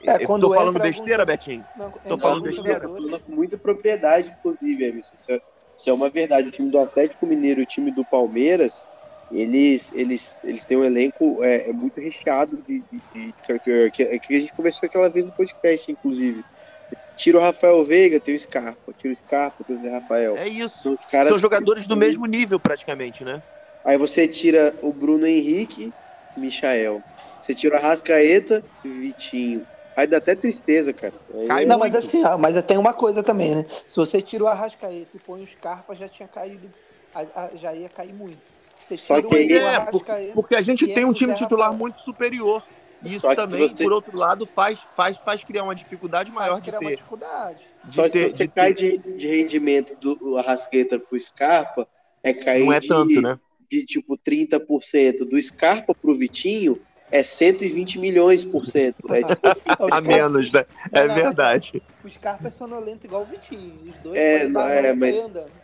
É, 0.04 0.22
eu 0.24 0.28
quando 0.28 0.48
tô 0.48 0.54
falando 0.54 0.80
besteira, 0.80 1.24
algum- 1.24 1.32
Betinho? 1.34 1.66
Não, 1.76 1.92
Tô 1.92 2.18
falando 2.18 2.44
besteira? 2.44 2.80
Falando 2.88 3.20
com 3.20 3.32
muita 3.32 3.58
propriedade, 3.58 4.30
inclusive, 4.30 4.84
Emerson. 4.86 5.16
Isso 5.18 5.32
é, 5.32 5.42
isso 5.76 5.90
é 5.90 5.94
uma 5.94 6.10
verdade. 6.10 6.50
O 6.50 6.52
time 6.52 6.70
do 6.70 6.78
Atlético 6.80 7.26
Mineiro 7.26 7.60
e 7.62 7.64
o 7.64 7.68
time 7.68 7.92
do 7.92 8.06
Palmeiras, 8.06 8.88
eles, 9.32 9.92
eles, 9.94 10.38
eles 10.44 10.64
têm 10.66 10.78
um 10.78 10.84
elenco 10.84 11.44
é, 11.44 11.70
é 11.70 11.74
muito 11.74 12.00
recheado 12.00 12.58
de, 12.58 12.84
de- 12.92 13.02
de- 13.14 13.34
que, 13.92 14.20
que 14.20 14.36
a 14.36 14.40
gente 14.40 14.54
conversou 14.54 14.86
aquela 14.86 15.10
vez 15.10 15.26
no 15.26 15.32
podcast, 15.32 15.92
inclusive. 15.92 16.44
Tira 17.16 17.38
o 17.38 17.42
Rafael 17.42 17.84
Veiga, 17.84 18.20
tem 18.20 18.36
o 18.36 18.40
Scarpa. 18.40 18.94
Tira 18.98 19.14
o 19.14 19.18
Scarpa, 19.26 19.64
tem 19.64 19.76
o 19.78 19.82
Zé 19.82 19.90
Rafael. 19.90 20.38
É 20.38 20.48
isso. 20.48 20.82
São, 20.84 20.94
os 20.94 21.06
caras 21.06 21.30
São 21.30 21.40
jogadores 21.40 21.88
do 21.88 21.96
mesmo 21.96 22.26
nível, 22.26 22.60
praticamente, 22.60 23.24
né? 23.24 23.42
Aí 23.84 23.98
você 23.98 24.28
tira 24.28 24.74
o 24.82 24.92
Bruno 24.92 25.26
Henrique, 25.26 25.94
Michael. 26.36 27.02
Você 27.42 27.54
tira 27.54 27.76
o 27.76 27.78
Arrascaeta, 27.78 28.64
Vitinho. 28.84 29.66
Aí 29.96 30.06
dá 30.08 30.18
até 30.18 30.36
tristeza, 30.36 30.92
cara. 30.92 31.14
Cai 31.48 31.64
é- 31.64 31.66
Não, 31.66 31.78
muito. 31.78 31.94
mas 31.94 31.96
assim, 31.96 32.24
ó, 32.26 32.38
mas 32.38 32.62
tem 32.64 32.78
uma 32.78 32.92
coisa 32.94 33.24
também, 33.24 33.56
né? 33.56 33.66
Se 33.88 33.96
você 33.96 34.22
tira 34.22 34.44
o 34.44 34.48
Arrascaeta 34.48 35.08
e 35.14 35.20
põe 35.20 35.42
o 35.42 35.48
Scarpa, 35.48 35.96
já 35.96 36.10
tinha 36.10 36.28
caído, 36.28 36.70
já 37.56 37.74
ia 37.74 37.88
cair 37.88 38.14
muito. 38.14 38.38
Você 38.82 38.98
Só 38.98 39.16
tira 39.16 39.28
que 39.30 39.36
aí- 39.36 39.54
o 39.54 39.56
É, 39.58 39.80
porque, 39.80 40.12
Arrascaeta, 40.12 40.34
porque 40.34 40.56
a 40.56 40.62
gente 40.62 40.88
tem 40.88 41.06
um 41.06 41.14
time 41.14 41.34
titular 41.34 41.68
Rafael. 41.70 41.80
muito 41.80 42.00
superior. 42.02 42.62
E 43.06 43.10
isso 43.12 43.20
Só 43.22 43.30
que 43.30 43.36
também, 43.36 43.68
você- 43.68 43.84
por 43.84 43.94
outro 43.94 44.18
lado, 44.18 44.46
faz, 44.46 44.80
faz, 44.96 45.16
faz 45.18 45.44
criar 45.44 45.64
uma 45.64 45.76
dificuldade 45.76 46.32
maior 46.32 46.54
faz 46.54 46.64
de 46.64 46.70
criar 46.70 46.80
uma 46.80 46.90
ter. 46.90 46.96
dificuldade. 46.96 47.60
De 47.84 47.96
Só 47.96 48.04
que 48.04 48.10
ter, 48.10 48.20
se 48.20 48.30
você 48.32 48.48
de 48.48 48.48
cai 48.54 48.74
ter. 48.74 48.98
de, 48.98 49.14
de 49.18 49.28
rendimento 49.28 49.96
do 49.96 50.38
Arrasqueta 50.38 51.00
pro 51.00 51.20
Scarpa, 51.20 51.88
é 52.24 52.34
cair 52.34 52.66
Não 52.66 52.74
é 52.74 52.80
de, 52.80 52.88
tanto, 52.88 53.22
né? 53.22 53.40
de 53.70 53.86
tipo 53.86 54.18
30%. 54.18 55.26
Do 55.26 55.42
Scarpa 55.42 55.94
pro 55.94 56.18
Vitinho 56.18 56.80
é 57.20 57.24
120 57.24 58.00
milhões 58.00 58.44
por 58.46 58.66
cento. 58.66 58.98
É 59.14 59.22
tipo 59.24 59.48
assim, 59.48 59.64
A 59.92 60.02
menos, 60.02 60.52
né? 60.52 60.66
É 60.92 61.08
não, 61.08 61.16
verdade. 61.16 61.82
O 62.04 62.10
Scarpa 62.10 62.48
é 62.48 62.50
sonolento 62.50 63.06
igual 63.08 63.24
o 63.24 63.26
Vitinho. 63.26 63.74
Os 63.92 63.98
dois 64.00 64.16
É, 64.20 64.48
não, 64.48 64.62
é, 64.68 64.94
mas- 64.94 65.16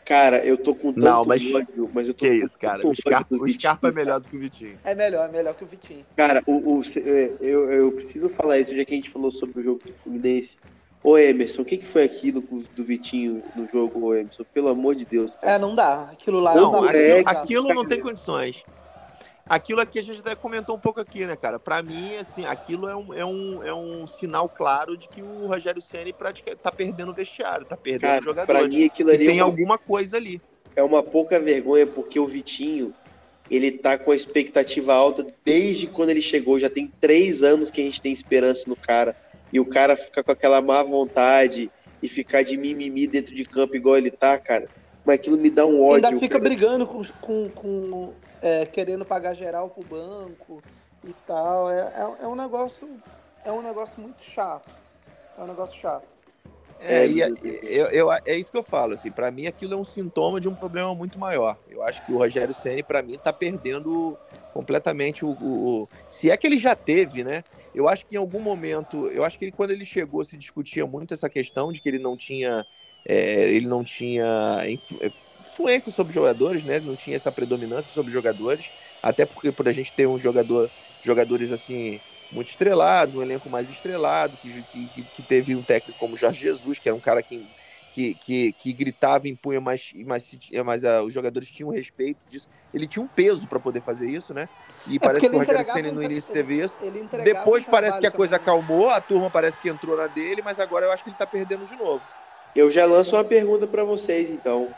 cara, 0.05 0.43
eu 0.45 0.57
tô 0.57 0.73
com 0.73 0.91
tanto 0.91 1.03
Não, 1.05 1.23
mas- 1.25 1.43
ódio, 1.53 1.89
mas 1.93 2.07
eu 2.07 2.13
tô 2.13 2.25
Que 2.25 2.39
com 2.39 2.45
isso, 2.45 2.57
cara. 2.59 2.87
O 2.87 2.95
Scarpa, 2.95 3.35
o. 3.35 3.47
Scarpa 3.49 3.87
é 3.89 3.91
melhor 3.91 4.19
do 4.19 4.27
que 4.29 4.35
o 4.35 4.39
Vitinho. 4.39 4.77
É 4.83 4.95
melhor, 4.95 5.29
é 5.29 5.31
melhor 5.31 5.53
que 5.53 5.63
o 5.63 5.67
Vitinho. 5.67 6.05
Cara, 6.15 6.41
o, 6.47 6.77
o- 6.79 6.81
é, 6.97 7.31
eu, 7.41 7.71
eu 7.71 7.91
preciso 7.91 8.27
falar 8.29 8.57
isso, 8.59 8.75
já 8.75 8.83
que 8.83 8.93
a 8.93 8.95
gente 8.97 9.09
falou 9.09 9.29
sobre 9.31 9.59
o 9.59 9.63
jogo 9.63 9.81
do 9.85 9.93
Fluminense. 9.93 10.57
Ô 11.03 11.17
Emerson, 11.17 11.63
o 11.63 11.65
que, 11.65 11.77
que 11.77 11.85
foi 11.87 12.03
aquilo 12.03 12.43
do 12.75 12.83
Vitinho 12.83 13.41
no 13.55 13.67
jogo, 13.67 13.99
ô 14.05 14.13
Emerson? 14.13 14.43
Pelo 14.53 14.67
amor 14.69 14.93
de 14.93 15.03
Deus. 15.05 15.33
Cara. 15.41 15.53
É, 15.53 15.57
não 15.59 15.73
dá. 15.73 16.09
Aquilo 16.11 16.39
lá 16.39 16.53
não, 16.53 16.71
não 16.71 16.81
dá. 16.81 16.89
Aquilo, 16.89 17.23
aquilo 17.25 17.67
não 17.73 17.85
tem 17.85 17.99
condições. 17.99 18.63
Aquilo 19.51 19.81
aqui 19.81 19.99
a 19.99 20.01
gente 20.01 20.21
até 20.21 20.33
comentou 20.33 20.77
um 20.77 20.79
pouco 20.79 21.01
aqui, 21.01 21.25
né, 21.25 21.35
cara? 21.35 21.59
Para 21.59 21.83
mim, 21.83 22.15
assim, 22.15 22.45
aquilo 22.45 22.87
é 22.87 22.95
um, 22.95 23.13
é, 23.13 23.25
um, 23.25 23.61
é 23.61 23.73
um 23.73 24.07
sinal 24.07 24.47
claro 24.47 24.95
de 24.95 25.09
que 25.09 25.21
o 25.21 25.45
Rogério 25.45 25.81
Ceni 25.81 26.15
tá 26.63 26.71
perdendo 26.71 27.11
o 27.11 27.13
vestiário, 27.13 27.65
tá 27.65 27.75
perdendo 27.75 28.09
cara, 28.11 28.21
o 28.21 28.23
jogador. 28.23 28.47
Pra 28.47 28.65
mim, 28.65 28.85
aquilo 28.85 29.09
ali 29.09 29.25
tem 29.25 29.39
é 29.39 29.43
uma... 29.43 29.51
alguma 29.51 29.77
coisa 29.77 30.15
ali. 30.15 30.41
É 30.73 30.81
uma 30.81 31.03
pouca 31.03 31.37
vergonha, 31.37 31.85
porque 31.85 32.17
o 32.17 32.25
Vitinho, 32.25 32.93
ele 33.49 33.73
tá 33.73 33.97
com 33.97 34.11
a 34.11 34.15
expectativa 34.15 34.93
alta 34.93 35.27
desde 35.43 35.85
quando 35.85 36.11
ele 36.11 36.21
chegou. 36.21 36.57
Já 36.57 36.69
tem 36.69 36.89
três 37.01 37.43
anos 37.43 37.69
que 37.69 37.81
a 37.81 37.83
gente 37.83 38.01
tem 38.01 38.13
esperança 38.13 38.63
no 38.69 38.77
cara 38.77 39.17
e 39.51 39.59
o 39.59 39.65
cara 39.65 39.97
ficar 39.97 40.23
com 40.23 40.31
aquela 40.31 40.61
má 40.61 40.81
vontade 40.81 41.69
e 42.01 42.07
ficar 42.07 42.43
de 42.43 42.55
mimimi 42.55 43.05
dentro 43.05 43.35
de 43.35 43.43
campo 43.43 43.75
igual 43.75 43.97
ele 43.97 44.11
tá, 44.11 44.37
cara. 44.37 44.69
Mas 45.03 45.15
aquilo 45.15 45.37
me 45.37 45.49
dá 45.49 45.65
um 45.65 45.83
ódio. 45.83 46.05
Ainda 46.05 46.17
fica 46.17 46.39
cara. 46.39 46.49
brigando 46.49 46.87
com, 46.87 47.03
com, 47.19 47.49
com 47.49 48.13
é, 48.41 48.65
querendo 48.65 49.05
pagar 49.05 49.33
geral 49.33 49.69
pro 49.69 49.83
banco 49.83 50.61
e 51.03 51.13
tal. 51.25 51.69
É, 51.69 51.79
é, 51.79 52.23
é, 52.23 52.27
um 52.27 52.35
negócio. 52.35 52.89
É 53.43 53.51
um 53.51 53.61
negócio 53.61 54.01
muito 54.01 54.23
chato. 54.23 54.69
É 55.37 55.41
um 55.41 55.47
negócio 55.47 55.79
chato. 55.79 56.05
É, 56.83 57.05
e 57.07 57.21
é, 57.21 57.29
eu, 57.63 57.85
eu, 57.87 58.11
é 58.11 58.35
isso 58.35 58.51
que 58.51 58.57
eu 58.57 58.63
falo, 58.63 58.95
assim, 58.95 59.11
para 59.11 59.29
mim 59.29 59.45
aquilo 59.45 59.75
é 59.75 59.77
um 59.77 59.83
sintoma 59.83 60.41
de 60.41 60.49
um 60.49 60.55
problema 60.55 60.95
muito 60.95 61.19
maior. 61.19 61.55
Eu 61.69 61.83
acho 61.83 62.03
que 62.03 62.11
o 62.11 62.17
Rogério 62.17 62.55
Ceni 62.55 62.81
para 62.81 63.03
mim 63.03 63.19
tá 63.19 63.31
perdendo 63.31 64.17
completamente 64.51 65.23
o, 65.23 65.29
o, 65.29 65.87
se 66.09 66.31
é 66.31 66.37
que 66.37 66.47
ele 66.47 66.57
já 66.57 66.75
teve, 66.75 67.23
né? 67.23 67.43
Eu 67.73 67.87
acho 67.87 68.05
que 68.05 68.15
em 68.15 68.19
algum 68.19 68.39
momento, 68.39 69.07
eu 69.09 69.23
acho 69.23 69.37
que 69.37 69.45
ele, 69.45 69.51
quando 69.51 69.71
ele 69.71 69.85
chegou 69.85 70.23
se 70.23 70.35
discutia 70.35 70.85
muito 70.87 71.13
essa 71.13 71.29
questão 71.29 71.71
de 71.71 71.81
que 71.81 71.87
ele 71.87 71.99
não 71.99 72.17
tinha, 72.17 72.65
é, 73.07 73.47
ele 73.49 73.67
não 73.67 73.83
tinha 73.83 74.63
influência 75.47 75.91
sobre 75.91 76.13
jogadores, 76.13 76.63
né? 76.63 76.79
Não 76.79 76.95
tinha 76.95 77.15
essa 77.15 77.31
predominância 77.31 77.93
sobre 77.93 78.11
jogadores, 78.11 78.71
até 79.01 79.25
porque 79.25 79.51
por 79.51 79.67
a 79.67 79.71
gente 79.71 79.91
ter 79.93 80.07
um 80.07 80.17
jogador, 80.17 80.69
jogadores 81.01 81.51
assim 81.51 81.99
muito 82.31 82.47
estrelados, 82.47 83.15
um 83.15 83.21
elenco 83.21 83.49
mais 83.49 83.69
estrelado, 83.69 84.37
que, 84.37 84.61
que, 84.63 85.03
que 85.03 85.21
teve 85.21 85.55
um 85.55 85.61
técnico 85.61 85.99
como 85.99 86.15
Jorge 86.15 86.41
Jesus, 86.41 86.79
que 86.79 86.87
era 86.87 86.95
um 86.95 87.01
cara 87.01 87.21
que 87.21 87.45
que, 87.91 88.15
que, 88.15 88.53
que 88.53 88.73
gritava, 88.73 89.27
impunha, 89.27 89.59
mas, 89.59 89.91
mas, 90.05 90.31
mas 90.65 90.83
uh, 90.83 91.01
os 91.05 91.13
jogadores 91.13 91.49
tinham 91.49 91.69
respeito 91.69 92.19
disso. 92.29 92.47
Ele 92.73 92.87
tinha 92.87 93.03
um 93.03 93.07
peso 93.07 93.47
para 93.47 93.59
poder 93.59 93.81
fazer 93.81 94.09
isso, 94.09 94.33
né? 94.33 94.47
E 94.87 94.95
é 94.95 94.99
parece 94.99 95.29
que 95.29 95.35
o 95.35 95.37
Rogério 95.37 95.65
Senna 95.65 95.91
no 95.91 96.01
início 96.01 96.31
teve 96.33 96.61
isso. 96.61 96.77
Depois 97.23 97.65
parece 97.65 97.99
que 97.99 98.07
a 98.07 98.11
coisa 98.11 98.39
também. 98.39 98.53
acalmou, 98.53 98.89
a 98.89 99.01
turma 99.01 99.29
parece 99.29 99.59
que 99.59 99.69
entrou 99.69 99.97
na 99.97 100.07
dele, 100.07 100.41
mas 100.41 100.59
agora 100.59 100.85
eu 100.85 100.91
acho 100.91 101.03
que 101.03 101.09
ele 101.09 101.15
está 101.15 101.27
perdendo 101.27 101.65
de 101.65 101.75
novo. 101.75 102.01
Eu 102.55 102.71
já 102.71 102.85
lanço 102.85 103.15
uma 103.15 103.23
pergunta 103.23 103.67
para 103.67 103.83
vocês, 103.83 104.29
então. 104.29 104.73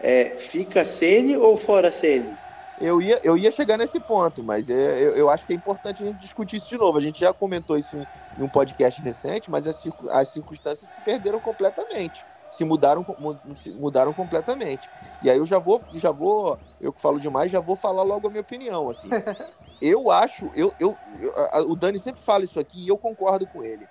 É, 0.00 0.36
fica 0.38 0.84
Sene 0.84 1.36
ou 1.36 1.56
fora 1.56 1.90
Sene? 1.90 2.36
Eu 2.80 3.02
ia, 3.02 3.18
eu 3.24 3.36
ia 3.36 3.50
chegar 3.50 3.76
nesse 3.76 3.98
ponto, 3.98 4.44
mas 4.44 4.70
é, 4.70 5.00
eu, 5.00 5.16
eu, 5.16 5.30
acho 5.30 5.44
que 5.44 5.52
é 5.52 5.56
importante 5.56 6.02
a 6.02 6.06
gente 6.06 6.18
discutir 6.18 6.56
isso 6.56 6.68
de 6.68 6.78
novo. 6.78 6.96
A 6.96 7.00
gente 7.00 7.18
já 7.18 7.32
comentou 7.32 7.76
isso 7.76 7.96
em, 7.96 8.06
em 8.38 8.42
um 8.44 8.48
podcast 8.48 9.02
recente, 9.02 9.50
mas 9.50 9.66
as, 9.66 9.76
as 10.10 10.28
circunstâncias 10.28 10.88
se 10.90 11.00
perderam 11.00 11.40
completamente 11.40 12.24
se 12.50 12.64
mudaram, 12.64 13.04
mudaram 13.74 14.12
completamente. 14.12 14.90
E 15.22 15.30
aí 15.30 15.38
eu 15.38 15.46
já 15.46 15.58
vou, 15.58 15.82
já 15.94 16.10
vou, 16.10 16.58
eu 16.80 16.92
que 16.92 17.00
falo 17.00 17.20
demais, 17.20 17.50
já 17.50 17.60
vou 17.60 17.76
falar 17.76 18.02
logo 18.02 18.26
a 18.26 18.30
minha 18.30 18.40
opinião, 18.40 18.90
assim. 18.90 19.08
eu 19.80 20.10
acho, 20.10 20.50
eu, 20.54 20.72
eu, 20.78 20.96
eu 21.20 21.32
a, 21.52 21.60
o 21.60 21.76
Dani 21.76 21.98
sempre 21.98 22.22
fala 22.22 22.44
isso 22.44 22.58
aqui 22.58 22.84
e 22.84 22.88
eu 22.88 22.98
concordo 22.98 23.46
com 23.46 23.62
ele. 23.62 23.88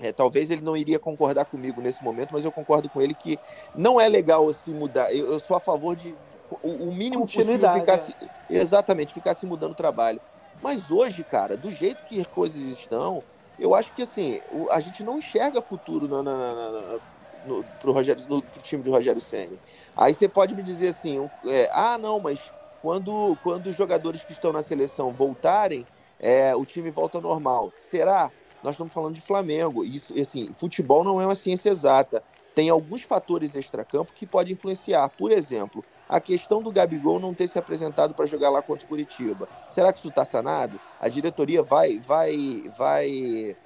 É, 0.00 0.12
talvez 0.12 0.50
ele 0.50 0.62
não 0.62 0.76
iria 0.76 0.98
concordar 0.98 1.44
comigo 1.44 1.80
nesse 1.80 2.02
momento, 2.02 2.30
mas 2.32 2.44
eu 2.44 2.50
concordo 2.50 2.88
com 2.88 3.00
ele 3.00 3.14
que 3.14 3.38
não 3.74 4.00
é 4.00 4.08
legal 4.08 4.52
se 4.52 4.70
mudar. 4.70 5.14
Eu, 5.14 5.32
eu 5.32 5.38
sou 5.38 5.56
a 5.56 5.60
favor 5.60 5.94
de, 5.94 6.10
de 6.10 6.16
o, 6.62 6.88
o, 6.88 6.94
mínimo 6.94 7.24
possível 7.24 7.54
ficar 7.54 7.94
é. 7.94 7.98
se, 7.98 8.14
exatamente 8.50 9.14
ficar 9.14 9.34
se 9.34 9.46
mudando 9.46 9.72
o 9.72 9.76
trabalho. 9.76 10.20
Mas 10.62 10.90
hoje, 10.90 11.22
cara, 11.24 11.56
do 11.56 11.70
jeito 11.70 12.04
que 12.04 12.20
as 12.20 12.26
coisas 12.26 12.58
estão, 12.58 13.22
eu 13.58 13.74
acho 13.74 13.92
que 13.92 14.02
assim 14.02 14.40
a 14.70 14.80
gente 14.80 15.02
não 15.02 15.18
enxerga 15.18 15.62
futuro 15.62 16.08
na, 16.08 16.22
na, 16.22 16.36
na, 16.36 16.98
no, 17.46 17.64
pro, 17.80 17.92
Rogério, 17.92 18.24
no 18.28 18.42
pro 18.42 18.62
time 18.62 18.82
do 18.82 18.90
Rogério 18.90 19.20
Senna. 19.20 19.56
Aí 19.96 20.14
você 20.14 20.28
pode 20.28 20.54
me 20.54 20.62
dizer 20.62 20.88
assim, 20.88 21.28
é, 21.46 21.68
ah, 21.72 21.98
não, 21.98 22.18
mas 22.18 22.52
quando, 22.80 23.36
quando 23.42 23.66
os 23.68 23.76
jogadores 23.76 24.24
que 24.24 24.32
estão 24.32 24.52
na 24.52 24.62
seleção 24.62 25.12
voltarem, 25.12 25.86
é, 26.18 26.54
o 26.54 26.64
time 26.64 26.90
volta 26.90 27.18
ao 27.18 27.22
normal. 27.22 27.72
Será? 27.90 28.30
Nós 28.62 28.72
estamos 28.72 28.92
falando 28.92 29.14
de 29.14 29.20
Flamengo. 29.20 29.84
Isso, 29.84 30.14
assim, 30.18 30.52
futebol 30.52 31.02
não 31.02 31.20
é 31.20 31.26
uma 31.26 31.34
ciência 31.34 31.70
exata. 31.70 32.22
Tem 32.54 32.68
alguns 32.68 33.02
fatores 33.02 33.54
extracampo 33.54 34.12
que 34.12 34.26
podem 34.26 34.52
influenciar. 34.52 35.08
Por 35.10 35.32
exemplo, 35.32 35.82
a 36.08 36.20
questão 36.20 36.62
do 36.62 36.70
Gabigol 36.70 37.18
não 37.18 37.32
ter 37.32 37.48
se 37.48 37.58
apresentado 37.58 38.14
para 38.14 38.26
jogar 38.26 38.50
lá 38.50 38.60
contra 38.60 38.84
o 38.84 38.88
Curitiba. 38.88 39.48
Será 39.70 39.92
que 39.92 39.98
isso 39.98 40.10
está 40.10 40.24
sanado? 40.24 40.78
A 41.00 41.08
diretoria 41.08 41.62
vai, 41.62 41.98
vai, 41.98 42.70
vai, 42.76 43.56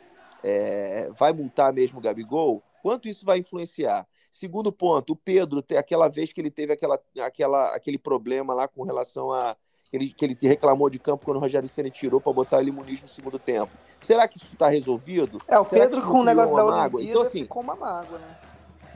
é, 0.43 1.11
vai 1.13 1.33
multar 1.33 1.73
mesmo 1.73 1.99
o 1.99 2.03
Gabigol? 2.03 2.63
Quanto 2.83 3.09
isso 3.09 3.27
vai 3.27 3.39
influenciar? 3.41 4.07
Segundo 4.31 4.71
ponto, 4.71 5.15
o 5.15 5.17
Pedro, 5.17 5.65
aquela 5.77 6.09
vez 6.09 6.33
que 6.33 6.41
ele 6.41 6.51
teve 6.51 6.73
aquela, 6.73 7.01
aquela, 7.19 7.75
aquele 7.75 7.99
problema 7.99 8.55
lá 8.55 8.69
com 8.69 8.85
relação 8.85 9.33
a. 9.33 9.57
Ele, 9.93 10.11
que 10.11 10.25
ele 10.25 10.37
reclamou 10.43 10.91
de 10.91 10.99
campo 10.99 11.25
quando 11.25 11.39
o 11.39 11.41
Rogério 11.41 11.69
Senna 11.69 11.91
tirou 11.91 12.21
para 12.21 12.33
botar 12.33 12.61
ele 12.61 12.73
Muniz 12.73 13.01
no 13.01 13.09
segundo 13.09 13.39
tempo. 13.39 13.73
Será 14.01 14.27
que 14.29 14.37
isso 14.37 14.49
está 14.53 14.69
resolvido? 14.69 15.39
É, 15.49 15.59
o 15.59 15.65
Será 15.65 15.85
Pedro 15.85 16.03
com 16.03 16.21
o 16.21 16.25
negócio 16.25 16.55
da 16.55 16.65
mágoa? 16.65 17.03
Então, 17.03 17.23
assim, 17.23 17.43
ficou 17.43 17.63
uma 17.63 17.77
mágoa, 17.77 18.19
né? 18.19 18.37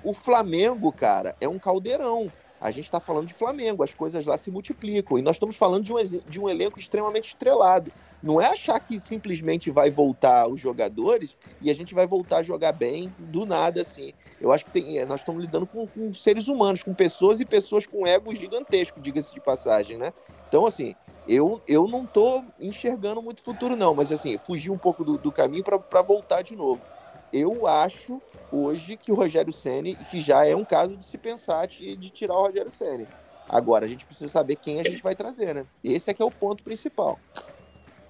O 0.02 0.12
Flamengo, 0.14 0.90
cara, 0.92 1.36
é 1.40 1.48
um 1.48 1.58
caldeirão. 1.58 2.30
A 2.60 2.70
gente 2.70 2.84
está 2.84 3.00
falando 3.00 3.26
de 3.26 3.32
Flamengo, 3.32 3.82
as 3.82 3.94
coisas 3.94 4.26
lá 4.26 4.36
se 4.36 4.50
multiplicam. 4.50 5.18
E 5.18 5.22
nós 5.22 5.36
estamos 5.36 5.56
falando 5.56 5.82
de 5.82 5.92
um, 5.92 5.96
de 6.28 6.40
um 6.40 6.48
elenco 6.48 6.78
extremamente 6.78 7.28
estrelado. 7.28 7.90
Não 8.22 8.38
é 8.38 8.48
achar 8.48 8.78
que 8.78 9.00
simplesmente 9.00 9.70
vai 9.70 9.90
voltar 9.90 10.46
os 10.46 10.60
jogadores 10.60 11.36
e 11.62 11.70
a 11.70 11.74
gente 11.74 11.94
vai 11.94 12.06
voltar 12.06 12.38
a 12.38 12.42
jogar 12.42 12.72
bem 12.72 13.14
do 13.18 13.46
nada, 13.46 13.80
assim. 13.80 14.12
Eu 14.38 14.52
acho 14.52 14.66
que 14.66 14.72
tem, 14.72 14.98
é, 14.98 15.06
nós 15.06 15.20
estamos 15.20 15.40
lidando 15.40 15.66
com, 15.66 15.86
com 15.86 16.12
seres 16.12 16.48
humanos, 16.48 16.82
com 16.82 16.92
pessoas 16.92 17.40
e 17.40 17.46
pessoas 17.46 17.86
com 17.86 18.06
ego 18.06 18.34
gigantesco, 18.34 19.00
diga-se 19.00 19.32
de 19.32 19.40
passagem, 19.40 19.96
né? 19.96 20.12
Então, 20.46 20.66
assim, 20.66 20.94
eu, 21.26 21.62
eu 21.66 21.86
não 21.86 22.04
estou 22.04 22.44
enxergando 22.58 23.22
muito 23.22 23.40
futuro, 23.40 23.74
não, 23.74 23.94
mas 23.94 24.12
assim, 24.12 24.36
fugir 24.36 24.70
um 24.70 24.76
pouco 24.76 25.02
do, 25.02 25.16
do 25.16 25.32
caminho 25.32 25.64
para 25.64 26.02
voltar 26.02 26.42
de 26.42 26.54
novo. 26.54 26.84
Eu 27.32 27.66
acho 27.66 28.20
hoje 28.50 28.96
que 28.96 29.12
o 29.12 29.14
Rogério 29.14 29.52
Ceni, 29.52 29.94
que 29.94 30.20
já 30.20 30.44
é 30.44 30.54
um 30.54 30.64
caso 30.64 30.96
de 30.96 31.04
se 31.04 31.16
pensar 31.16 31.66
de, 31.66 31.96
de 31.96 32.10
tirar 32.10 32.34
o 32.34 32.46
Rogério 32.46 32.70
Ceni. 32.70 33.06
Agora 33.48 33.84
a 33.84 33.88
gente 33.88 34.04
precisa 34.04 34.30
saber 34.30 34.56
quem 34.56 34.80
a 34.80 34.84
gente 34.84 35.02
vai 35.02 35.14
trazer, 35.14 35.54
né? 35.54 35.66
Esse 35.82 36.10
é 36.10 36.14
que 36.14 36.22
é 36.22 36.24
o 36.24 36.30
ponto 36.30 36.62
principal. 36.62 37.18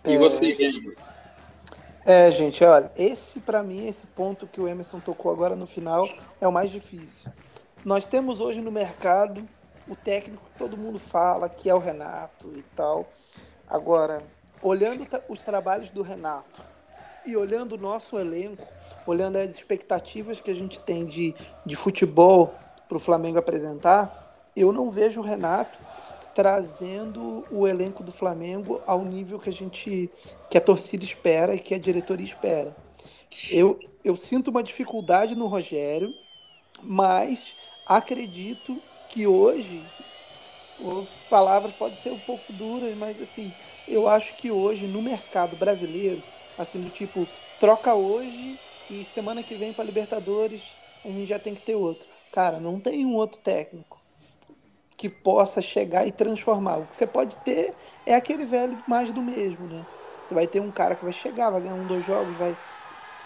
E 0.05 0.17
você, 0.17 0.53
Guilherme? 0.53 0.95
É, 2.05 2.31
gente, 2.31 2.65
olha, 2.65 2.91
esse 2.97 3.41
para 3.41 3.63
mim, 3.63 3.87
esse 3.87 4.07
ponto 4.07 4.47
que 4.47 4.61
o 4.61 4.67
Emerson 4.67 5.01
tocou 5.01 5.31
agora 5.31 5.55
no 5.55 5.67
final 5.67 6.09
é 6.41 6.49
o 6.49 6.53
mais 6.53 6.71
difícil. 6.71 7.31
Nós 7.85 8.07
temos 8.07 8.41
hoje 8.41 8.61
no 8.61 8.71
mercado 8.73 9.47
o 9.87 9.95
técnico 9.95 10.49
que 10.49 10.55
todo 10.55 10.79
mundo 10.79 10.99
fala, 10.99 11.49
que 11.49 11.69
é 11.69 11.75
o 11.75 11.79
Renato 11.79 12.53
e 12.57 12.63
tal. 12.75 13.09
Agora, 13.69 14.23
olhando 14.63 15.07
os 15.29 15.43
trabalhos 15.43 15.91
do 15.91 16.03
Renato 16.03 16.63
e 17.27 17.37
olhando 17.37 17.73
o 17.75 17.79
nosso 17.79 18.19
elenco, 18.19 18.67
olhando 19.07 19.37
as 19.37 19.51
expectativas 19.51 20.41
que 20.41 20.51
a 20.51 20.55
gente 20.55 20.81
tem 20.81 21.05
de, 21.05 21.35
de 21.65 21.77
futebol 21.77 22.55
para 22.89 22.97
o 22.97 23.01
Flamengo 23.01 23.39
apresentar, 23.39 24.33
eu 24.57 24.73
não 24.73 24.91
vejo 24.91 25.21
o 25.21 25.25
Renato 25.25 25.79
trazendo 26.35 27.45
o 27.51 27.67
elenco 27.67 28.03
do 28.03 28.13
Flamengo 28.13 28.81
ao 28.87 29.05
nível 29.05 29.39
que 29.39 29.51
a 29.51 29.53
gente, 29.53 30.11
que 30.49 30.57
a 30.57 30.61
torcida 30.61 31.05
espera 31.05 31.55
e 31.55 31.59
que 31.59 31.75
a 31.75 31.79
diretoria 31.79 32.25
espera. 32.25 32.75
Eu, 33.51 33.79
eu 34.05 34.17
sinto 34.17 34.49
uma 34.49 34.63
dificuldade 34.63 35.35
no 35.35 35.47
Rogério, 35.47 36.15
mas 36.83 37.57
acredito 37.87 38.81
que 39.09 39.27
hoje, 39.27 39.85
palavras 41.29 41.73
podem 41.73 41.97
ser 41.97 42.11
um 42.11 42.19
pouco 42.19 42.53
duras, 42.53 42.97
mas 42.97 43.21
assim, 43.21 43.53
eu 43.87 44.09
acho 44.09 44.35
que 44.37 44.51
hoje 44.51 44.87
no 44.87 45.03
mercado 45.03 45.57
brasileiro, 45.57 46.23
assim 46.63 46.81
do 46.81 46.91
tipo 46.91 47.27
troca 47.59 47.95
hoje 47.95 48.59
e 48.89 49.05
semana 49.05 49.43
que 49.43 49.55
vem 49.55 49.73
para 49.73 49.85
Libertadores 49.85 50.77
a 51.05 51.09
gente 51.09 51.27
já 51.27 51.39
tem 51.39 51.55
que 51.55 51.63
ter 51.63 51.75
outro. 51.75 52.07
Cara, 52.33 52.61
não 52.61 52.79
tem 52.79 53.05
um 53.05 53.15
outro 53.15 53.41
técnico 53.41 53.99
que 54.97 55.09
possa 55.09 55.63
chegar 55.63 56.07
e 56.07 56.13
transformar. 56.13 56.79
O 56.79 56.87
que 56.87 56.95
você 56.95 57.07
pode 57.07 57.37
ter 57.39 57.75
é 58.05 58.15
aquele 58.15 58.45
velho 58.45 58.79
mais 58.87 59.11
do 59.11 59.23
mesmo, 59.23 59.67
né? 59.67 59.87
Você 60.25 60.35
vai 60.35 60.47
ter 60.47 60.61
um 60.61 60.71
cara 60.71 60.95
que 60.95 61.03
vai 61.03 61.13
chegar, 61.13 61.51
vai 61.51 61.63
ganhar 61.63 61.75
um, 61.75 61.87
dois 61.87 62.05
jogos, 62.05 62.37
vai 62.37 62.57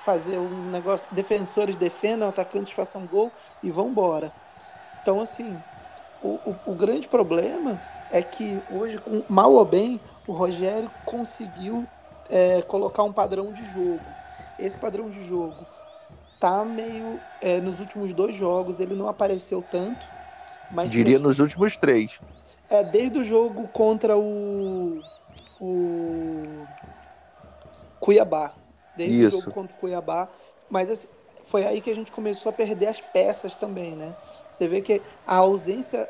fazer 0.04 0.38
um 0.38 0.70
negócio, 0.70 1.08
defensores 1.12 1.76
defendam, 1.76 2.28
atacantes 2.28 2.72
façam 2.72 3.06
gol 3.06 3.32
e 3.62 3.70
vão 3.70 3.88
embora. 3.88 4.32
Então, 5.02 5.20
assim, 5.20 5.58
o, 6.22 6.28
o, 6.28 6.56
o 6.66 6.74
grande 6.74 7.08
problema 7.08 7.82
é 8.10 8.22
que 8.22 8.62
hoje, 8.70 8.98
com, 8.98 9.22
mal 9.28 9.52
ou 9.52 9.64
bem, 9.64 10.00
o 10.26 10.32
Rogério 10.32 10.90
conseguiu 11.04 11.86
é, 12.30 12.62
colocar 12.62 13.02
um 13.02 13.12
padrão 13.12 13.52
de 13.52 13.64
jogo. 13.72 14.00
Esse 14.58 14.78
padrão 14.78 15.10
de 15.10 15.22
jogo 15.24 15.66
tá 16.40 16.64
meio. 16.64 17.20
é, 17.40 17.60
nos 17.60 17.80
últimos 17.80 18.12
dois 18.12 18.34
jogos 18.34 18.80
ele 18.80 18.94
não 18.94 19.08
apareceu 19.08 19.62
tanto. 19.70 20.06
Mas 20.70 20.90
Diria 20.90 21.18
nos 21.18 21.38
últimos 21.38 21.76
três. 21.76 22.18
É, 22.68 22.82
desde 22.82 23.18
o 23.18 23.24
jogo 23.24 23.68
contra 23.68 24.16
o. 24.16 25.00
O. 25.60 26.42
Cuiabá. 28.00 28.54
Desde 28.96 29.24
Isso. 29.24 29.38
o 29.38 29.40
jogo 29.40 29.52
contra 29.54 29.76
o 29.76 29.80
Cuiabá. 29.80 30.28
Mas 30.70 30.90
assim, 30.90 31.08
foi 31.46 31.64
aí 31.64 31.80
que 31.80 31.90
a 31.90 31.94
gente 31.94 32.10
começou 32.10 32.50
a 32.50 32.52
perder 32.52 32.88
as 32.88 33.00
peças 33.00 33.56
também, 33.56 33.94
né? 33.94 34.14
Você 34.48 34.66
vê 34.66 34.80
que 34.80 35.00
a 35.26 35.36
ausência, 35.36 36.08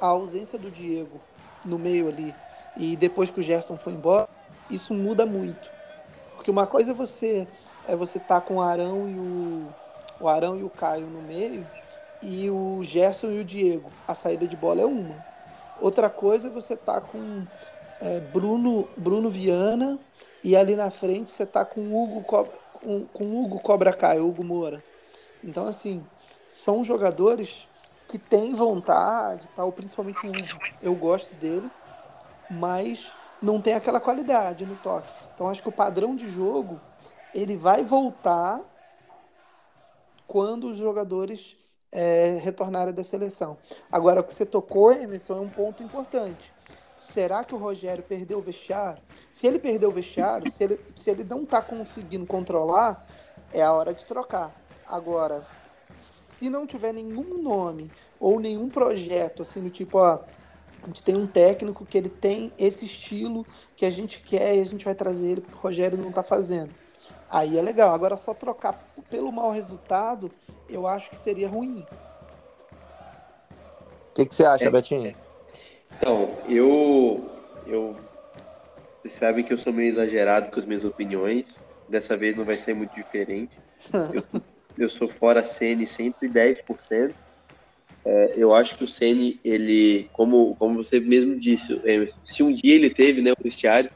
a 0.00 0.06
ausência 0.06 0.58
do 0.58 0.70
Diego 0.70 1.20
no 1.64 1.78
meio 1.78 2.08
ali 2.08 2.34
e 2.76 2.96
depois 2.96 3.30
que 3.30 3.40
o 3.40 3.42
Gerson 3.42 3.76
foi 3.76 3.92
embora, 3.92 4.28
isso 4.70 4.94
muda 4.94 5.24
muito. 5.26 5.70
Porque 6.34 6.50
uma 6.50 6.66
coisa 6.66 6.92
é 6.92 6.94
você 6.94 7.46
é 7.86 7.94
você 7.94 8.18
tá 8.18 8.40
com 8.40 8.56
o 8.56 8.62
Arão 8.62 9.08
e 9.08 9.14
o, 9.14 9.68
o 10.24 10.28
Arão 10.28 10.58
e 10.58 10.62
o 10.62 10.70
Caio 10.70 11.06
no 11.06 11.22
meio 11.22 11.66
e 12.22 12.48
o 12.50 12.80
Gerson 12.82 13.30
e 13.30 13.40
o 13.40 13.44
Diego. 13.44 13.90
A 14.08 14.14
saída 14.14 14.46
de 14.46 14.56
bola 14.56 14.80
é 14.80 14.86
uma. 14.86 15.24
Outra 15.80 16.08
coisa 16.08 16.48
é 16.48 16.50
você 16.50 16.76
tá 16.76 17.00
com 17.00 17.46
é, 18.00 18.20
Bruno, 18.20 18.88
Bruno 18.96 19.30
Viana 19.30 19.98
e 20.42 20.56
ali 20.56 20.74
na 20.76 20.90
frente 20.90 21.30
você 21.30 21.44
tá 21.44 21.64
com 21.64 21.94
Hugo 21.94 22.22
Cobra, 22.22 22.52
com, 22.72 23.04
com 23.06 23.44
Hugo 23.44 23.60
Cobra 23.60 23.92
Kai, 23.92 24.20
Hugo 24.20 24.44
Moura. 24.44 24.82
Então, 25.42 25.66
assim, 25.66 26.04
são 26.48 26.82
jogadores 26.82 27.68
que 28.08 28.18
têm 28.18 28.54
vontade, 28.54 29.48
tal, 29.54 29.70
principalmente 29.72 30.26
o 30.26 30.30
Hugo. 30.30 30.64
Eu 30.82 30.94
gosto 30.94 31.34
dele, 31.34 31.70
mas 32.50 33.10
não 33.44 33.60
tem 33.60 33.74
aquela 33.74 34.00
qualidade 34.00 34.64
no 34.64 34.76
toque. 34.76 35.12
Então, 35.34 35.48
acho 35.48 35.62
que 35.62 35.68
o 35.68 35.72
padrão 35.72 36.16
de 36.16 36.28
jogo 36.28 36.80
ele 37.34 37.56
vai 37.56 37.82
voltar 37.82 38.60
quando 40.26 40.68
os 40.68 40.78
jogadores 40.78 41.56
é, 41.92 42.38
retornarem 42.42 42.94
da 42.94 43.04
seleção. 43.04 43.58
Agora, 43.90 44.20
o 44.20 44.24
que 44.24 44.32
você 44.32 44.46
tocou, 44.46 44.90
Emerson, 44.92 45.36
é 45.36 45.40
um 45.40 45.48
ponto 45.48 45.82
importante. 45.82 46.52
Será 46.96 47.44
que 47.44 47.54
o 47.54 47.58
Rogério 47.58 48.02
perdeu 48.02 48.38
o 48.38 48.42
vestiário? 48.42 49.02
Se 49.28 49.46
ele 49.46 49.58
perdeu 49.58 49.90
o 49.90 49.92
vestiário, 49.92 50.50
se 50.50 50.64
ele, 50.64 50.80
se 50.96 51.10
ele 51.10 51.24
não 51.24 51.42
está 51.42 51.60
conseguindo 51.60 52.24
controlar, 52.24 53.06
é 53.52 53.62
a 53.62 53.72
hora 53.72 53.92
de 53.92 54.06
trocar. 54.06 54.54
Agora, 54.86 55.46
se 55.88 56.48
não 56.48 56.66
tiver 56.66 56.92
nenhum 56.92 57.42
nome 57.42 57.90
ou 58.18 58.40
nenhum 58.40 58.68
projeto, 58.68 59.42
assim, 59.42 59.60
do 59.60 59.70
tipo, 59.70 59.98
ó, 59.98 60.20
a 60.84 60.88
gente 60.88 61.02
tem 61.02 61.16
um 61.16 61.26
técnico 61.26 61.84
que 61.84 61.96
ele 61.96 62.08
tem 62.08 62.52
esse 62.58 62.84
estilo 62.84 63.46
que 63.76 63.84
a 63.84 63.90
gente 63.90 64.20
quer 64.20 64.56
e 64.56 64.60
a 64.60 64.64
gente 64.64 64.84
vai 64.84 64.94
trazer 64.94 65.30
ele 65.30 65.40
porque 65.40 65.56
o 65.56 65.60
Rogério 65.60 65.98
não 65.98 66.08
está 66.10 66.22
fazendo. 66.22 66.70
Aí 67.30 67.58
é 67.58 67.62
legal. 67.62 67.94
Agora, 67.94 68.16
só 68.16 68.34
trocar 68.34 68.92
pelo 69.10 69.32
mau 69.32 69.50
resultado, 69.50 70.30
eu 70.68 70.86
acho 70.86 71.10
que 71.10 71.16
seria 71.16 71.48
ruim. 71.48 71.84
O 74.10 74.14
que, 74.14 74.26
que 74.26 74.34
você 74.34 74.44
acha, 74.44 74.66
É. 74.66 74.70
Betinho? 74.70 75.14
Então, 75.96 76.30
eu. 76.48 77.28
eu 77.66 77.96
vocês 79.02 79.18
sabem 79.18 79.44
que 79.44 79.52
eu 79.52 79.58
sou 79.58 79.72
meio 79.72 79.92
exagerado 79.92 80.50
com 80.50 80.58
as 80.58 80.64
minhas 80.64 80.84
opiniões. 80.84 81.58
Dessa 81.88 82.16
vez 82.16 82.34
não 82.36 82.44
vai 82.44 82.56
ser 82.56 82.74
muito 82.74 82.94
diferente. 82.94 83.58
Eu, 84.14 84.40
eu 84.78 84.88
sou 84.88 85.06
fora 85.06 85.42
Ceni 85.42 85.84
110%. 85.84 87.14
É, 88.04 88.34
eu 88.36 88.54
acho 88.54 88.76
que 88.76 88.84
o 88.84 88.88
Ceni, 88.88 89.40
ele, 89.42 90.08
como, 90.12 90.54
como 90.56 90.82
você 90.82 91.00
mesmo 91.00 91.38
disse, 91.38 91.80
se 92.22 92.42
um 92.42 92.52
dia 92.52 92.74
ele 92.74 92.90
teve 92.90 93.22
né, 93.22 93.32
o 93.32 93.42
vestiário, 93.42 93.90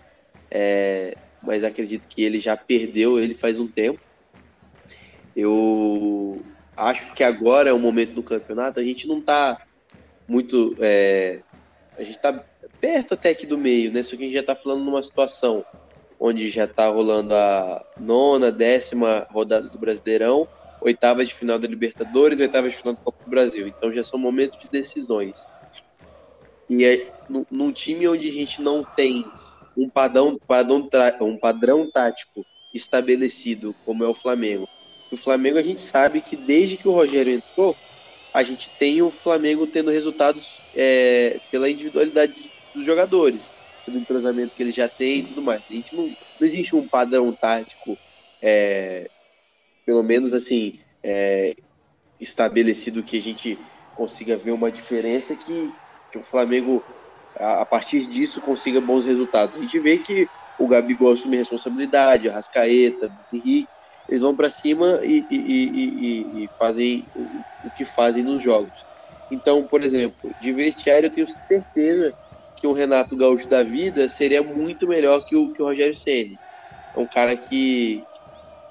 é, 0.51 1.15
mas 1.43 1.63
acredito 1.63 2.09
que 2.09 2.23
ele 2.23 2.41
já 2.41 2.57
perdeu 2.57 3.21
ele 3.21 3.35
faz 3.35 3.59
um 3.59 3.67
tempo. 3.67 4.01
Eu 5.37 6.43
acho 6.77 7.15
que 7.15 7.23
agora 7.23 7.71
é 7.71 7.73
o 7.73 7.79
momento 7.79 8.15
do 8.15 8.23
campeonato. 8.23 8.81
A 8.81 8.83
gente 8.83 9.07
não 9.07 9.21
tá 9.21 9.61
muito. 10.27 10.77
é, 10.81 11.41
a 11.97 12.03
gente 12.03 12.19
tá 12.19 12.45
perto 12.81 13.15
até 13.15 13.31
aqui 13.31 13.47
do 13.47 13.59
meio, 13.59 13.93
né? 13.93 14.03
Só 14.03 14.17
que 14.17 14.23
a 14.23 14.27
gente 14.27 14.35
já 14.35 14.43
tá 14.43 14.57
falando 14.57 14.85
numa 14.85 15.03
situação 15.03 15.65
onde 16.19 16.51
já 16.51 16.67
tá 16.67 16.89
rolando 16.89 17.35
a 17.35 17.85
nona, 17.99 18.51
décima 18.51 19.27
rodada 19.31 19.69
do 19.69 19.79
Brasileirão, 19.79 20.49
oitavas 20.81 21.29
de 21.29 21.35
final 21.35 21.59
da 21.59 21.67
Libertadores, 21.67 22.39
oitavas 22.39 22.73
de 22.73 22.79
final 22.79 22.95
da 22.95 23.01
Copa 23.01 23.25
do 23.25 23.31
Brasil. 23.31 23.67
Então 23.67 23.93
já 23.93 24.05
são 24.05 24.19
momentos 24.19 24.59
de 24.61 24.69
decisões. 24.69 25.35
E 26.69 26.85
é 26.85 27.11
num, 27.29 27.73
time 27.73 28.07
onde 28.09 28.29
a 28.29 28.33
gente 28.33 28.61
não 28.61 28.85
tem 28.85 29.25
um 29.77 29.89
padrão, 29.89 30.39
padrão, 30.39 30.89
um 31.23 31.39
padrão 31.39 31.91
tático 31.91 32.45
estabelecido, 32.75 33.75
como 33.85 34.05
é 34.05 34.09
o 34.09 34.15
Flamengo. 34.15 34.69
O 35.11 35.17
Flamengo 35.17 35.59
a 35.59 35.63
gente 35.63 35.81
sabe 35.81 36.21
que 36.21 36.37
desde 36.37 36.77
que 36.77 36.87
o 36.87 36.93
Rogério 36.93 37.33
entrou, 37.33 37.75
a 38.33 38.43
gente 38.43 38.71
tem 38.79 39.01
o 39.01 39.11
Flamengo 39.11 39.67
tendo 39.67 39.91
resultados 39.91 40.61
é, 40.77 41.41
pela 41.51 41.71
individualidade 41.71 42.35
dos 42.75 42.85
jogadores, 42.85 43.41
pelo 43.85 43.99
entrosamento 43.99 44.55
que 44.55 44.63
eles 44.63 44.75
já 44.75 44.89
têm 44.89 45.21
e 45.21 45.23
tudo 45.25 45.43
mais. 45.43 45.63
A 45.69 45.73
gente 45.73 45.97
não, 45.97 46.07
não 46.07 46.47
existe 46.47 46.77
um 46.77 46.87
padrão 46.87 47.33
tático, 47.33 47.97
é, 48.43 49.11
pelo 49.89 50.05
menos 50.05 50.35
assim, 50.35 50.81
é, 51.05 51.55
estabelecido 52.21 53.05
que 53.05 53.17
a 53.17 53.21
gente 53.23 53.67
consiga 53.95 54.37
ver 54.37 54.53
uma 54.53 54.71
diferença 54.73 55.37
que, 55.37 55.81
que 56.11 56.19
o 56.19 56.25
Flamengo, 56.25 56.85
a, 57.39 57.63
a 57.63 57.67
partir 57.67 58.07
disso, 58.07 58.41
consiga 58.41 58.81
bons 58.81 59.05
resultados. 59.05 59.57
A 59.57 59.61
gente 59.61 59.79
vê 59.81 59.99
que 59.99 60.31
o 60.57 60.67
Gabigol 60.69 61.13
assume 61.13 61.37
responsabilidade, 61.37 62.29
a 62.29 62.35
Rascaeta, 62.35 63.09
o 63.33 63.37
Henrique, 63.37 63.75
eles 64.09 64.23
vão 64.23 64.35
para 64.37 64.51
cima 64.51 65.01
e, 65.05 65.27
e- 65.31 65.37
e- 65.37 66.43
e- 66.43 66.45
e 66.47 66.49
fazem 66.59 67.11
o, 67.15 67.43
o 67.63 67.71
que 67.71 67.85
fazem 67.85 68.23
nos 68.25 68.43
jogos. 68.43 68.87
Então, 69.31 69.67
por 69.67 69.83
exemplo, 69.83 70.35
de 70.41 70.53
vestiário 70.53 71.07
eu 71.07 71.13
tenho 71.13 71.29
certeza 71.29 72.17
que 72.57 72.67
o 72.67 72.73
Renato 72.73 73.17
Gaúcho 73.17 73.49
da 73.49 73.63
vida 73.63 74.09
seria 74.09 74.43
muito 74.43 74.87
melhor 74.89 75.25
que 75.25 75.37
o, 75.37 75.53
que 75.53 75.63
o 75.63 75.67
Rogério 75.67 75.95
Ceni. 75.95 76.41
É 76.95 77.01
um 77.01 77.09
cara 77.09 77.37
que, 77.37 78.08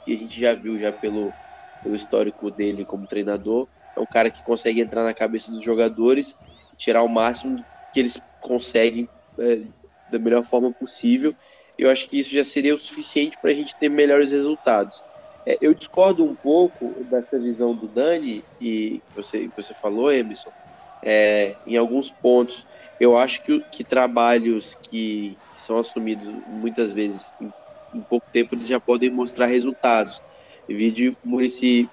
que 0.08 0.14
a 0.14 0.18
gente 0.18 0.40
já 0.40 0.54
viu 0.54 0.80
já 0.80 0.90
pelo, 0.94 1.36
pelo 1.84 1.94
histórico 1.94 2.50
dele 2.50 2.86
como 2.86 3.06
treinador, 3.06 3.68
é 3.94 4.00
um 4.00 4.06
cara 4.06 4.32
que 4.32 4.42
consegue 4.42 4.80
entrar 4.80 5.04
na 5.04 5.14
cabeça 5.14 5.52
dos 5.52 5.62
jogadores, 5.62 6.40
tirar 6.78 7.04
o 7.04 7.10
máximo 7.10 7.58
que 7.92 8.00
eles 8.00 8.22
conseguem 8.40 9.10
é, 9.38 9.64
da 10.08 10.18
melhor 10.18 10.46
forma 10.46 10.74
possível. 10.74 11.36
Eu 11.78 11.90
acho 11.90 12.08
que 12.08 12.18
isso 12.18 12.30
já 12.30 12.46
seria 12.46 12.74
o 12.74 12.78
suficiente 12.78 13.38
para 13.38 13.52
a 13.52 13.54
gente 13.54 13.76
ter 13.76 13.90
melhores 13.90 14.32
resultados. 14.32 15.04
É, 15.46 15.58
eu 15.60 15.74
discordo 15.74 16.24
um 16.24 16.36
pouco 16.36 17.04
dessa 17.04 17.38
visão 17.38 17.76
do 17.76 17.90
Dani, 17.90 18.48
e 18.62 19.04
você, 19.14 19.52
você 19.58 19.74
falou, 19.74 20.10
Emerson, 20.10 20.54
é, 21.04 21.58
em 21.66 21.76
alguns 21.76 22.10
pontos. 22.12 22.66
Eu 22.98 23.18
acho 23.18 23.44
que, 23.44 23.60
que 23.70 23.84
trabalhos 23.84 24.74
que 24.82 25.38
são 25.58 25.78
assumidos 25.78 26.44
muitas 26.48 26.94
vezes 26.94 27.34
em, 27.42 27.54
em 27.98 28.02
pouco 28.02 28.28
tempo 28.32 28.56
eles 28.56 28.68
já 28.68 28.80
podem 28.80 29.10
mostrar 29.10 29.46
resultados. 29.48 30.22
Vídeo 30.68 31.16
Murici 31.24 31.90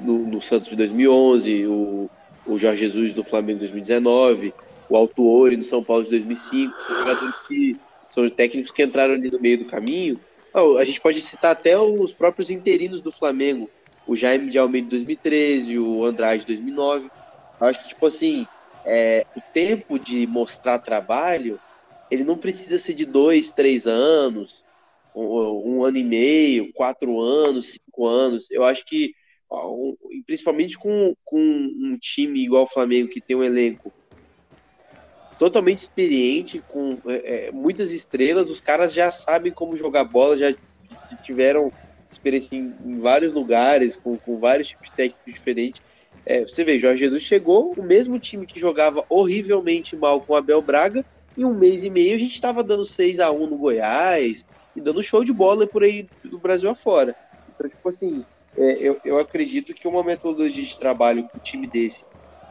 no, 0.00 0.18
no 0.18 0.40
Santos 0.40 0.68
de 0.68 0.76
2011, 0.76 1.66
o, 1.66 2.10
o 2.46 2.58
Jorge 2.58 2.80
Jesus 2.80 3.14
do 3.14 3.22
Flamengo 3.22 3.60
de 3.60 3.66
2019, 3.66 4.54
o 4.88 4.96
Altuori 4.96 5.56
do 5.56 5.64
São 5.64 5.82
Paulo 5.82 6.04
de 6.04 6.10
2005, 6.10 6.74
são 6.80 6.98
jogadores 6.98 7.40
que 7.46 7.76
são 8.10 8.30
técnicos 8.30 8.70
que 8.70 8.82
entraram 8.82 9.14
ali 9.14 9.30
no 9.30 9.40
meio 9.40 9.58
do 9.58 9.64
caminho. 9.64 10.18
Ah, 10.52 10.62
a 10.78 10.84
gente 10.84 11.00
pode 11.00 11.20
citar 11.20 11.52
até 11.52 11.78
os 11.78 12.12
próprios 12.12 12.50
interinos 12.50 13.00
do 13.00 13.12
Flamengo, 13.12 13.68
o 14.06 14.14
Jaime 14.14 14.50
de 14.50 14.58
Almeida 14.58 14.86
de 14.86 14.96
2013, 14.96 15.78
o 15.78 16.04
Andrade 16.04 16.40
de 16.42 16.46
2009. 16.46 17.10
Eu 17.60 17.66
acho 17.66 17.82
que, 17.82 17.88
tipo 17.88 18.06
assim, 18.06 18.46
é, 18.84 19.26
o 19.36 19.40
tempo 19.52 19.98
de 19.98 20.26
mostrar 20.26 20.78
trabalho, 20.78 21.58
ele 22.10 22.24
não 22.24 22.36
precisa 22.36 22.78
ser 22.78 22.94
de 22.94 23.04
dois, 23.04 23.50
três 23.52 23.86
anos, 23.86 24.63
um, 25.14 25.84
ano 25.84 25.96
e 25.96 26.04
meio, 26.04 26.72
quatro 26.72 27.20
anos, 27.20 27.72
cinco 27.72 28.06
anos. 28.06 28.50
Eu 28.50 28.64
acho 28.64 28.84
que, 28.84 29.14
principalmente 30.26 30.76
com, 30.76 31.14
com 31.24 31.38
um 31.38 31.96
time 32.00 32.42
igual 32.42 32.64
o 32.64 32.68
Flamengo, 32.68 33.08
que 33.08 33.20
tem 33.20 33.36
um 33.36 33.44
elenco 33.44 33.92
totalmente 35.38 35.80
experiente, 35.80 36.62
com 36.68 36.98
é, 37.06 37.46
é, 37.46 37.52
muitas 37.52 37.90
estrelas, 37.90 38.50
os 38.50 38.60
caras 38.60 38.92
já 38.92 39.10
sabem 39.10 39.52
como 39.52 39.76
jogar 39.76 40.04
bola, 40.04 40.36
já 40.36 40.54
tiveram 41.22 41.72
experiência 42.10 42.56
em, 42.56 42.72
em 42.84 42.98
vários 43.00 43.32
lugares, 43.32 43.96
com, 43.96 44.16
com 44.16 44.38
vários 44.38 44.68
tipos 44.68 44.88
de 44.88 44.96
técnicos 44.96 45.32
diferentes. 45.32 45.82
É, 46.24 46.42
você 46.42 46.64
vê, 46.64 46.78
Jorge 46.78 47.00
Jesus 47.00 47.22
chegou, 47.22 47.72
o 47.76 47.82
mesmo 47.82 48.18
time 48.18 48.46
que 48.46 48.58
jogava 48.58 49.04
horrivelmente 49.08 49.96
mal 49.96 50.20
com 50.20 50.34
Abel 50.34 50.62
Braga, 50.62 51.04
em 51.36 51.44
um 51.44 51.52
mês 51.52 51.82
e 51.82 51.90
meio 51.90 52.14
a 52.14 52.18
gente 52.18 52.34
estava 52.34 52.62
dando 52.62 52.84
6 52.84 53.18
a 53.18 53.30
1 53.30 53.46
no 53.48 53.58
Goiás 53.58 54.46
e 54.74 54.80
dando 54.80 55.02
show 55.02 55.24
de 55.24 55.32
bola 55.32 55.66
por 55.66 55.82
aí 55.82 56.08
do 56.22 56.38
Brasil 56.38 56.70
afora. 56.70 57.16
Então, 57.48 57.68
tipo 57.68 57.88
assim, 57.88 58.24
é, 58.56 58.88
eu, 58.88 59.00
eu 59.04 59.18
acredito 59.18 59.74
que 59.74 59.86
uma 59.88 60.02
metodologia 60.04 60.64
de 60.64 60.78
trabalho 60.78 61.22
com 61.28 61.38
um 61.38 61.40
time 61.40 61.66
desse 61.66 62.04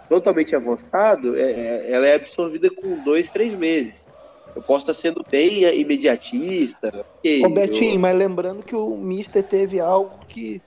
totalmente 0.09 0.55
avançado, 0.55 1.35
é, 1.37 1.51
é- 1.51 1.91
ela 1.91 2.07
é 2.07 2.15
absorvida 2.15 2.69
com 2.69 3.01
dois, 3.03 3.29
três 3.31 3.53
meses. 3.55 4.07
Eu 4.55 4.61
posso 4.61 4.89
estar 4.89 4.93
sendo 4.93 5.25
bem 5.31 5.63
imediatista. 5.79 6.89
ok, 6.93 7.43
Ô 7.43 7.49
Betinho, 7.49 7.95
eu- 7.95 7.99
mas 7.99 8.15
lembrando 8.15 8.63
que 8.63 8.75
o 8.75 8.95
Mister 8.97 9.43
teve 9.43 9.79
algo 9.79 10.25
que 10.27 10.61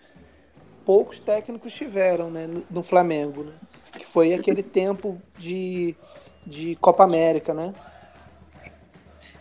poucos 0.84 1.20
técnicos 1.20 1.72
tiveram 1.74 2.30
né, 2.30 2.46
no, 2.46 2.64
no 2.70 2.82
Flamengo, 2.82 3.44
né? 3.44 3.52
Que 3.98 4.06
foi 4.06 4.34
aquele 4.34 4.62
tempo 4.62 5.20
de, 5.38 5.94
de 6.46 6.76
Copa 6.76 7.04
América, 7.04 7.54
né? 7.54 7.74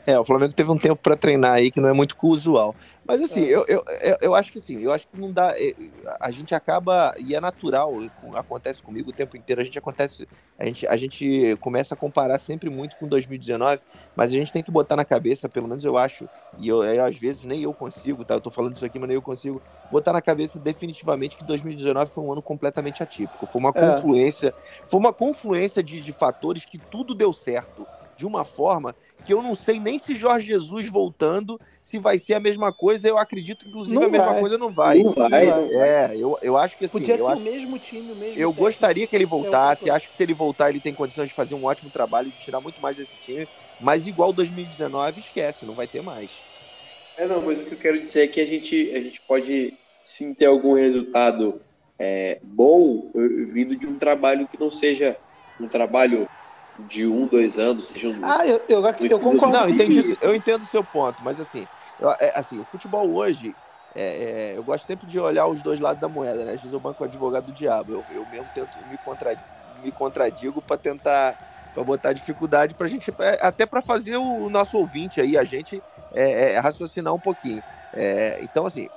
É, 0.08 0.20
o 0.20 0.24
Flamengo 0.24 0.54
teve 0.54 0.70
um 0.70 0.78
tempo 0.78 1.02
para 1.02 1.18
treinar 1.18 1.54
aí 1.54 1.72
que 1.72 1.82
não 1.82 1.90
é 1.90 1.94
muito 1.94 2.16
usual. 2.22 2.76
Mas 3.08 3.22
assim, 3.22 3.42
É. 3.42 3.56
eu, 3.56 3.66
eu, 3.68 3.84
eu, 4.22 4.36
acho 4.36 4.52
que 4.52 4.60
sim, 4.60 4.80
eu 4.84 4.92
acho 4.92 5.08
que 5.08 5.18
não 5.20 5.32
dá. 5.34 5.54
é, 5.58 5.74
A 6.22 6.32
gente 6.32 6.54
acaba, 6.54 7.12
e 7.20 7.34
é 7.34 7.42
natural, 7.42 7.92
acontece 8.36 8.84
comigo 8.84 9.10
o 9.10 9.14
tempo 9.14 9.36
inteiro, 9.36 9.62
a 9.62 9.64
gente 9.64 9.80
acontece, 9.80 10.28
a 10.58 10.66
gente, 10.66 10.86
a 10.88 10.96
gente 10.96 11.56
começa 11.60 11.96
a 11.96 11.98
comparar 11.98 12.38
sempre 12.40 12.70
muito 12.70 12.96
com 12.98 13.08
2019, 13.08 13.82
mas 14.16 14.32
a 14.32 14.36
gente 14.36 14.52
tem 14.54 14.64
que 14.64 14.72
botar 14.72 14.96
na 14.96 15.06
cabeça, 15.06 15.50
pelo 15.50 15.68
menos 15.68 15.84
eu 15.84 15.98
acho, 15.98 16.30
e 16.56 16.68
eu, 16.68 16.84
eu, 16.84 17.04
às 17.06 17.18
vezes 17.18 17.44
nem 17.44 17.62
eu 17.64 17.74
consigo, 17.74 18.24
tá? 18.24 18.36
Eu 18.36 18.42
tô 18.42 18.52
falando 18.52 18.76
isso 18.76 18.86
aqui, 18.86 19.00
mas 19.00 19.08
nem 19.08 19.16
eu 19.16 19.22
consigo, 19.24 19.62
botar 19.90 20.14
na 20.14 20.22
cabeça 20.22 20.60
definitivamente 20.60 21.36
que 21.36 21.44
2019 21.44 22.12
foi 22.12 22.24
um 22.24 22.32
ano 22.32 22.44
completamente 22.44 23.02
atípico. 23.02 23.46
Foi 23.48 23.60
uma 23.60 23.74
É. 23.74 24.02
confluência, 24.02 24.56
foi 24.88 25.00
uma 25.00 25.14
confluência 25.14 25.84
de, 25.84 26.02
de 26.02 26.14
fatores 26.14 26.66
que 26.66 26.78
tudo 26.80 27.14
deu 27.16 27.34
certo 27.34 27.88
de 28.18 28.26
uma 28.26 28.46
forma 28.46 28.96
que 29.26 29.34
eu 29.34 29.42
não 29.42 29.56
sei 29.56 29.80
nem 29.80 30.00
se 30.00 30.16
Jorge 30.16 30.48
Jesus 30.48 30.88
voltando 30.88 31.60
se 31.84 32.00
vai 32.00 32.18
ser 32.18 32.34
a 32.36 32.40
mesma 32.40 32.72
coisa. 32.72 33.08
Eu 33.08 33.18
acredito, 33.18 33.68
inclusive, 33.68 33.96
Não 33.96 34.04
a 34.04 34.10
mesma 34.10 34.32
vai. 34.32 34.40
coisa 34.40 34.58
não 34.58 34.72
vai. 34.74 35.04
Não 35.04 35.12
vai. 35.14 35.48
É, 35.74 36.18
eu, 36.18 36.38
eu 36.42 36.58
acho 36.58 36.78
que 36.78 36.86
assim, 36.86 36.94
Podia 36.94 37.18
eu, 37.18 37.26
ser 37.26 37.32
acho- 37.32 37.42
o 37.42 37.46
mesmo 37.46 37.78
time, 37.80 38.12
o 38.12 38.16
mesmo 38.16 38.36
eu 38.40 38.50
técnico. 38.50 38.64
gostaria 38.64 39.08
que 39.08 39.16
ele 39.16 39.26
é 39.26 39.28
voltasse. 39.28 39.82
coisa. 39.82 39.96
Acho 39.96 40.10
que 40.10 40.16
se 40.16 40.24
ele 40.24 40.34
voltar, 40.34 40.70
ele 40.70 40.80
tem 40.80 40.94
condições 40.94 41.30
de 41.30 41.36
fazer 41.36 41.56
um 41.56 41.66
ótimo 41.66 41.90
trabalho, 41.92 42.32
de 42.32 42.38
tirar 42.40 42.62
muito 42.62 42.82
mais 42.82 42.96
desse 42.96 43.18
time. 43.18 43.48
Mas 43.80 44.08
igual 44.08 44.32
2019, 44.34 45.20
esquece, 45.20 45.66
não 45.66 45.76
vai 45.76 45.88
ter 45.88 46.02
mais. 46.02 46.32
É, 47.18 47.28
não, 47.28 47.42
mas 47.42 47.60
o 47.60 47.66
que 47.66 47.74
eu 47.74 47.78
quero 47.80 48.04
dizer 48.04 48.22
é 48.24 48.28
que 48.28 48.42
a 48.42 48.46
gente, 48.46 48.92
a 48.94 49.02
gente 49.02 49.22
pode 49.22 49.78
sim 50.04 50.34
ter 50.34 50.46
algum 50.46 50.74
resultado 50.74 51.62
é, 51.98 52.40
bom 52.44 53.12
eh, 53.16 53.46
vindo 53.54 53.76
de 53.78 53.88
um 53.88 53.98
trabalho 53.98 54.48
que 54.48 54.60
não 54.60 54.70
seja 54.70 55.18
um 55.60 55.68
trabalho 55.68 56.30
de 56.80 57.08
um, 57.08 57.28
dois 57.28 57.58
anos, 57.58 57.88
seja 57.88 58.10
um. 58.10 58.22
Ah, 58.24 58.46
eu, 58.46 58.62
eu, 58.68 58.84
eu 59.10 59.20
concordo. 59.20 59.58
Não, 59.58 59.70
entendi, 59.70 60.18
eu 60.22 60.36
entendo 60.36 60.62
o 60.62 60.66
seu 60.66 60.84
ponto, 60.84 61.24
mas 61.24 61.40
assim, 61.40 61.68
eu- 61.98 62.10
é, 62.20 62.32
assim, 62.36 62.60
o 62.60 62.66
futebol 62.66 63.14
hoje, 63.14 63.58
é, 63.94 64.52
é, 64.52 64.58
eu 64.58 64.64
gosto 64.64 64.86
sempre 64.86 65.08
de 65.08 65.18
olhar 65.20 65.48
os 65.48 65.64
dois 65.64 65.80
lados 65.80 66.02
da 66.02 66.10
moeda, 66.10 66.44
né? 66.44 66.54
Às 66.54 66.62
vezes 66.62 66.74
eu 66.74 66.80
banco 66.80 67.02
o 67.04 67.06
advogado 67.06 67.46
do 67.46 67.54
diabo, 67.54 67.94
eu, 67.94 68.06
eu 68.10 68.26
mesmo 68.26 68.50
tento 68.50 68.84
me, 68.86 68.98
contra, 68.98 69.36
me 69.82 69.92
contradigo 69.92 70.62
para 70.62 70.78
tentar, 70.78 71.38
para 71.72 71.84
botar 71.84 72.14
dificuldade 72.14 72.74
pra 72.76 72.88
gente, 72.88 73.10
é, 73.20 73.40
até 73.42 73.66
para 73.66 73.82
fazer 73.82 74.18
o, 74.18 74.50
nosso 74.50 74.78
ouvinte 74.78 75.22
aí, 75.22 75.38
a 75.38 75.46
gente 75.46 75.84
é, 76.12 76.54
é, 76.54 76.60
raciocinar 76.60 77.14
um 77.14 77.20
pouquinho. 77.20 77.64
É, 77.94 78.44
então, 78.44 78.66
assim, 78.66 78.90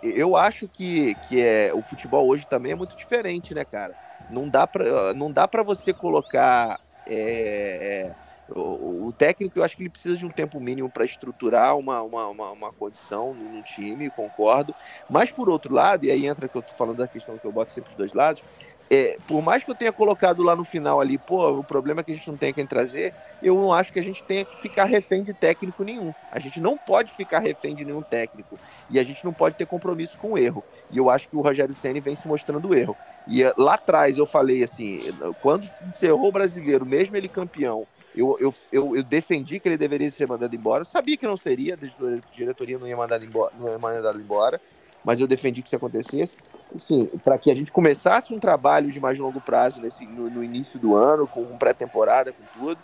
eu 0.00 0.36
acho 0.36 0.68
que, 0.68 1.16
que 1.16 1.40
é, 1.40 1.74
o 1.74 1.82
futebol 1.82 2.28
hoje 2.28 2.46
também 2.46 2.72
é 2.72 2.76
muito 2.76 2.96
diferente, 2.96 3.52
né, 3.54 3.64
cara? 3.64 3.96
Não 4.28 4.48
dá 4.48 4.66
para 4.66 5.12
não 5.14 5.32
dá 5.32 5.46
para 5.48 5.62
você 5.62 5.92
colocar 5.92 6.78
é, 7.06 8.08
é, 8.08 8.14
o, 8.48 9.06
o 9.06 9.12
técnico, 9.12 9.58
eu 9.58 9.64
acho 9.64 9.76
que 9.76 9.82
ele 9.82 9.90
precisa 9.90 10.16
de 10.16 10.26
um 10.26 10.30
tempo 10.30 10.60
mínimo 10.60 10.90
para 10.90 11.04
estruturar 11.04 11.76
uma, 11.76 12.02
uma, 12.02 12.28
uma, 12.28 12.50
uma 12.52 12.72
condição 12.72 13.34
no, 13.34 13.48
no 13.48 13.62
time, 13.62 14.10
concordo. 14.10 14.74
Mas, 15.08 15.32
por 15.32 15.48
outro 15.48 15.72
lado, 15.72 16.04
e 16.04 16.10
aí 16.10 16.26
entra 16.26 16.48
que 16.48 16.56
eu 16.56 16.62
tô 16.62 16.74
falando 16.74 16.98
da 16.98 17.08
questão 17.08 17.38
que 17.38 17.46
eu 17.46 17.52
boto 17.52 17.72
sempre 17.72 17.90
os 17.90 17.96
dois 17.96 18.12
lados, 18.12 18.42
é, 18.90 19.16
por 19.26 19.42
mais 19.42 19.64
que 19.64 19.70
eu 19.70 19.74
tenha 19.74 19.92
colocado 19.92 20.42
lá 20.42 20.54
no 20.54 20.64
final 20.64 21.00
ali, 21.00 21.16
pô, 21.16 21.58
o 21.58 21.64
problema 21.64 22.00
é 22.00 22.04
que 22.04 22.12
a 22.12 22.14
gente 22.14 22.30
não 22.30 22.36
tem 22.36 22.52
quem 22.52 22.66
trazer, 22.66 23.14
eu 23.42 23.54
não 23.54 23.72
acho 23.72 23.92
que 23.92 23.98
a 23.98 24.02
gente 24.02 24.22
tenha 24.22 24.44
que 24.44 24.60
ficar 24.60 24.84
refém 24.84 25.22
de 25.22 25.32
técnico 25.32 25.82
nenhum. 25.82 26.12
A 26.30 26.38
gente 26.38 26.60
não 26.60 26.76
pode 26.76 27.12
ficar 27.12 27.40
refém 27.40 27.74
de 27.74 27.84
nenhum 27.84 28.02
técnico. 28.02 28.58
E 28.90 28.98
a 28.98 29.04
gente 29.04 29.24
não 29.24 29.32
pode 29.32 29.56
ter 29.56 29.66
compromisso 29.66 30.18
com 30.18 30.32
o 30.32 30.38
erro. 30.38 30.62
E 30.90 30.98
eu 30.98 31.08
acho 31.08 31.28
que 31.28 31.36
o 31.36 31.40
Rogério 31.40 31.74
Ceni 31.74 32.00
vem 32.00 32.14
se 32.14 32.28
mostrando 32.28 32.68
o 32.68 32.74
erro. 32.74 32.96
E 33.26 33.42
eh, 33.42 33.52
lá 33.56 33.74
atrás 33.74 34.18
eu 34.18 34.26
falei 34.26 34.62
assim, 34.62 35.00
quando 35.40 35.68
encerrou 35.88 36.28
o 36.28 36.32
brasileiro, 36.32 36.84
mesmo 36.84 37.16
ele 37.16 37.28
campeão, 37.28 37.86
eu, 38.14 38.36
eu, 38.38 38.54
eu, 38.70 38.96
eu 38.96 39.02
defendi 39.02 39.58
que 39.58 39.68
ele 39.68 39.76
deveria 39.76 40.10
ser 40.10 40.28
mandado 40.28 40.54
embora. 40.54 40.84
Sabia 40.84 41.16
que 41.16 41.26
não 41.26 41.36
seria, 41.36 41.74
a 41.74 42.36
diretoria 42.36 42.78
não 42.78 42.86
ia 42.86 42.96
mandar 42.96 43.22
embora, 43.22 43.52
não 43.58 43.68
ia 43.68 43.78
mandar 43.78 44.14
embora, 44.14 44.60
mas 45.04 45.20
eu 45.20 45.26
defendi 45.26 45.62
que 45.62 45.68
isso 45.68 45.76
acontecesse. 45.76 46.36
Assim, 46.74 47.06
para 47.22 47.38
que 47.38 47.50
a 47.50 47.54
gente 47.54 47.70
começasse 47.70 48.32
um 48.32 48.40
trabalho 48.40 48.90
de 48.90 48.98
mais 48.98 49.18
longo 49.18 49.40
prazo 49.40 49.80
nesse, 49.80 50.04
no, 50.06 50.30
no 50.30 50.42
início 50.42 50.78
do 50.78 50.96
ano, 50.96 51.26
com 51.26 51.44
pré-temporada, 51.58 52.32
com 52.32 52.42
tudo, 52.58 52.80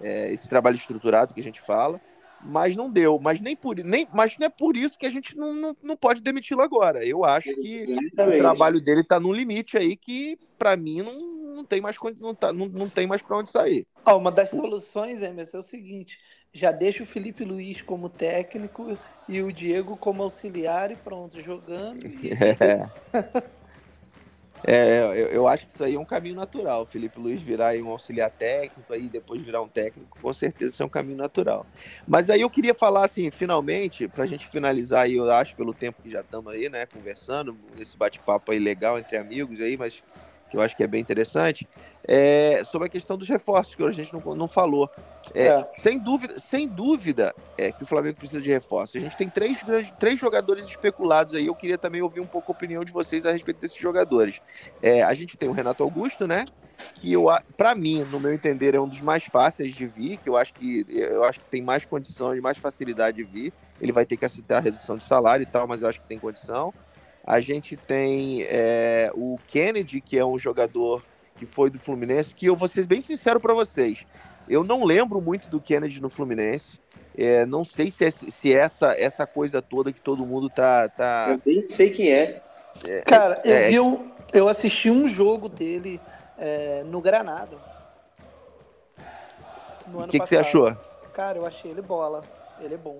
é, 0.00 0.32
esse 0.32 0.48
trabalho 0.48 0.76
estruturado 0.76 1.34
que 1.34 1.40
a 1.40 1.44
gente 1.44 1.60
fala, 1.60 2.00
mas 2.40 2.74
não 2.74 2.90
deu. 2.90 3.18
Mas 3.18 3.40
nem 3.40 3.54
por 3.54 3.76
nem, 3.76 4.08
mas 4.12 4.38
não 4.38 4.46
é 4.46 4.50
por 4.50 4.76
isso 4.76 4.98
que 4.98 5.06
a 5.06 5.10
gente 5.10 5.36
não, 5.36 5.52
não, 5.52 5.76
não 5.82 5.96
pode 5.96 6.20
demiti-lo 6.20 6.62
agora. 6.62 7.04
Eu 7.04 7.24
acho 7.24 7.54
que 7.54 7.84
o 7.84 8.00
Exatamente. 8.00 8.38
trabalho 8.38 8.80
dele 8.80 9.02
está 9.02 9.20
num 9.20 9.32
limite 9.32 9.76
aí 9.76 9.96
que, 9.96 10.38
para 10.58 10.76
mim, 10.76 11.02
não, 11.02 11.56
não 11.56 11.64
tem 11.64 11.80
mais 11.80 11.96
não, 12.20 12.34
tá, 12.34 12.52
não, 12.52 12.66
não 12.66 12.88
tem 12.88 13.06
mais 13.06 13.22
para 13.22 13.36
onde 13.36 13.50
sair. 13.50 13.86
Ó, 14.06 14.16
uma 14.16 14.32
das 14.32 14.50
soluções, 14.50 15.22
Emerson, 15.22 15.58
é 15.58 15.60
o 15.60 15.62
seguinte: 15.62 16.18
já 16.52 16.72
deixa 16.72 17.02
o 17.02 17.06
Felipe 17.06 17.44
Luiz 17.44 17.82
como 17.82 18.08
técnico 18.08 18.98
e 19.28 19.40
o 19.42 19.52
Diego 19.52 19.96
como 19.96 20.22
auxiliar 20.22 20.90
e 20.90 20.96
pronto, 20.96 21.40
jogando. 21.42 22.06
E... 22.06 22.30
É, 24.66 25.00
eu, 25.00 25.28
eu 25.28 25.48
acho 25.48 25.66
que 25.66 25.72
isso 25.72 25.84
aí 25.84 25.94
é 25.94 26.00
um 26.00 26.04
caminho 26.04 26.34
natural. 26.34 26.82
O 26.82 26.86
Felipe 26.86 27.18
Luiz 27.18 27.40
virar 27.40 27.74
um 27.76 27.88
auxiliar 27.88 28.30
técnico, 28.30 28.92
aí 28.92 29.08
depois 29.08 29.40
virar 29.40 29.62
um 29.62 29.68
técnico, 29.68 30.18
com 30.20 30.32
certeza 30.32 30.72
isso 30.72 30.82
é 30.82 30.86
um 30.86 30.90
caminho 30.90 31.16
natural. 31.16 31.66
Mas 32.06 32.30
aí 32.30 32.40
eu 32.40 32.50
queria 32.50 32.74
falar 32.74 33.04
assim, 33.04 33.30
finalmente, 33.30 34.08
para 34.08 34.24
a 34.24 34.26
gente 34.26 34.46
finalizar 34.48 35.04
aí, 35.04 35.14
eu 35.14 35.30
acho, 35.30 35.54
pelo 35.54 35.72
tempo 35.72 36.02
que 36.02 36.10
já 36.10 36.20
estamos 36.20 36.52
aí, 36.52 36.68
né, 36.68 36.86
conversando, 36.86 37.56
esse 37.78 37.96
bate-papo 37.96 38.52
aí 38.52 38.58
legal 38.58 38.98
entre 38.98 39.16
amigos 39.16 39.60
aí, 39.60 39.76
mas 39.76 40.02
que 40.50 40.56
eu 40.56 40.60
acho 40.60 40.76
que 40.76 40.82
é 40.82 40.86
bem 40.86 41.00
interessante, 41.00 41.68
é, 42.10 42.64
sobre 42.64 42.88
a 42.88 42.90
questão 42.90 43.18
dos 43.18 43.28
reforços, 43.28 43.74
que 43.74 43.82
a 43.82 43.92
gente 43.92 44.12
não, 44.14 44.34
não 44.34 44.48
falou. 44.48 44.90
É, 45.34 45.48
É. 45.48 45.68
Sem 45.74 45.98
dúvida, 45.98 46.38
sem 46.38 46.66
dúvida 46.66 47.34
é, 47.58 47.70
que 47.70 47.82
o 47.82 47.86
Flamengo 47.86 48.16
precisa 48.16 48.40
de 48.40 48.48
reforços. 48.50 48.96
A 48.96 49.00
gente 49.00 49.14
tem 49.16 49.28
três, 49.28 49.62
grandes- 49.62 49.92
três 49.98 50.18
jogadores 50.18 50.64
especulados 50.64 51.34
aí. 51.34 51.46
Eu 51.46 51.54
queria 51.54 51.76
também 51.76 52.00
ouvir 52.00 52.20
um 52.20 52.26
pouco 52.26 52.50
a 52.50 52.54
opinião 52.54 52.82
de 52.82 52.90
vocês 52.90 53.26
a 53.26 53.30
respeito 53.32 53.60
desses 53.60 53.76
jogadores. 53.76 54.40
É, 54.80 55.02
a 55.02 55.12
gente 55.12 55.36
tem 55.36 55.50
o 55.50 55.52
Renato 55.52 55.82
Augusto, 55.82 56.26
né? 56.26 56.46
Que 56.94 57.12
eu, 57.12 57.26
para 57.56 57.74
mim, 57.74 58.04
no 58.04 58.18
meu 58.18 58.32
entender, 58.32 58.74
é 58.74 58.80
um 58.80 58.88
dos 58.88 59.00
mais 59.02 59.24
fáceis 59.24 59.74
de 59.74 59.84
vir, 59.86 60.16
que 60.16 60.28
eu 60.28 60.36
acho 60.36 60.54
que 60.54 60.86
eu 60.88 61.24
acho 61.24 61.40
que 61.40 61.46
tem 61.50 61.60
mais 61.60 61.84
condições, 61.84 62.40
mais 62.40 62.56
facilidade 62.56 63.18
de 63.18 63.24
vir. 63.24 63.52
Ele 63.80 63.92
vai 63.92 64.06
ter 64.06 64.16
que 64.16 64.24
aceitar 64.24 64.58
a 64.58 64.60
redução 64.60 64.96
de 64.96 65.04
salário 65.04 65.42
e 65.42 65.46
tal, 65.46 65.66
mas 65.68 65.82
eu 65.82 65.88
acho 65.88 66.00
que 66.00 66.06
tem 66.06 66.18
condição. 66.18 66.72
A 67.26 67.40
gente 67.40 67.76
tem 67.76 68.44
é, 68.44 69.10
o 69.14 69.38
Kennedy, 69.46 70.00
que 70.00 70.18
é 70.18 70.24
um 70.24 70.38
jogador 70.38 71.02
que 71.38 71.46
foi 71.46 71.70
do 71.70 71.78
Fluminense, 71.78 72.34
que 72.34 72.46
eu 72.46 72.56
vou 72.56 72.68
ser 72.68 72.86
bem 72.86 73.00
sincero 73.00 73.38
para 73.40 73.54
vocês. 73.54 74.04
Eu 74.48 74.64
não 74.64 74.84
lembro 74.84 75.20
muito 75.20 75.48
do 75.48 75.60
Kennedy 75.60 76.00
no 76.00 76.08
Fluminense. 76.08 76.78
É, 77.16 77.44
não 77.46 77.64
sei 77.64 77.90
se, 77.90 78.04
é- 78.04 78.10
se 78.10 78.52
essa, 78.54 78.92
essa 78.98 79.26
coisa 79.26 79.60
toda 79.60 79.92
que 79.92 80.00
todo 80.00 80.24
mundo 80.26 80.48
tá. 80.48 80.88
tá... 80.88 81.26
Eu 81.30 81.40
nem 81.44 81.66
sei 81.66 81.90
quem 81.90 82.12
é. 82.12 82.42
Cara, 83.04 83.40
eu, 83.44 83.54
É. 83.54 83.68
vi 83.70 83.80
um- 83.80 84.10
eu 84.32 84.48
assisti 84.48 84.90
um 84.90 85.06
jogo 85.08 85.48
dele 85.48 86.00
é, 86.38 86.82
no 86.84 87.00
Granada. 87.00 87.56
No 89.86 89.98
O 89.98 90.00
ano 90.02 90.08
que, 90.08 90.20
que 90.20 90.26
você 90.26 90.36
achou? 90.36 90.72
Cara, 91.12 91.38
eu 91.38 91.46
achei 91.46 91.70
ele 91.70 91.82
bola. 91.82 92.20
Ele 92.60 92.74
é 92.74 92.78
bom. 92.78 92.98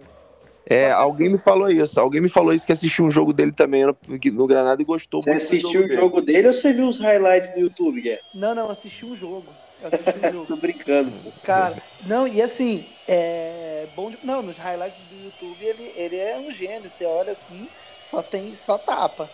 É, 0.69 0.87
que 0.87 0.93
alguém 0.93 1.27
assim- 1.27 1.37
me 1.37 1.39
falou 1.39 1.71
isso. 1.71 1.99
Alguém 2.01 2.21
me 2.21 2.29
falou 2.29 2.53
isso 2.53 2.67
que 2.67 2.73
assistiu 2.73 3.05
um 3.05 3.11
jogo 3.11 3.33
dele 3.33 3.53
também 3.53 3.85
no, 3.87 3.97
no 4.33 4.47
Granada 4.47 4.81
e 4.81 4.85
gostou 4.85 5.21
Você 5.21 5.31
muito. 5.31 5.41
do 5.43 5.47
assistiu 5.47 5.81
o 5.81 5.87
dele. 5.89 6.01
jogo 6.01 6.21
dele 6.21 6.47
ou 6.49 6.53
você 6.53 6.73
viu 6.73 6.89
os 6.89 6.99
highlights 6.99 7.51
no 7.55 7.61
YouTube, 7.63 8.01
Guilherme? 8.01 8.23
Não, 8.35 8.55
não, 8.55 8.71
assisti 8.71 9.05
um 9.07 9.15
jogo. 9.17 9.47
Eu 9.81 9.89
assisti 9.89 10.27
um 10.27 10.31
jogo. 10.33 10.47
Tô 10.47 10.57
brincando. 10.57 11.13
Cara, 11.43 11.83
não, 12.07 12.27
e 12.29 12.43
assim, 12.43 12.85
é 13.07 13.87
bom 13.97 14.11
de... 14.11 14.19
Não, 14.23 14.43
nos 14.43 14.57
highlights 14.57 14.99
do 15.11 15.25
YouTube 15.25 15.57
ele, 15.65 15.93
ele 15.97 16.17
é 16.17 16.39
um 16.39 16.51
gênio. 16.51 16.91
Você 16.91 17.05
olha 17.07 17.33
assim, 17.33 17.69
só 17.99 18.23
tem, 18.23 18.55
só 18.55 18.77
tapa. 18.77 19.31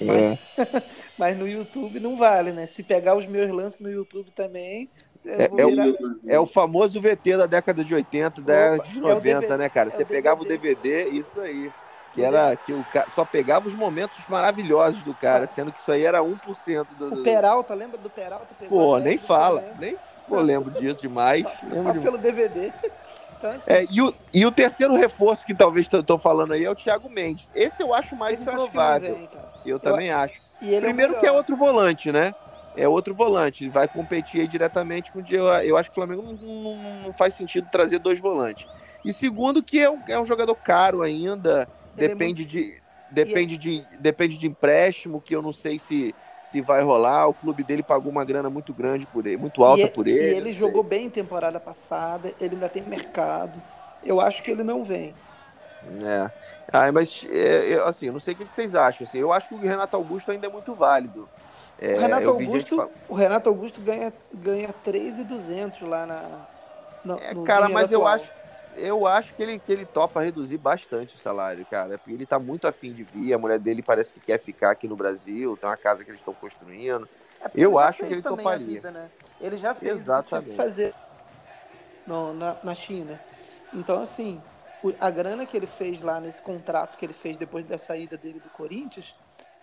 Mas, 0.00 0.38
mas 1.18 1.36
no 1.38 1.48
YouTube 1.48 1.98
não 1.98 2.16
vale, 2.16 2.52
né? 2.52 2.66
Se 2.66 2.82
pegar 2.82 3.16
os 3.16 3.26
meus 3.26 3.50
lances 3.50 3.80
no 3.80 3.90
YouTube 3.90 4.30
também, 4.30 4.90
É- 5.24 5.50
é 5.56 5.66
o-. 5.66 6.18
É 6.26 6.40
o 6.40 6.46
famoso 6.46 7.00
VT 7.00 7.36
da 7.36 7.46
década 7.46 7.84
de 7.84 7.94
80, 7.94 8.40
da 8.42 8.70
década 8.72 8.88
de 8.88 8.98
é 8.98 9.02
o 9.02 9.08
90, 9.08 9.40
DVD, 9.40 9.56
né, 9.56 9.68
cara? 9.68 9.88
é 9.88 9.92
Você 9.92 10.02
o 10.02 10.06
pegava 10.06 10.42
o 10.42 10.44
DVD. 10.44 11.08
Isso 11.08 11.40
aí. 11.40 11.70
Que 12.12 12.24
era 12.24 12.56
que 12.56 12.72
o 12.72 12.82
ca... 12.92 13.06
só 13.14 13.26
pegava 13.26 13.68
os 13.68 13.74
momentos 13.74 14.18
maravilhosos 14.26 15.02
do 15.02 15.12
cara, 15.14 15.46
sendo 15.46 15.70
que 15.70 15.78
isso 15.80 15.92
aí 15.92 16.02
era 16.02 16.22
1% 16.22 16.86
do. 16.98 17.06
O 17.08 17.10
do- 17.10 17.22
Peralta, 17.22 17.74
lembra 17.74 17.98
do 17.98 18.08
Peralta? 18.08 18.46
Pô, 18.68 18.98
nem 18.98 19.18
fala, 19.18 19.62
nem 19.78 19.96
pô, 20.26 20.40
lembro 20.40 20.70
disso 20.70 21.00
demais. 21.00 21.42
Só, 21.42 21.48
só 21.50 21.74
demais. 21.90 22.02
pelo 22.02 22.16
DVD. 22.16 22.72
Então, 23.38 23.50
assim, 23.50 23.70
É, 23.70 23.86
e, 23.90 24.00
o, 24.00 24.14
e 24.32 24.46
o 24.46 24.50
terceiro 24.50 24.94
reforço 24.94 25.44
que 25.44 25.54
talvez 25.54 25.86
estou 25.92 26.18
falando 26.18 26.54
aí 26.54 26.64
é 26.64 26.70
o 26.70 26.74
Thiago 26.74 27.10
Mendes. 27.10 27.46
Esse 27.54 27.82
eu 27.82 27.92
acho 27.92 28.16
mais 28.16 28.40
esse 28.40 28.48
eu 28.48 28.54
improvável. 28.54 29.14
vem, 29.14 29.26
cara. 29.26 29.52
Eu 29.66 29.78
também 29.78 30.10
acho. 30.10 30.40
Ele 30.62 30.80
Primeiro 30.80 31.14
é 31.14 31.16
o 31.18 31.20
que 31.20 31.26
é 31.26 31.32
outro 31.32 31.54
volante, 31.54 32.10
né? 32.10 32.34
É 32.76 32.86
outro 32.86 33.14
volante. 33.14 33.68
Vai 33.68 33.88
competir 33.88 34.46
diretamente 34.46 35.10
com 35.10 35.20
o 35.20 35.22
Diego. 35.22 35.46
Eu 35.46 35.76
acho 35.76 35.90
que 35.90 35.98
o 35.98 36.02
Flamengo 36.02 36.22
não, 36.22 36.32
não- 36.34 37.02
não 37.04 37.12
faz 37.12 37.34
sentido 37.34 37.68
trazer 37.70 37.98
dois 37.98 38.18
volantes. 38.18 38.66
E 39.04 39.12
segundo 39.12 39.62
que 39.62 39.78
é 39.80 39.88
um, 39.90 40.02
é 40.08 40.20
um 40.20 40.24
jogador 40.24 40.54
caro 40.56 41.02
ainda. 41.02 41.68
Ele 41.96 42.06
é 42.06 42.08
Depende 42.08 42.44
de. 42.44 42.82
depende, 43.10 43.56
de, 43.56 43.84
depende 43.98 44.36
de 44.36 44.46
empréstimo, 44.46 45.20
que 45.20 45.34
eu 45.34 45.40
não 45.40 45.52
sei 45.52 45.78
se, 45.78 46.14
se 46.50 46.60
vai 46.60 46.82
rolar. 46.82 47.28
O 47.28 47.34
clube 47.34 47.62
dele 47.62 47.82
pagou 47.82 48.10
uma 48.12 48.24
grana 48.24 48.50
muito 48.50 48.74
grande 48.74 49.06
por 49.06 49.26
ele, 49.26 49.36
muito 49.36 49.64
alta 49.64 49.86
e, 49.86 49.90
por 49.90 50.06
ele. 50.06 50.34
E 50.34 50.36
ele 50.36 50.52
jogou 50.52 50.82
bem 50.82 51.08
temporada 51.08 51.58
passada, 51.58 52.34
ele 52.40 52.54
ainda 52.54 52.68
tem 52.68 52.82
mercado. 52.82 53.60
Eu 54.04 54.20
acho 54.20 54.42
que 54.42 54.50
ele 54.50 54.62
não 54.62 54.84
vem. 54.84 55.14
É. 56.02 56.30
Ah, 56.72 56.90
mas 56.90 57.24
é, 57.30 57.80
assim, 57.84 58.06
eu 58.06 58.12
não 58.12 58.20
sei 58.20 58.34
o 58.34 58.36
que 58.36 58.44
vocês 58.52 58.74
acham. 58.74 59.06
Assim, 59.06 59.18
eu 59.18 59.32
acho 59.32 59.48
que 59.48 59.54
o 59.54 59.58
Renato 59.58 59.96
Augusto 59.96 60.30
ainda 60.30 60.46
é 60.46 60.50
muito 60.50 60.74
válido. 60.74 61.28
É, 61.78 61.94
o, 61.94 61.98
Renato 61.98 62.30
Augusto, 62.30 62.90
o 63.08 63.14
Renato 63.14 63.48
Augusto 63.48 63.80
ganha, 63.80 64.12
ganha 64.32 64.72
3,200 64.84 65.82
lá 65.82 66.06
na. 66.06 66.46
No, 67.04 67.18
é, 67.18 67.34
cara, 67.44 67.68
mas 67.68 67.92
atual. 67.92 68.02
eu 68.02 68.08
acho, 68.08 68.32
eu 68.76 69.06
acho 69.06 69.34
que 69.34 69.42
ele, 69.42 69.58
que 69.58 69.72
ele 69.72 69.84
topa 69.84 70.22
reduzir 70.22 70.56
bastante 70.56 71.14
o 71.14 71.18
salário, 71.18 71.66
cara. 71.66 71.98
Porque 71.98 72.12
ele 72.12 72.26
tá 72.26 72.38
muito 72.38 72.66
afim 72.66 72.92
de 72.92 73.02
vir. 73.02 73.32
A 73.34 73.38
mulher 73.38 73.58
dele 73.58 73.82
parece 73.82 74.12
que 74.12 74.20
quer 74.20 74.38
ficar 74.38 74.70
aqui 74.70 74.88
no 74.88 74.96
Brasil. 74.96 75.56
Tem 75.56 75.68
uma 75.68 75.76
casa 75.76 76.02
que 76.02 76.10
eles 76.10 76.20
estão 76.20 76.34
construindo. 76.34 77.08
É 77.40 77.50
eu 77.54 77.78
acho 77.78 78.04
que 78.04 78.12
ele 78.12 78.22
toparia. 78.22 78.66
Vida, 78.66 78.90
né? 78.90 79.10
Ele 79.40 79.58
já 79.58 79.74
fez 79.74 79.94
Exatamente. 79.94 80.48
o 80.48 80.50
que 80.50 80.56
fazer 80.56 80.94
no, 82.06 82.32
na, 82.32 82.56
na 82.62 82.74
China. 82.74 83.20
Então, 83.74 84.00
assim, 84.00 84.40
a 85.00 85.10
grana 85.10 85.44
que 85.44 85.56
ele 85.56 85.66
fez 85.66 86.00
lá 86.02 86.20
nesse 86.20 86.40
contrato 86.40 86.96
que 86.96 87.04
ele 87.04 87.12
fez 87.12 87.36
depois 87.36 87.64
da 87.66 87.78
saída 87.78 88.16
dele 88.16 88.40
do 88.40 88.48
Corinthians, 88.50 89.14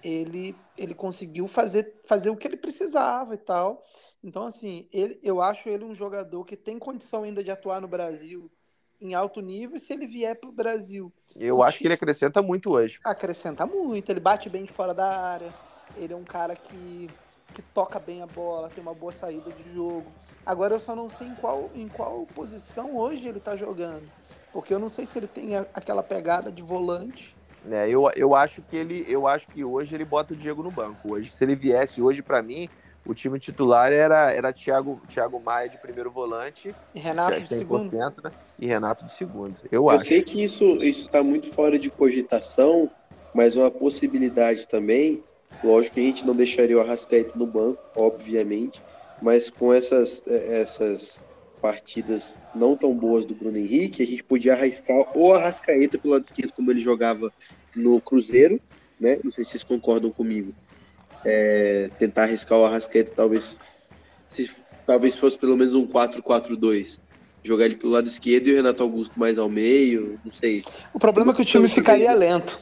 ele, 0.04 0.56
ele 0.78 0.93
conseguiu 0.93 1.47
fazer, 1.47 2.01
fazer 2.06 2.30
o 2.30 2.36
que 2.36 2.47
ele 2.47 2.58
precisava 2.58 3.34
e 3.34 3.38
tal. 3.38 3.84
Então, 4.24 4.45
assim, 4.45 4.88
ele, 4.91 5.20
eu 5.24 5.41
acho 5.41 5.70
ele 5.70 5.84
um 5.84 5.93
jogador 5.93 6.43
que 6.45 6.56
tem 6.56 6.78
condição 6.78 7.24
ainda 7.24 7.43
de 7.43 7.51
atuar 7.51 7.82
no 7.82 7.88
Brasil 7.88 8.51
em 8.99 9.14
alto 9.14 9.41
nível. 9.41 9.78
Se 9.78 9.93
ele 9.93 10.08
vier 10.08 10.39
para 10.39 10.49
o 10.49 10.54
Brasil. 10.54 11.12
Eu 11.36 11.62
acho 11.62 11.80
que 11.80 11.88
ele 11.88 11.93
acrescenta 11.93 12.41
muito 12.41 12.72
hoje. 12.72 12.99
Acrescenta 13.04 13.66
muito. 13.66 14.10
Ele 14.10 14.20
bate 14.20 14.49
bem 14.49 14.64
de 14.64 14.72
fora 14.72 14.93
da 14.93 15.20
área. 15.20 15.54
Ele 15.97 16.14
é 16.14 16.16
um 16.16 16.24
cara 16.24 16.56
que, 16.56 17.10
que 17.54 17.62
toca 17.62 17.99
bem 17.99 18.22
a 18.22 18.28
bola, 18.28 18.70
tem 18.70 18.82
uma 18.82 18.93
boa 18.93 19.12
saída 19.12 19.51
de 19.51 19.74
jogo. 19.74 20.06
Agora 20.45 20.74
eu 20.74 20.80
só 20.80 20.95
não 20.95 21.10
sei 21.10 21.28
em 21.28 21.36
qual, 21.36 21.70
em 21.76 21.88
qual 21.88 22.26
posição 22.28 22.97
hoje 22.97 23.28
ele 23.28 23.38
está 23.38 23.56
jogando. 23.56 24.10
Porque 24.51 24.74
eu 24.74 24.80
não 24.80 24.89
sei 24.89 25.06
se 25.06 25.18
ele 25.18 25.28
tem 25.28 25.56
aquela 25.56 26.01
pegada 26.01 26.51
de 26.51 26.62
volante. 26.62 27.36
É, 27.70 27.89
eu, 27.89 28.09
eu 28.16 28.36
acho 28.36 28.61
que 28.61 28.76
ele, 28.76 29.05
eu 29.07 29.28
acho 29.28 29.47
que 29.47 29.64
hoje 29.64 29.95
ele 29.95 30.05
bota 30.05 30.34
o 30.34 30.38
Diego 30.38 30.61
no 30.61 30.72
banco. 30.72 31.14
Hoje, 31.14 31.32
se 31.32 31.43
ele 31.43 31.55
viesse 31.55 32.01
hoje 32.01 32.22
para 32.22 32.41
mim, 32.41 32.70
o 33.05 33.14
time 33.14 33.39
titular 33.39 33.91
era 33.91 34.32
era 34.32 34.53
Thiago, 34.53 35.01
Thiago 35.09 35.41
Maia 35.41 35.70
de 35.70 35.78
primeiro 35.78 36.11
volante, 36.11 36.74
e 36.93 36.99
Renato 36.99 37.41
de 37.41 37.49
segundo, 37.49 37.95
né? 37.95 38.32
e 38.59 38.66
Renato 38.66 39.05
de 39.05 39.14
segundo. 39.14 39.55
Eu, 39.66 39.84
eu 39.84 39.89
acho. 39.89 40.05
sei 40.05 40.22
que 40.22 40.43
isso 40.43 40.64
isso 40.84 41.05
está 41.05 41.24
muito 41.24 41.51
fora 41.51 41.78
de 41.78 41.89
cogitação, 41.89 42.89
mas 43.34 43.55
uma 43.55 43.72
possibilidade 43.72 44.68
também. 44.68 45.24
Lógico 45.64 45.95
que 45.95 46.01
a 46.01 46.03
gente 46.03 46.26
não 46.26 46.36
deixaria 46.36 46.78
o 46.78 46.82
Arrascaeta 46.82 47.38
no 47.38 47.47
banco, 47.47 47.80
obviamente, 47.95 48.82
mas 49.22 49.49
com 49.49 49.74
essas 49.74 50.22
essas 50.28 51.22
partidas 51.64 52.38
não 52.53 52.76
tão 52.76 52.93
boas 52.93 53.26
do 53.26 53.34
Bruno 53.34 53.57
Henrique, 53.57 54.03
a 54.03 54.05
gente 54.05 54.22
podia 54.22 54.51
arriscar 54.51 54.97
o 55.18 55.32
Arrascaeta 55.32 55.97
pelo 55.97 56.14
lado 56.14 56.26
esquerdo, 56.26 56.51
como 56.51 56.70
ele 56.70 56.82
jogava 56.82 57.32
no 57.74 58.01
Cruzeiro, 58.01 58.59
né? 58.99 59.18
Não 59.24 59.32
sei 59.32 59.45
se 59.45 59.51
vocês 59.51 59.64
concordam 59.64 60.11
comigo. 60.11 60.53
É, 61.24 61.89
tentar 61.97 62.24
arriscar 62.24 62.59
o 62.59 62.66
Arrascaeta, 62.66 63.14
talvez, 63.16 63.57
se, 64.36 64.49
talvez 64.86 65.16
fosse 65.16 65.38
pelo 65.38 65.55
menos 65.55 65.74
um 65.74 65.88
4-4-2. 65.88 66.99
Jogar 67.41 67.64
ele 67.64 67.78
pelo 67.78 67.93
lado 67.93 68.09
esquerdo 68.09 68.47
e 68.47 68.51
o 68.51 68.55
Renato 68.57 68.84
Augusto 68.84 69.18
mais 69.18 69.38
ao 69.38 69.47
meio, 69.47 70.20
não 70.26 70.34
sei. 70.34 70.64
O 70.93 70.99
problema 70.99 71.32
é 71.32 71.36
que 71.36 71.43
o 71.43 71.45
time 71.45 71.70
ficaria 71.70 72.14
lento. 72.14 72.59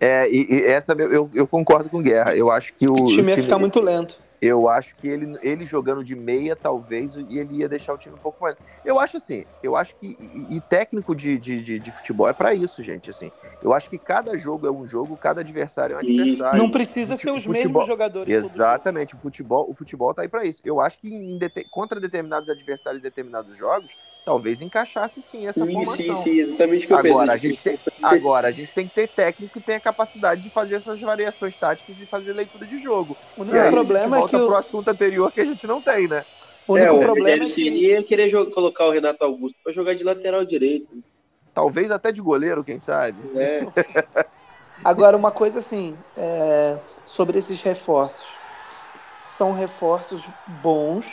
É, 0.00 0.30
e, 0.30 0.46
e 0.48 0.62
essa 0.64 0.92
eu, 0.92 1.28
eu, 1.34 1.46
concordo 1.46 1.90
com 1.90 1.98
o 1.98 2.02
Guerra. 2.02 2.36
Eu 2.36 2.52
acho 2.52 2.72
que 2.72 2.86
o, 2.86 2.94
o 2.94 3.06
time 3.06 3.32
ia 3.32 3.42
ficar 3.42 3.58
muito 3.58 3.80
lento. 3.80 4.16
Eu 4.40 4.68
acho 4.68 4.96
que 4.96 5.06
ele, 5.06 5.38
ele 5.42 5.66
jogando 5.66 6.02
de 6.02 6.16
meia, 6.16 6.56
talvez, 6.56 7.14
e 7.14 7.38
ele 7.38 7.58
ia 7.58 7.68
deixar 7.68 7.92
o 7.92 7.98
time 7.98 8.14
um 8.14 8.18
pouco 8.18 8.42
mais. 8.42 8.56
Eu 8.82 8.98
acho 8.98 9.18
assim, 9.18 9.44
eu 9.62 9.76
acho 9.76 9.94
que. 9.96 10.16
E, 10.50 10.56
e 10.56 10.60
técnico 10.62 11.14
de, 11.14 11.38
de, 11.38 11.60
de, 11.62 11.78
de, 11.78 11.92
futebol 11.92 12.26
é 12.26 12.32
para 12.32 12.54
isso, 12.54 12.82
gente. 12.82 13.10
Assim, 13.10 13.30
eu 13.62 13.74
acho 13.74 13.90
que 13.90 13.98
cada 13.98 14.38
jogo 14.38 14.66
é 14.66 14.70
um 14.70 14.86
jogo, 14.86 15.14
cada 15.14 15.42
adversário 15.42 15.94
é 15.94 15.96
um 15.96 16.00
adversário. 16.00 16.58
Não 16.58 16.70
precisa 16.70 17.16
ser 17.16 17.30
os 17.30 17.44
futebol, 17.44 17.62
mesmos 17.62 17.86
jogadores. 17.86 18.32
Exatamente, 18.32 19.14
o 19.14 19.18
futebol, 19.18 19.68
o 19.68 19.74
futebol 19.74 20.14
tá 20.14 20.22
aí 20.22 20.28
para 20.28 20.44
isso. 20.44 20.62
Eu 20.64 20.80
acho 20.80 20.98
que 20.98 21.08
em, 21.08 21.38
contra 21.70 22.00
determinados 22.00 22.48
adversários 22.48 23.00
e 23.00 23.02
determinados 23.02 23.54
jogos, 23.58 23.90
talvez 24.24 24.60
encaixasse 24.62 25.22
sim 25.22 25.46
essa 25.46 25.64
sim, 25.64 25.72
formação. 25.72 26.16
Sim, 26.16 26.22
sim, 26.22 26.40
exatamente 26.40 26.84
o 26.84 26.86
que 26.86 26.92
eu 26.92 26.98
agora, 26.98 27.32
a 27.32 27.36
gente 27.36 27.60
tem, 27.60 27.78
agora, 28.02 28.48
a 28.48 28.52
gente 28.52 28.72
tem 28.72 28.86
que 28.86 28.94
ter 28.94 29.08
técnico 29.08 29.54
que 29.54 29.64
tenha 29.64 29.78
a 29.78 29.80
capacidade 29.80 30.42
de 30.42 30.50
fazer 30.50 30.76
essas 30.76 31.00
variações 31.00 31.56
táticas 31.56 31.96
e 32.00 32.06
fazer 32.06 32.32
leitura 32.32 32.66
de 32.66 32.82
jogo. 32.82 33.16
O 33.36 33.42
único 33.42 33.70
problema 33.70 34.18
é 34.18 34.28
que 34.28 34.36
o... 34.36 34.46
pro 34.46 34.56
assunto 34.56 34.88
anterior 34.88 35.32
que 35.32 35.40
a 35.40 35.44
gente 35.44 35.66
não 35.66 35.80
tem, 35.80 36.06
né? 36.08 36.24
O 36.66 36.74
único 36.74 36.96
é, 36.96 37.00
problema 37.00 37.44
é 37.44 37.48
que... 37.48 37.68
ia 37.68 38.02
querer 38.02 38.28
jogar, 38.28 38.52
colocar 38.52 38.84
o 38.86 38.90
Renato 38.90 39.24
Augusto 39.24 39.56
para 39.62 39.72
jogar 39.72 39.94
de 39.94 40.04
lateral 40.04 40.44
direito. 40.44 41.02
Talvez 41.52 41.90
até 41.90 42.12
de 42.12 42.20
goleiro, 42.20 42.62
quem 42.62 42.78
sabe. 42.78 43.18
É. 43.36 43.66
Agora, 44.84 45.16
uma 45.16 45.30
coisa 45.30 45.58
assim, 45.58 45.96
é... 46.16 46.78
sobre 47.04 47.38
esses 47.38 47.60
reforços. 47.60 48.38
São 49.22 49.52
reforços 49.52 50.22
bons, 50.62 51.06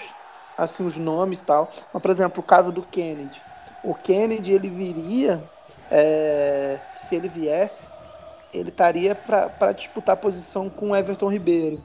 assim 0.58 0.86
os 0.86 0.98
nomes 0.98 1.42
tal. 1.42 1.70
Mas, 1.94 2.02
por 2.02 2.12
exemplo, 2.12 2.42
o 2.42 2.46
caso 2.46 2.72
do 2.72 2.82
Kennedy. 2.82 3.42
O 3.84 3.94
Kennedy 3.94 4.52
ele 4.52 4.70
viria, 4.70 5.44
é, 5.92 6.80
se 6.96 7.16
ele 7.16 7.30
viesse, 7.30 7.88
ele 8.54 8.70
estaria 8.70 9.14
para 9.16 9.72
disputar 9.72 10.14
a 10.14 10.18
posição 10.18 10.70
com 10.70 10.96
Everton 10.96 11.30
Ribeiro. 11.32 11.82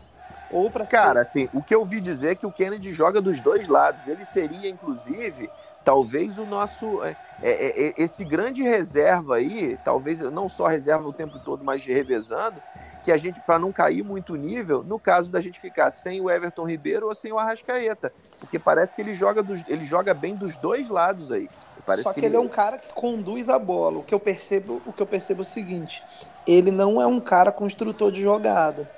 Ou 0.51 0.71
para 0.71 0.87
Cara, 0.87 1.25
ser... 1.25 1.31
assim, 1.31 1.49
o 1.53 1.63
que 1.63 1.75
eu 1.75 1.81
ouvi 1.81 2.01
dizer 2.01 2.33
é 2.33 2.35
que 2.35 2.47
o 2.47 2.53
Kennedy 2.53 2.93
joga 2.93 3.21
dos 3.21 3.41
dois 3.41 3.67
lados. 3.69 4.07
Ele 4.07 4.25
seria, 4.25 4.69
inclusive, 4.69 5.51
talvez 5.85 6.39
o 6.39 6.45
nosso. 6.45 7.03
É, 7.05 7.17
é, 7.43 7.89
é 7.89 7.95
esse 7.97 8.25
grande 8.25 8.63
reserva 8.63 9.37
aí, 9.37 9.79
talvez 9.85 10.21
não 10.21 10.49
só 10.49 10.67
reserva 10.67 11.09
o 11.09 11.13
tempo 11.13 11.39
todo, 11.39 11.65
mas 11.65 11.85
revezando, 11.85 12.63
que 13.05 13.11
a 13.11 13.17
gente, 13.17 13.41
para 13.41 13.59
não 13.59 13.73
cair 13.73 14.03
muito 14.03 14.35
nível, 14.37 14.83
no 14.83 14.99
caso 14.99 15.31
da 15.31 15.41
gente 15.41 15.61
ficar 15.61 15.91
sem 15.91 16.21
o 16.21 16.31
Everton 16.31 16.67
Ribeiro 16.67 17.09
ou 17.09 17.15
sem 17.15 17.33
o 17.33 17.39
Arrascaeta. 17.39 18.13
Porque 18.39 18.59
parece 18.59 18.95
que 18.95 19.01
ele 19.01 19.15
joga, 19.15 19.43
dos, 19.43 19.63
ele 19.69 19.85
joga 19.85 20.15
bem 20.15 20.35
dos 20.35 20.57
dois 20.57 20.89
lados 20.89 21.33
aí. 21.33 21.49
Parece 21.85 22.05
Só 22.05 22.13
que, 22.13 22.21
que 22.21 22.27
ele... 22.27 22.37
ele... 22.37 22.45
é 22.45 22.47
um 22.47 22.49
cara 22.49 22.79
que 22.79 22.93
conduz 22.93 23.49
a 23.49 23.59
bola. 23.59 23.99
O 23.99 24.05
que 24.05 24.15
eu 24.15 24.21
percebo, 24.21 24.81
o 24.87 24.93
que 24.93 25.03
eu 25.03 25.07
percebo 25.07 25.41
é 25.41 25.43
o 25.43 25.45
seguinte: 25.45 26.03
ele 26.47 26.71
não 26.71 27.01
é 27.01 27.07
um 27.07 27.21
cara 27.21 27.51
construtor 27.51 28.13
de 28.13 28.23
jogada. 28.23 28.89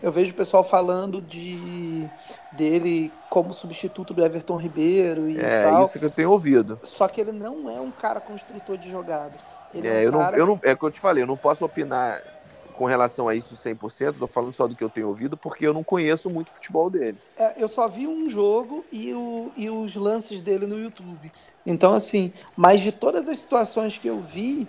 Eu 0.00 0.12
vejo 0.12 0.30
o 0.30 0.34
pessoal 0.34 0.62
falando 0.62 1.20
de 1.20 2.08
dele 2.52 3.12
como 3.28 3.52
substituto 3.52 4.14
do 4.14 4.24
Everton 4.24 4.56
Ribeiro 4.56 5.28
e 5.28 5.40
é, 5.40 5.64
tal. 5.64 5.82
É 5.82 5.84
isso 5.84 5.98
que 5.98 6.04
eu 6.04 6.10
tenho 6.10 6.30
ouvido. 6.30 6.78
Só 6.84 7.08
que 7.08 7.20
ele 7.20 7.32
não 7.32 7.68
é 7.68 7.80
um 7.80 7.90
cara 7.90 8.20
construtor 8.20 8.78
de 8.78 8.88
jogada. 8.88 9.34
Ele 9.74 9.88
é, 9.88 10.04
é 10.04 10.08
um 10.08 10.12
eu, 10.12 10.12
cara... 10.12 10.30
não, 10.30 10.38
eu 10.38 10.46
não, 10.46 10.60
é 10.62 10.72
o 10.72 10.76
que 10.76 10.84
eu 10.84 10.90
te 10.92 11.00
falei, 11.00 11.24
eu 11.24 11.26
não 11.26 11.36
posso 11.36 11.64
opinar 11.64 12.22
com 12.78 12.84
relação 12.84 13.28
a 13.28 13.34
isso 13.34 13.56
100%, 13.56 14.18
tô 14.20 14.26
falando 14.28 14.54
só 14.54 14.68
do 14.68 14.76
que 14.76 14.84
eu 14.84 14.88
tenho 14.88 15.08
ouvido, 15.08 15.36
porque 15.36 15.66
eu 15.66 15.74
não 15.74 15.82
conheço 15.82 16.30
muito 16.30 16.48
o 16.48 16.52
futebol 16.52 16.88
dele. 16.88 17.18
É, 17.36 17.60
eu 17.60 17.68
só 17.68 17.88
vi 17.88 18.06
um 18.06 18.30
jogo 18.30 18.84
e, 18.92 19.12
o, 19.12 19.50
e 19.56 19.68
os 19.68 19.96
lances 19.96 20.40
dele 20.40 20.64
no 20.64 20.78
YouTube. 20.78 21.32
Então, 21.66 21.92
assim, 21.92 22.32
mas 22.56 22.80
de 22.80 22.92
todas 22.92 23.28
as 23.28 23.40
situações 23.40 23.98
que 23.98 24.06
eu 24.06 24.20
vi, 24.20 24.68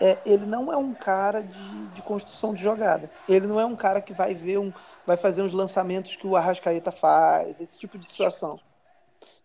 é, 0.00 0.16
ele 0.24 0.46
não 0.46 0.72
é 0.72 0.76
um 0.78 0.94
cara 0.94 1.42
de, 1.42 1.86
de 1.88 2.00
construção 2.00 2.54
de 2.54 2.62
jogada. 2.62 3.10
Ele 3.28 3.46
não 3.46 3.60
é 3.60 3.66
um 3.66 3.76
cara 3.76 4.00
que 4.00 4.14
vai 4.14 4.34
ver 4.34 4.58
um. 4.58 4.72
vai 5.06 5.18
fazer 5.18 5.42
uns 5.42 5.52
lançamentos 5.52 6.16
que 6.16 6.26
o 6.26 6.36
Arrascaeta 6.36 6.90
faz, 6.90 7.60
esse 7.60 7.78
tipo 7.78 7.98
de 7.98 8.06
situação. 8.06 8.58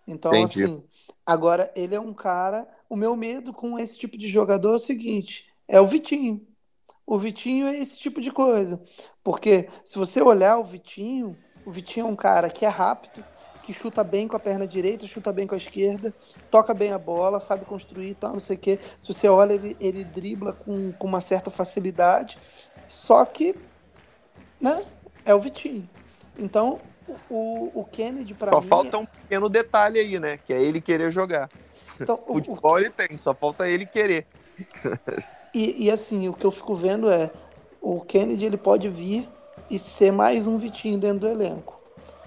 Então, 0.07 0.33
Entendi. 0.33 0.63
assim, 0.63 0.83
agora 1.25 1.69
ele 1.75 1.95
é 1.95 1.99
um 1.99 2.13
cara. 2.13 2.65
O 2.89 2.95
meu 2.95 3.13
medo 3.17 3.51
com 3.51 3.77
esse 3.77 3.97
tipo 3.97 4.17
de 4.17 4.29
jogador 4.29 4.71
é 4.71 4.75
o 4.75 4.79
seguinte: 4.79 5.47
é 5.67 5.81
o 5.81 5.85
Vitinho. 5.85 6.47
O 7.09 7.17
Vitinho 7.17 7.67
é 7.67 7.75
esse 7.75 7.97
tipo 7.97 8.21
de 8.21 8.31
coisa. 8.31 8.79
Porque 9.23 9.67
se 9.83 9.97
você 9.97 10.21
olhar 10.21 10.59
o 10.59 10.63
Vitinho, 10.63 11.35
o 11.65 11.71
Vitinho 11.71 12.05
é 12.05 12.09
um 12.09 12.15
cara 12.15 12.51
que 12.51 12.63
é 12.63 12.67
rápido, 12.67 13.25
que 13.63 13.73
chuta 13.73 14.03
bem 14.03 14.27
com 14.27 14.35
a 14.35 14.39
perna 14.39 14.67
direita, 14.67 15.07
chuta 15.07 15.33
bem 15.33 15.47
com 15.47 15.55
a 15.55 15.57
esquerda, 15.57 16.13
toca 16.51 16.71
bem 16.71 16.91
a 16.91 16.99
bola, 16.99 17.39
sabe 17.39 17.65
construir 17.65 18.11
e 18.11 18.13
tal, 18.13 18.33
não 18.33 18.39
sei 18.39 18.57
o 18.57 18.59
quê. 18.59 18.77
Se 18.99 19.11
você 19.11 19.27
olha, 19.27 19.53
ele, 19.53 19.75
ele 19.79 20.03
dribla 20.03 20.53
com, 20.53 20.91
com 20.91 21.07
uma 21.07 21.19
certa 21.19 21.49
facilidade. 21.49 22.37
Só 22.87 23.25
que, 23.25 23.55
né, 24.61 24.83
é 25.25 25.33
o 25.33 25.39
Vitinho. 25.39 25.89
Então, 26.37 26.79
o, 27.27 27.71
o 27.73 27.85
Kennedy, 27.85 28.35
para 28.35 28.51
mim. 28.51 28.61
Só 28.61 28.61
falta 28.61 28.99
um 28.99 29.05
pequeno 29.07 29.49
detalhe 29.49 29.99
aí, 29.99 30.19
né? 30.19 30.37
Que 30.37 30.53
é 30.53 30.61
ele 30.61 30.79
querer 30.79 31.09
jogar. 31.09 31.49
Então, 31.99 32.19
o 32.27 32.35
futebol 32.45 32.73
o... 32.73 32.77
ele 32.77 32.91
tem, 32.91 33.17
só 33.17 33.33
falta 33.33 33.67
ele 33.67 33.87
querer. 33.87 34.27
E, 35.53 35.85
e, 35.85 35.91
assim, 35.91 36.27
o 36.27 36.33
que 36.33 36.45
eu 36.45 36.51
fico 36.51 36.75
vendo 36.75 37.09
é 37.09 37.31
o 37.81 38.01
Kennedy 38.01 38.45
ele 38.45 38.57
pode 38.57 38.89
vir 38.89 39.27
e 39.69 39.79
ser 39.79 40.11
mais 40.11 40.47
um 40.47 40.57
Vitinho 40.57 40.97
dentro 40.97 41.19
do 41.19 41.27
elenco. 41.27 41.79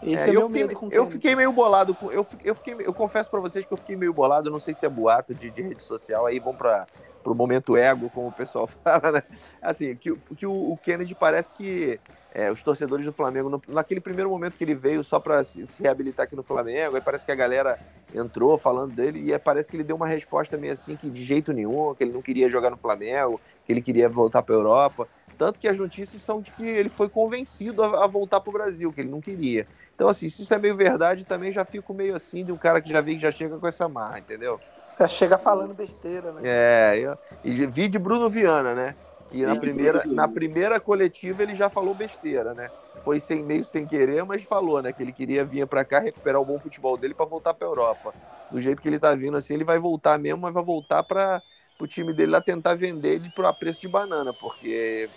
Esse 0.03 0.27
é, 0.27 0.29
é 0.31 0.33
meu 0.33 0.49
fiquei, 0.49 0.62
medo 0.62 0.75
com 0.75 0.87
o 0.87 0.93
Eu 0.93 1.07
fiquei 1.07 1.37
meio 1.37 1.53
bolado. 1.53 1.95
Com, 1.95 2.11
eu, 2.11 2.27
eu, 2.45 2.55
fiquei, 2.55 2.75
eu 2.81 2.93
confesso 2.93 3.31
para 3.31 3.41
vocês 3.41 3.64
que 3.64 3.73
eu 3.73 3.77
fiquei 3.77 3.95
meio 3.95 4.12
bolado. 4.12 4.51
Não 4.51 4.59
sei 4.59 4.75
se 4.75 4.85
é 4.85 4.89
boato 4.89 5.33
de, 5.33 5.51
de 5.51 5.62
rede 5.62 5.83
social. 5.83 6.27
Aí 6.27 6.41
vão 6.41 6.55
para 6.55 6.87
pro 7.23 7.35
momento 7.35 7.77
ego, 7.77 8.11
como 8.11 8.29
o 8.29 8.33
pessoal 8.33 8.66
fala, 8.83 9.12
né? 9.12 9.23
Assim, 9.61 9.95
que, 9.97 10.14
que 10.37 10.47
o, 10.47 10.73
o 10.73 10.77
Kennedy 10.77 11.14
parece 11.14 11.53
que 11.53 12.01
é, 12.35 12.51
os 12.51 12.62
torcedores 12.62 13.05
do 13.05 13.12
Flamengo, 13.12 13.49
no, 13.51 13.62
naquele 13.68 14.01
primeiro 14.01 14.31
momento 14.31 14.57
que 14.57 14.64
ele 14.64 14.75
veio 14.75 15.05
só 15.05 15.20
para 15.20 15.45
se, 15.45 15.66
se, 15.66 15.83
reabilitar 15.83 16.25
aqui 16.25 16.35
no 16.35 16.43
Flamengo, 16.43 16.97
aí 16.97 17.03
parece 17.03 17.27
que 17.27 17.33
a 17.33 17.37
galera 17.37 17.79
entrou 18.14 18.57
falando 18.57 18.95
dele 18.95 19.33
e 19.33 19.39
parece 19.39 19.70
que 19.70 19.77
ele 19.77 19.85
deu 19.85 19.97
uma 19.97 20.07
resposta 20.07 20.57
meio 20.57 20.73
assim 20.73 20.97
que 20.97 21.11
de 21.11 21.25
jeito 21.25 21.53
nenhum, 21.53 21.95
que 21.95 22.05
ele 22.05 22.12
não 22.12 22.23
queria 22.23 22.49
jogar 22.49 22.70
no 22.70 22.77
Flamengo, 22.77 23.41
que 23.66 23.73
ele 23.73 23.83
queria 23.83 24.09
voltar 24.09 24.43
para 24.43 24.55
Europa. 24.55 25.07
Tanto 25.37 25.59
que 25.59 25.66
as 25.66 25.79
notícias 25.79 26.23
são 26.23 26.41
de 26.41 26.51
que 26.53 26.64
ele 26.64 26.89
foi 26.89 27.09
convencido 27.09 27.83
a, 27.83 28.05
a 28.05 28.07
voltar 28.07 28.41
para 28.41 28.51
o 28.51 28.53
Brasil, 28.53 28.93
que 28.93 29.01
ele 29.01 29.11
não 29.11 29.20
queria. 29.20 29.66
Então, 29.95 30.09
assim, 30.09 30.29
se 30.29 30.43
isso 30.43 30.55
é 30.55 30.59
meio 30.59 30.75
verdade, 30.75 31.25
também 31.25 31.53
já 31.53 31.64
fico 31.64 31.93
meio 31.93 32.16
assim 32.16 32.45
de 32.45 32.53
um 32.53 32.57
cara 32.57 32.81
que 32.81 32.89
já 32.89 33.01
vem 33.01 33.16
que 33.16 33.23
já 33.23 33.33
chega 33.33 33.59
com 33.59 33.66
essa 33.66 33.89
marra, 33.89 34.18
entendeu? 34.18 34.61
Já 34.99 35.09
chega 35.09 35.38
falando 35.38 35.74
besteira, 35.74 36.32
né? 36.32 36.40
É, 36.45 36.99
eu, 36.99 37.18
e 37.45 37.66
vi 37.66 37.88
de 37.88 37.99
Bruno 37.99 38.28
Viana, 38.28 38.74
né? 38.74 38.95
E 39.32 39.43
na 39.47 39.57
primeira, 39.57 40.05
na 40.07 40.28
primeira 40.28 40.78
coletiva 40.78 41.43
ele 41.43 41.55
já 41.55 41.70
falou 41.70 41.95
besteira, 41.95 42.53
né? 42.53 42.70
Foi 43.03 43.18
sem 43.18 43.43
meio 43.43 43.64
sem 43.64 43.86
querer, 43.86 44.24
mas 44.24 44.43
falou, 44.45 44.82
né? 44.82 44.93
Que 44.93 45.03
ele 45.03 45.12
queria 45.12 45.45
vir 45.45 45.66
para 45.66 45.84
cá 45.84 45.99
recuperar 45.99 46.40
o 46.40 46.45
bom 46.45 46.59
futebol 46.59 46.97
dele 46.97 47.14
para 47.14 47.24
voltar 47.24 47.55
para 47.55 47.66
Europa. 47.66 48.12
Do 48.51 48.61
jeito 48.61 48.82
que 48.82 48.88
ele 48.88 48.99
tá 48.99 49.14
vindo 49.14 49.36
assim, 49.36 49.55
ele 49.55 49.64
vai 49.64 49.78
voltar 49.78 50.18
mesmo, 50.18 50.43
mas 50.43 50.53
vai 50.53 50.62
voltar 50.62 51.03
para 51.03 51.43
o 51.80 51.86
time 51.86 52.12
dele 52.12 52.32
lá 52.32 52.40
tentar 52.40 52.74
vender 52.74 53.14
ele 53.14 53.30
por 53.30 53.47
a 53.47 53.53
preço 53.53 53.80
de 53.80 53.88
banana, 53.88 54.32
porque 54.32 55.09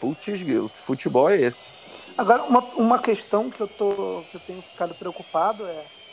putz, 0.00 0.24
que 0.24 0.70
futebol 0.86 1.28
é 1.28 1.40
esse? 1.40 1.70
Agora, 2.16 2.44
uma, 2.44 2.60
uma 2.76 2.98
questão 2.98 3.50
que 3.50 3.60
eu, 3.60 3.66
tô, 3.66 4.22
que 4.30 4.36
eu 4.36 4.40
tenho 4.40 4.62
ficado 4.62 4.94
preocupado 4.94 5.66
é 5.66 5.84
o 5.84 6.03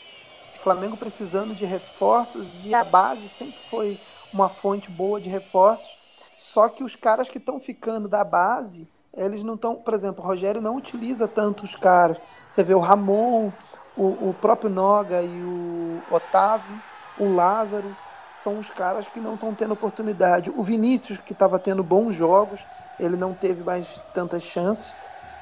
Flamengo 0.62 0.96
precisando 0.96 1.56
de 1.56 1.66
reforços 1.66 2.66
e 2.66 2.74
a 2.74 2.84
base 2.84 3.28
sempre 3.28 3.60
foi 3.70 4.00
uma 4.34 4.48
fonte 4.48 4.90
boa 4.90 5.20
de 5.20 5.30
reforços 5.30 6.02
só 6.42 6.68
que 6.68 6.84
os 6.84 6.96
caras 6.96 7.30
que 7.30 7.38
estão 7.38 7.60
ficando 7.60 8.08
da 8.08 8.24
base, 8.24 8.88
eles 9.16 9.44
não 9.44 9.54
estão. 9.54 9.76
Por 9.76 9.94
exemplo, 9.94 10.24
o 10.24 10.28
Rogério 10.28 10.60
não 10.60 10.76
utiliza 10.76 11.28
tanto 11.28 11.64
os 11.64 11.76
caras. 11.76 12.18
Você 12.50 12.64
vê 12.64 12.74
o 12.74 12.80
Ramon, 12.80 13.52
o, 13.96 14.30
o 14.30 14.36
próprio 14.42 14.68
Noga 14.68 15.22
e 15.22 15.40
o 15.40 16.02
Otávio, 16.10 16.82
o 17.20 17.32
Lázaro, 17.32 17.96
são 18.34 18.58
os 18.58 18.72
caras 18.72 19.08
que 19.08 19.20
não 19.20 19.36
estão 19.36 19.54
tendo 19.54 19.76
oportunidade. 19.76 20.50
O 20.50 20.64
Vinícius, 20.64 21.20
que 21.20 21.32
estava 21.32 21.60
tendo 21.60 21.84
bons 21.84 22.16
jogos, 22.16 22.66
ele 23.00 23.16
não 23.16 23.36
teve 23.36 23.64
mais 23.64 24.02
tantas 24.12 24.42
chances. 24.42 24.96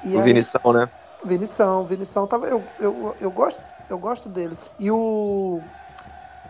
E 0.04 0.14
o 0.14 0.18
aí, 0.18 0.24
Vinição, 0.26 0.72
né? 0.74 0.90
Vinição, 1.24 1.84
Vinição 1.86 2.26
tava, 2.26 2.46
eu, 2.46 2.62
eu, 2.78 3.16
eu, 3.18 3.30
gosto, 3.30 3.62
eu 3.92 3.98
gosto 3.98 4.28
dele. 4.28 4.56
E 4.78 4.90
o, 4.90 5.60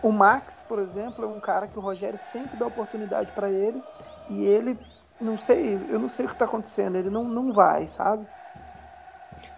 o 0.01 0.11
Max, 0.11 0.63
por 0.67 0.79
exemplo, 0.79 1.25
é 1.25 1.27
um 1.27 1.39
cara 1.39 1.67
que 1.67 1.77
o 1.77 1.81
Rogério 1.81 2.17
sempre 2.17 2.57
dá 2.57 2.65
oportunidade 2.65 3.31
para 3.31 3.49
ele 3.49 3.81
e 4.29 4.43
ele, 4.43 4.77
não 5.19 5.37
sei, 5.37 5.75
eu 5.89 5.99
não 5.99 6.07
sei 6.07 6.25
o 6.25 6.27
que 6.29 6.35
está 6.35 6.45
acontecendo, 6.45 6.97
ele 6.97 7.09
não, 7.09 7.23
não 7.23 7.51
vai, 7.51 7.87
sabe? 7.87 8.25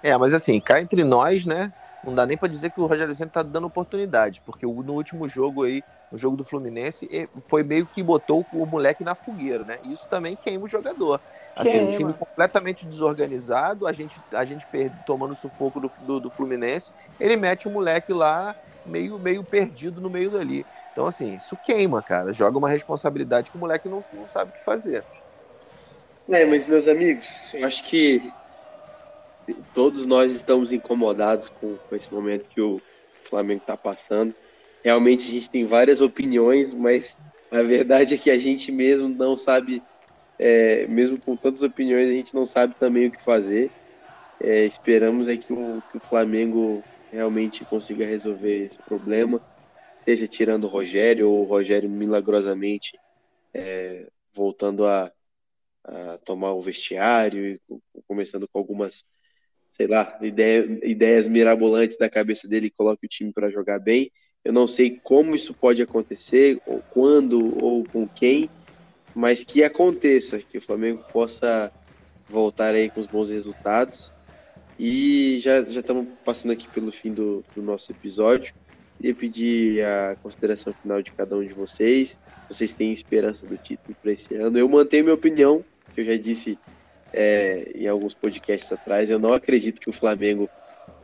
É, 0.02 0.18
mas 0.18 0.34
assim, 0.34 0.60
cá 0.60 0.82
entre 0.82 1.04
nós, 1.04 1.46
né? 1.46 1.72
Não 2.04 2.14
dá 2.14 2.26
nem 2.26 2.38
para 2.38 2.50
dizer 2.50 2.72
que 2.72 2.82
o 2.82 2.86
Rogério 2.86 3.16
Senna 3.16 3.32
tá 3.32 3.42
dando 3.42 3.68
oportunidade, 3.68 4.42
porque 4.46 4.66
no 4.66 4.94
último 4.94 5.28
jogo 5.30 5.64
aí, 5.64 5.82
no 6.12 6.18
jogo 6.18 6.36
do 6.36 6.44
Fluminense, 6.44 7.10
foi 7.46 7.64
meio 7.64 7.86
que 7.86 8.04
botou 8.04 8.46
o 8.52 8.66
moleque 8.66 9.06
na 9.06 9.16
fogueira, 9.16 9.64
né? 9.64 9.78
Isso 9.86 10.08
também 10.10 10.36
queima 10.36 10.66
o 10.66 10.68
jogador. 10.68 11.22
Assim, 11.56 11.80
um 11.80 11.92
time 11.98 12.14
completamente 12.14 12.86
desorganizado, 12.86 13.86
a 13.86 13.94
gente, 13.94 14.20
a 14.32 14.44
gente 14.44 14.66
tomando 15.06 15.36
sufoco 15.36 15.80
do, 15.80 15.92
do, 16.02 16.20
do, 16.22 16.30
Fluminense, 16.30 16.92
ele 17.20 17.38
mete 17.38 17.68
o 17.68 17.72
moleque 17.72 18.12
lá 18.12 18.56
meio, 18.86 19.20
meio 19.20 19.44
perdido 19.44 20.02
no 20.02 20.10
meio 20.10 20.32
dali. 20.32 20.66
Então, 20.92 21.06
assim, 21.06 21.36
isso 21.36 21.56
queima, 21.58 22.02
cara. 22.02 22.34
Joga 22.34 22.58
uma 22.58 22.70
responsabilidade 22.70 23.52
que 23.52 23.58
o 23.58 23.60
moleque 23.60 23.88
não, 23.88 24.04
não 24.14 24.28
sabe 24.28 24.52
o 24.52 24.54
que 24.54 24.64
fazer. 24.64 25.04
É, 26.30 26.46
mas, 26.46 26.66
meus 26.66 26.88
amigos, 26.88 27.54
eu 27.54 27.66
acho 27.68 27.84
que 27.84 28.32
todos 29.74 30.06
nós 30.06 30.32
estamos 30.32 30.72
incomodados 30.72 31.50
com, 31.50 31.76
com 31.76 31.96
esse 31.96 32.12
momento 32.14 32.48
que 32.50 32.62
o 32.62 32.82
Flamengo 33.26 33.62
está 33.62 33.76
passando. 33.76 34.34
Realmente 34.84 35.28
a 35.28 35.32
gente 35.32 35.50
tem 35.50 35.66
várias 35.66 36.02
opiniões, 36.02 36.74
mas 36.74 37.16
a 37.52 37.62
verdade 37.62 38.16
é 38.16 38.18
que 38.18 38.32
a 38.32 38.38
gente 38.38 38.72
mesmo 38.72 39.08
não 39.08 39.36
sabe, 39.36 39.82
é, 40.46 40.86
mesmo 40.88 41.18
com 41.18 41.38
tantas 41.38 41.62
opiniões, 41.62 42.10
a 42.10 42.12
gente 42.12 42.36
não 42.36 42.46
sabe 42.46 42.76
também 42.76 43.08
o 43.08 43.12
que 43.12 43.22
fazer. 43.22 43.72
É, 44.42 44.66
esperamos 44.66 45.30
é 45.30 45.38
que 45.38 45.54
o, 45.54 45.82
que 45.90 45.96
o 45.96 46.02
Flamengo 46.02 46.84
realmente 47.10 47.64
consiga 47.64 48.06
resolver 48.06 48.66
esse 48.66 48.78
problema 48.80 49.42
seja 50.04 50.28
tirando 50.28 50.66
o 50.66 50.68
Rogério 50.68 51.30
ou 51.30 51.44
o 51.44 51.46
Rogério 51.46 51.90
milagrosamente 51.90 53.00
é, 53.54 54.10
voltando 54.34 54.86
a, 54.86 55.10
a, 55.86 56.18
tomar 56.26 56.52
o 56.52 56.62
vestiário 56.62 57.54
e 57.54 57.62
começando 58.06 58.46
com 58.46 58.60
algumas, 58.60 59.06
sei 59.72 59.88
lá, 59.88 60.20
ideia, 60.22 60.68
ideias 60.84 61.26
mirabolantes 61.26 61.98
da 61.98 62.10
cabeça 62.10 62.50
dele 62.50 62.68
e 62.68 62.72
coloque 62.72 63.06
o 63.06 63.10
time 63.10 63.32
para 63.32 63.50
jogar 63.50 63.80
bem. 63.80 64.12
Eu 64.44 64.52
não 64.52 64.68
sei 64.68 65.00
como 65.02 65.34
isso 65.34 65.54
pode 65.54 65.82
acontecer, 65.82 66.62
ou 66.68 66.84
quando 66.90 67.64
ou 67.64 67.86
com 67.86 68.06
quem, 68.06 68.50
mas 69.16 69.44
que 69.44 69.64
aconteça, 69.64 70.40
que 70.40 70.58
o 70.58 70.62
Flamengo 70.62 71.04
possa 71.12 71.72
voltar 72.28 72.74
aí 72.74 72.90
com 72.90 73.00
os 73.00 73.08
bons 73.08 73.30
resultados. 73.30 74.12
E 74.80 75.40
já, 75.40 75.64
já 75.64 75.82
estamos 75.82 76.08
passando 76.26 76.52
aqui 76.52 76.68
pelo 76.70 76.92
fim 76.92 77.14
do, 77.14 77.44
do 77.56 77.62
nosso 77.62 77.92
episódio. 77.92 78.54
Queria 78.98 79.14
pedir 79.14 79.86
a 79.86 80.16
consideração 80.22 80.74
final 80.74 81.02
de 81.02 81.12
cada 81.12 81.36
um 81.36 81.46
de 81.46 81.54
vocês. 81.54 82.18
Vocês 82.50 82.74
têm 82.74 82.94
esperança 82.94 83.46
do 83.46 83.58
título 83.58 83.96
para 84.02 84.12
esse 84.12 84.34
ano? 84.36 84.58
Eu 84.58 84.68
mantenho 84.68 85.04
minha 85.04 85.16
opinião, 85.16 85.64
que 85.94 86.02
eu 86.02 86.06
já 86.06 86.18
disse 86.18 86.58
é, 87.12 87.72
em 87.76 87.88
alguns 87.88 88.14
podcasts 88.14 88.72
atrás. 88.72 89.10
Eu 89.10 89.20
não 89.20 89.34
acredito 89.34 89.80
que 89.80 89.90
o 89.90 89.94
Flamengo 89.94 90.50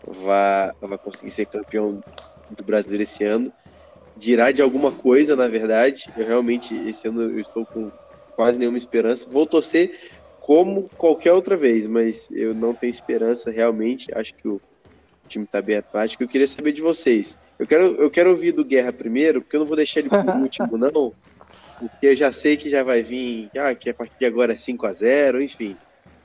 vá, 0.05 0.74
vá 0.82 0.97
conseguir 0.97 1.32
ser 1.32 1.45
campeão 1.45 2.03
do 2.49 2.64
brasileiro 2.64 3.03
esse 3.03 3.24
ano. 3.24 3.53
Dirá 4.20 4.51
de 4.51 4.61
alguma 4.61 4.91
coisa, 4.91 5.36
na 5.36 5.47
verdade. 5.47 6.09
Eu 6.17 6.28
realmente, 6.28 6.76
esse 6.88 7.07
ano, 7.07 7.22
eu 7.22 7.39
estou 7.39 7.65
com 7.65 7.89
quase 8.36 8.59
nenhuma 8.59 8.78
esperança. 8.78 9.28
Vou 9.30 9.45
torcer 9.45 9.97
como 10.41 10.89
qualquer 10.97 11.32
outra 11.32 11.55
vez, 11.55 11.88
mas 11.88 12.28
eu 12.32 12.53
não 12.53 12.74
tenho 12.74 12.91
esperança 12.91 13.49
realmente. 13.49 14.13
Acho 14.13 14.34
que 14.34 14.47
o 14.47 14.61
time 15.30 15.45
está 15.45 15.61
bem 15.61 15.78
apático. 15.78 16.22
Eu 16.22 16.28
queria 16.28 16.47
saber 16.47 16.74
de 16.74 16.82
vocês. 16.82 17.38
Eu 17.57 17.65
quero, 17.65 17.84
eu 17.95 18.09
quero 18.09 18.30
ouvir 18.30 18.51
do 18.51 18.65
Guerra 18.65 18.91
primeiro, 18.91 19.41
porque 19.41 19.55
eu 19.55 19.61
não 19.61 19.67
vou 19.67 19.78
deixar 19.78 20.01
ele 20.01 20.09
por 20.09 20.17
último, 20.36 20.78
não. 20.78 21.13
Porque 21.80 22.07
eu 22.07 22.15
já 22.15 22.32
sei 22.32 22.57
que 22.57 22.70
já 22.70 22.84
vai 22.84 23.01
vir, 23.01 23.49
ah, 23.57 23.74
que 23.74 23.89
a 23.89 23.93
partir 23.93 24.17
de 24.20 24.26
agora 24.26 24.53
é 24.53 24.55
5x0, 24.55 25.41
enfim. 25.41 25.78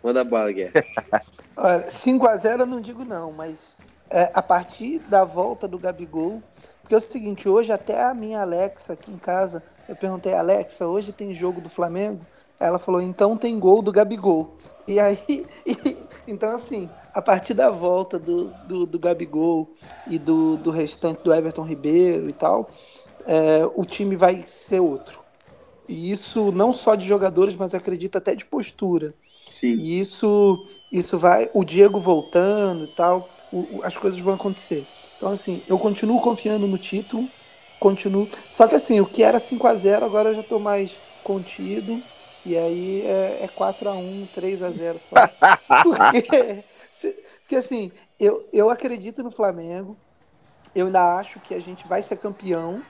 Manda 0.02 0.20
a 0.20 0.24
bala, 0.24 0.50
Guerra. 0.50 0.84
Olha, 1.56 1.86
5x0 1.86 2.60
eu 2.60 2.66
não 2.66 2.80
digo 2.80 3.04
não, 3.04 3.32
mas 3.32 3.76
é, 4.10 4.30
a 4.34 4.42
partir 4.42 4.98
da 5.00 5.24
volta 5.24 5.66
do 5.66 5.78
Gabigol, 5.78 6.42
porque 6.84 6.94
é 6.94 6.98
o 6.98 7.00
seguinte, 7.00 7.48
hoje 7.48 7.72
até 7.72 8.02
a 8.02 8.12
minha 8.12 8.42
Alexa 8.42 8.92
aqui 8.92 9.10
em 9.10 9.16
casa, 9.16 9.62
eu 9.88 9.96
perguntei, 9.96 10.34
Alexa, 10.34 10.86
hoje 10.86 11.12
tem 11.12 11.32
jogo 11.32 11.58
do 11.58 11.70
Flamengo? 11.70 12.20
Ela 12.60 12.78
falou, 12.78 13.00
então 13.00 13.38
tem 13.38 13.58
gol 13.58 13.80
do 13.80 13.90
Gabigol. 13.90 14.54
E 14.86 15.00
aí, 15.00 15.18
e, 15.64 15.96
então 16.28 16.54
assim, 16.54 16.90
a 17.14 17.22
partir 17.22 17.54
da 17.54 17.70
volta 17.70 18.18
do, 18.18 18.50
do, 18.68 18.84
do 18.84 18.98
Gabigol 18.98 19.70
e 20.06 20.18
do, 20.18 20.58
do 20.58 20.70
restante 20.70 21.22
do 21.22 21.32
Everton 21.32 21.62
Ribeiro 21.62 22.28
e 22.28 22.32
tal, 22.32 22.68
é, 23.24 23.64
o 23.74 23.86
time 23.86 24.14
vai 24.14 24.42
ser 24.42 24.80
outro. 24.80 25.20
E 25.88 26.10
isso 26.10 26.52
não 26.52 26.74
só 26.74 26.94
de 26.94 27.08
jogadores, 27.08 27.56
mas 27.56 27.74
acredito 27.74 28.18
até 28.18 28.34
de 28.34 28.44
postura. 28.44 29.14
Sim. 29.60 29.76
E 29.76 30.00
isso, 30.00 30.66
isso 30.90 31.18
vai, 31.18 31.48
o 31.54 31.64
Diego 31.64 32.00
voltando 32.00 32.84
e 32.84 32.88
tal, 32.88 33.28
o, 33.52 33.80
as 33.82 33.96
coisas 33.96 34.18
vão 34.18 34.34
acontecer. 34.34 34.86
Então, 35.16 35.30
assim, 35.30 35.62
eu 35.68 35.78
continuo 35.78 36.20
confiando 36.20 36.66
no 36.66 36.76
título, 36.76 37.28
continuo. 37.78 38.28
Só 38.48 38.66
que, 38.66 38.74
assim, 38.74 39.00
o 39.00 39.06
que 39.06 39.22
era 39.22 39.38
5 39.38 39.66
a 39.66 39.74
0 39.74 40.04
agora 40.04 40.30
eu 40.30 40.34
já 40.34 40.40
estou 40.40 40.58
mais 40.58 40.98
contido 41.22 42.02
e 42.44 42.58
aí 42.58 43.02
é, 43.02 43.44
é 43.44 43.48
4x1, 43.48 44.28
3x0 44.34 44.98
só. 44.98 45.14
Porque, 45.82 46.64
porque 47.40 47.56
assim, 47.56 47.90
eu, 48.20 48.48
eu 48.52 48.70
acredito 48.70 49.22
no 49.22 49.30
Flamengo. 49.30 49.96
Eu 50.74 50.86
ainda 50.86 51.16
acho 51.16 51.40
que 51.40 51.54
a 51.54 51.60
gente 51.60 51.86
vai 51.88 52.02
ser 52.02 52.16
campeão. 52.16 52.82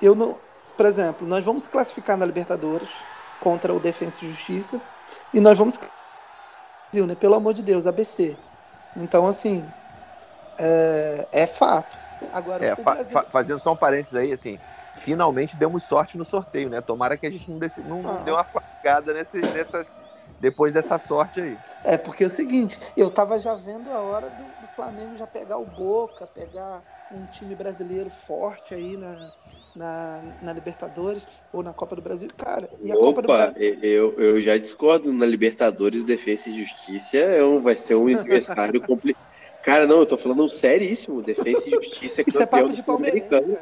Eu 0.00 0.14
não, 0.14 0.36
por 0.76 0.86
exemplo, 0.86 1.26
nós 1.26 1.44
vamos 1.44 1.66
classificar 1.66 2.16
na 2.16 2.24
Libertadores 2.24 2.88
contra 3.40 3.72
o 3.72 3.80
Defensa 3.80 4.24
e 4.24 4.28
Justiça. 4.28 4.80
E 5.32 5.40
nós 5.40 5.58
vamos. 5.58 5.78
Né? 6.94 7.14
Pelo 7.14 7.34
amor 7.34 7.54
de 7.54 7.62
Deus, 7.62 7.86
ABC. 7.86 8.36
Então, 8.96 9.26
assim, 9.26 9.64
é, 10.58 11.26
é 11.32 11.46
fato. 11.46 11.98
Agora, 12.32 12.64
é, 12.64 12.74
Brasil... 12.74 13.12
fa 13.12 13.24
fazendo 13.24 13.60
só 13.60 13.72
um 13.72 13.76
parênteses 13.76 14.14
aí, 14.14 14.32
assim, 14.32 14.58
finalmente 14.98 15.56
demos 15.56 15.82
sorte 15.82 16.16
no 16.16 16.24
sorteio, 16.24 16.68
né? 16.68 16.80
Tomara 16.80 17.16
que 17.16 17.26
a 17.26 17.30
gente 17.30 17.50
não, 17.50 17.58
desse, 17.58 17.80
não 17.80 18.22
deu 18.24 18.34
uma 18.34 18.44
facada 18.44 19.12
nesse, 19.12 19.38
nessas, 19.38 19.90
depois 20.40 20.72
dessa 20.72 20.98
sorte 20.98 21.40
aí. 21.40 21.58
É, 21.82 21.96
porque 21.96 22.24
é 22.24 22.26
o 22.26 22.30
seguinte, 22.30 22.78
eu 22.96 23.10
tava 23.10 23.38
já 23.38 23.54
vendo 23.54 23.90
a 23.90 24.00
hora 24.00 24.28
do, 24.30 24.42
do 24.60 24.68
Flamengo 24.74 25.16
já 25.16 25.26
pegar 25.26 25.56
o 25.58 25.66
Boca, 25.66 26.26
pegar 26.26 26.82
um 27.10 27.26
time 27.26 27.54
brasileiro 27.54 28.10
forte 28.10 28.74
aí 28.74 28.96
na, 28.96 29.32
na, 29.74 30.20
na 30.42 30.52
Libertadores 30.52 31.26
ou 31.52 31.62
na 31.62 31.72
Copa 31.72 31.96
do 31.96 32.02
Brasil, 32.02 32.28
cara. 32.36 32.68
E 32.82 32.92
a 32.92 32.96
Copa 32.96 33.22
do 33.22 33.24
Opa, 33.26 33.46
Brasil. 33.48 33.78
eu, 33.82 34.14
eu 34.18 34.40
já 34.40 34.56
discordo 34.56 35.12
na 35.12 35.24
Libertadores, 35.26 36.04
Defesa 36.04 36.50
e 36.50 36.64
Justiça 36.64 37.16
é 37.16 37.42
um, 37.42 37.60
vai 37.60 37.76
ser 37.76 37.94
um 37.94 38.08
adversário 38.14 38.80
complicado. 38.80 39.22
Cara, 39.62 39.86
não, 39.86 40.00
eu 40.00 40.06
tô 40.06 40.18
falando 40.18 40.48
seríssimo. 40.48 41.22
Defesa 41.22 41.68
e 41.68 41.70
Justiça 41.72 42.20
é 42.20 42.24
Isso 42.26 42.42
é 42.42 42.46
campeão 42.46 42.62
papo 42.64 42.74
de 42.74 42.82
palmeirense. 42.82 43.58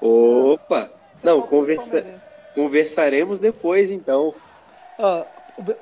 Opa! 0.00 0.90
É 1.22 1.26
Não, 1.26 1.42
conversa, 1.42 2.04
conversaremos 2.54 3.38
depois, 3.38 3.90
então. 3.90 4.34
Ó, 4.98 5.24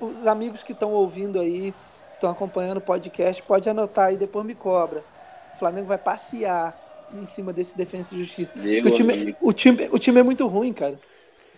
os 0.01 0.27
amigos 0.27 0.63
que 0.63 0.73
estão 0.73 0.93
ouvindo 0.93 1.39
aí, 1.39 1.73
que 2.11 2.15
estão 2.15 2.31
acompanhando 2.31 2.79
o 2.79 2.81
podcast, 2.81 3.43
pode 3.43 3.69
anotar 3.69 4.07
aí, 4.07 4.17
depois 4.17 4.45
me 4.45 4.55
cobra. 4.55 5.05
O 5.55 5.59
Flamengo 5.59 5.87
vai 5.87 5.99
passear 5.99 6.88
em 7.15 7.27
cima 7.27 7.53
desse 7.53 7.77
Defensa 7.77 8.15
e 8.15 8.19
Justiça. 8.19 8.55
O, 8.85 8.91
time, 8.91 9.37
o, 9.41 9.53
time, 9.53 9.89
o 9.91 9.99
time 9.99 10.21
é 10.21 10.23
muito 10.23 10.47
ruim, 10.47 10.73
cara. 10.73 10.99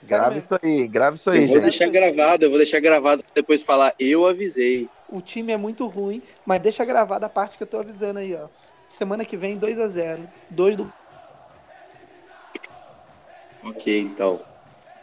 Grave 0.03 0.38
isso 0.38 0.59
aí, 0.62 0.88
grave 0.88 1.16
isso 1.16 1.30
aí, 1.30 1.42
Eu 1.42 1.48
vou 1.48 1.61
deixar 1.61 1.88
gravado, 1.88 2.44
eu 2.44 2.48
vou 2.48 2.59
deixar 2.59 2.80
gravado 2.80 3.22
pra 3.22 3.32
depois 3.34 3.62
falar, 3.62 3.94
eu 3.98 4.26
avisei. 4.26 4.88
O 5.09 5.20
time 5.20 5.53
é 5.53 5.57
muito 5.57 5.86
ruim, 5.86 6.22
mas 6.46 6.61
deixa 6.61 6.84
gravada 6.84 7.26
a 7.26 7.28
parte 7.28 7.59
que 7.59 7.64
eu 7.64 7.66
tô 7.66 7.78
avisando 7.78 8.18
aí, 8.18 8.34
ó. 8.34 8.48
Semana 8.86 9.24
que 9.24 9.36
vem, 9.36 9.57
2 9.57 9.78
a 9.78 9.88
0 9.88 10.28
2 10.48 10.76
do. 10.76 10.92
Ok, 13.62 13.98
então. 14.01 14.40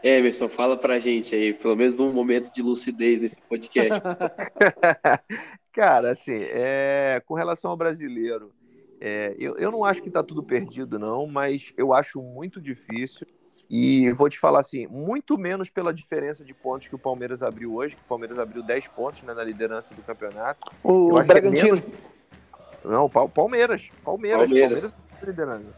Emerson, 0.02 0.48
fala 0.48 0.78
pra 0.78 1.00
gente 1.00 1.36
aí, 1.36 1.54
pelo 1.54 1.76
menos 1.76 1.96
num 1.96 2.12
momento 2.12 2.52
de 2.54 2.62
lucidez 2.62 3.22
nesse 3.22 3.40
podcast. 3.42 4.02
Cara, 5.74 6.12
assim, 6.12 6.44
é, 6.50 7.22
com 7.26 7.34
relação 7.34 7.72
ao 7.72 7.78
brasileiro, 7.78 8.52
é, 9.00 9.36
eu, 9.40 9.56
eu 9.58 9.72
não 9.72 9.84
acho 9.84 10.02
que 10.02 10.10
tá 10.10 10.24
tudo 10.24 10.42
perdido, 10.44 10.98
não, 11.00 11.28
mas 11.28 11.72
eu 11.78 11.94
acho 11.94 12.22
muito 12.22 12.60
difícil. 12.62 13.26
E 13.70 14.12
vou 14.12 14.30
te 14.30 14.40
falar 14.40 14.60
assim, 14.62 14.88
muito 14.88 15.38
menos 15.38 15.70
pela 15.70 15.94
diferença 15.94 16.44
de 16.44 16.54
pontos 16.54 16.88
que 16.88 16.96
o 16.96 17.00
Palmeiras 17.00 17.42
abriu 17.44 17.74
hoje, 17.74 17.96
que 17.96 18.02
o 18.02 18.08
Palmeiras 18.08 18.38
abriu 18.40 18.64
10 18.64 18.88
pontos 18.90 19.24
né, 19.24 19.34
na 19.34 19.44
liderança 19.44 19.94
do 19.94 20.02
campeonato. 20.04 20.72
O, 20.84 21.20
é 21.20 21.24
Bragantino. 21.24 21.76
menos- 21.76 21.84
Não, 22.86 23.10
Pal- 23.10 23.28
Palmeiras. 23.28 23.90
Palmeiras. 24.06 24.48
Palmeiras. 24.48 24.80
Palmeiras 24.82 24.84
assumiu 24.86 25.18
a 25.22 25.26
liderança. 25.26 25.74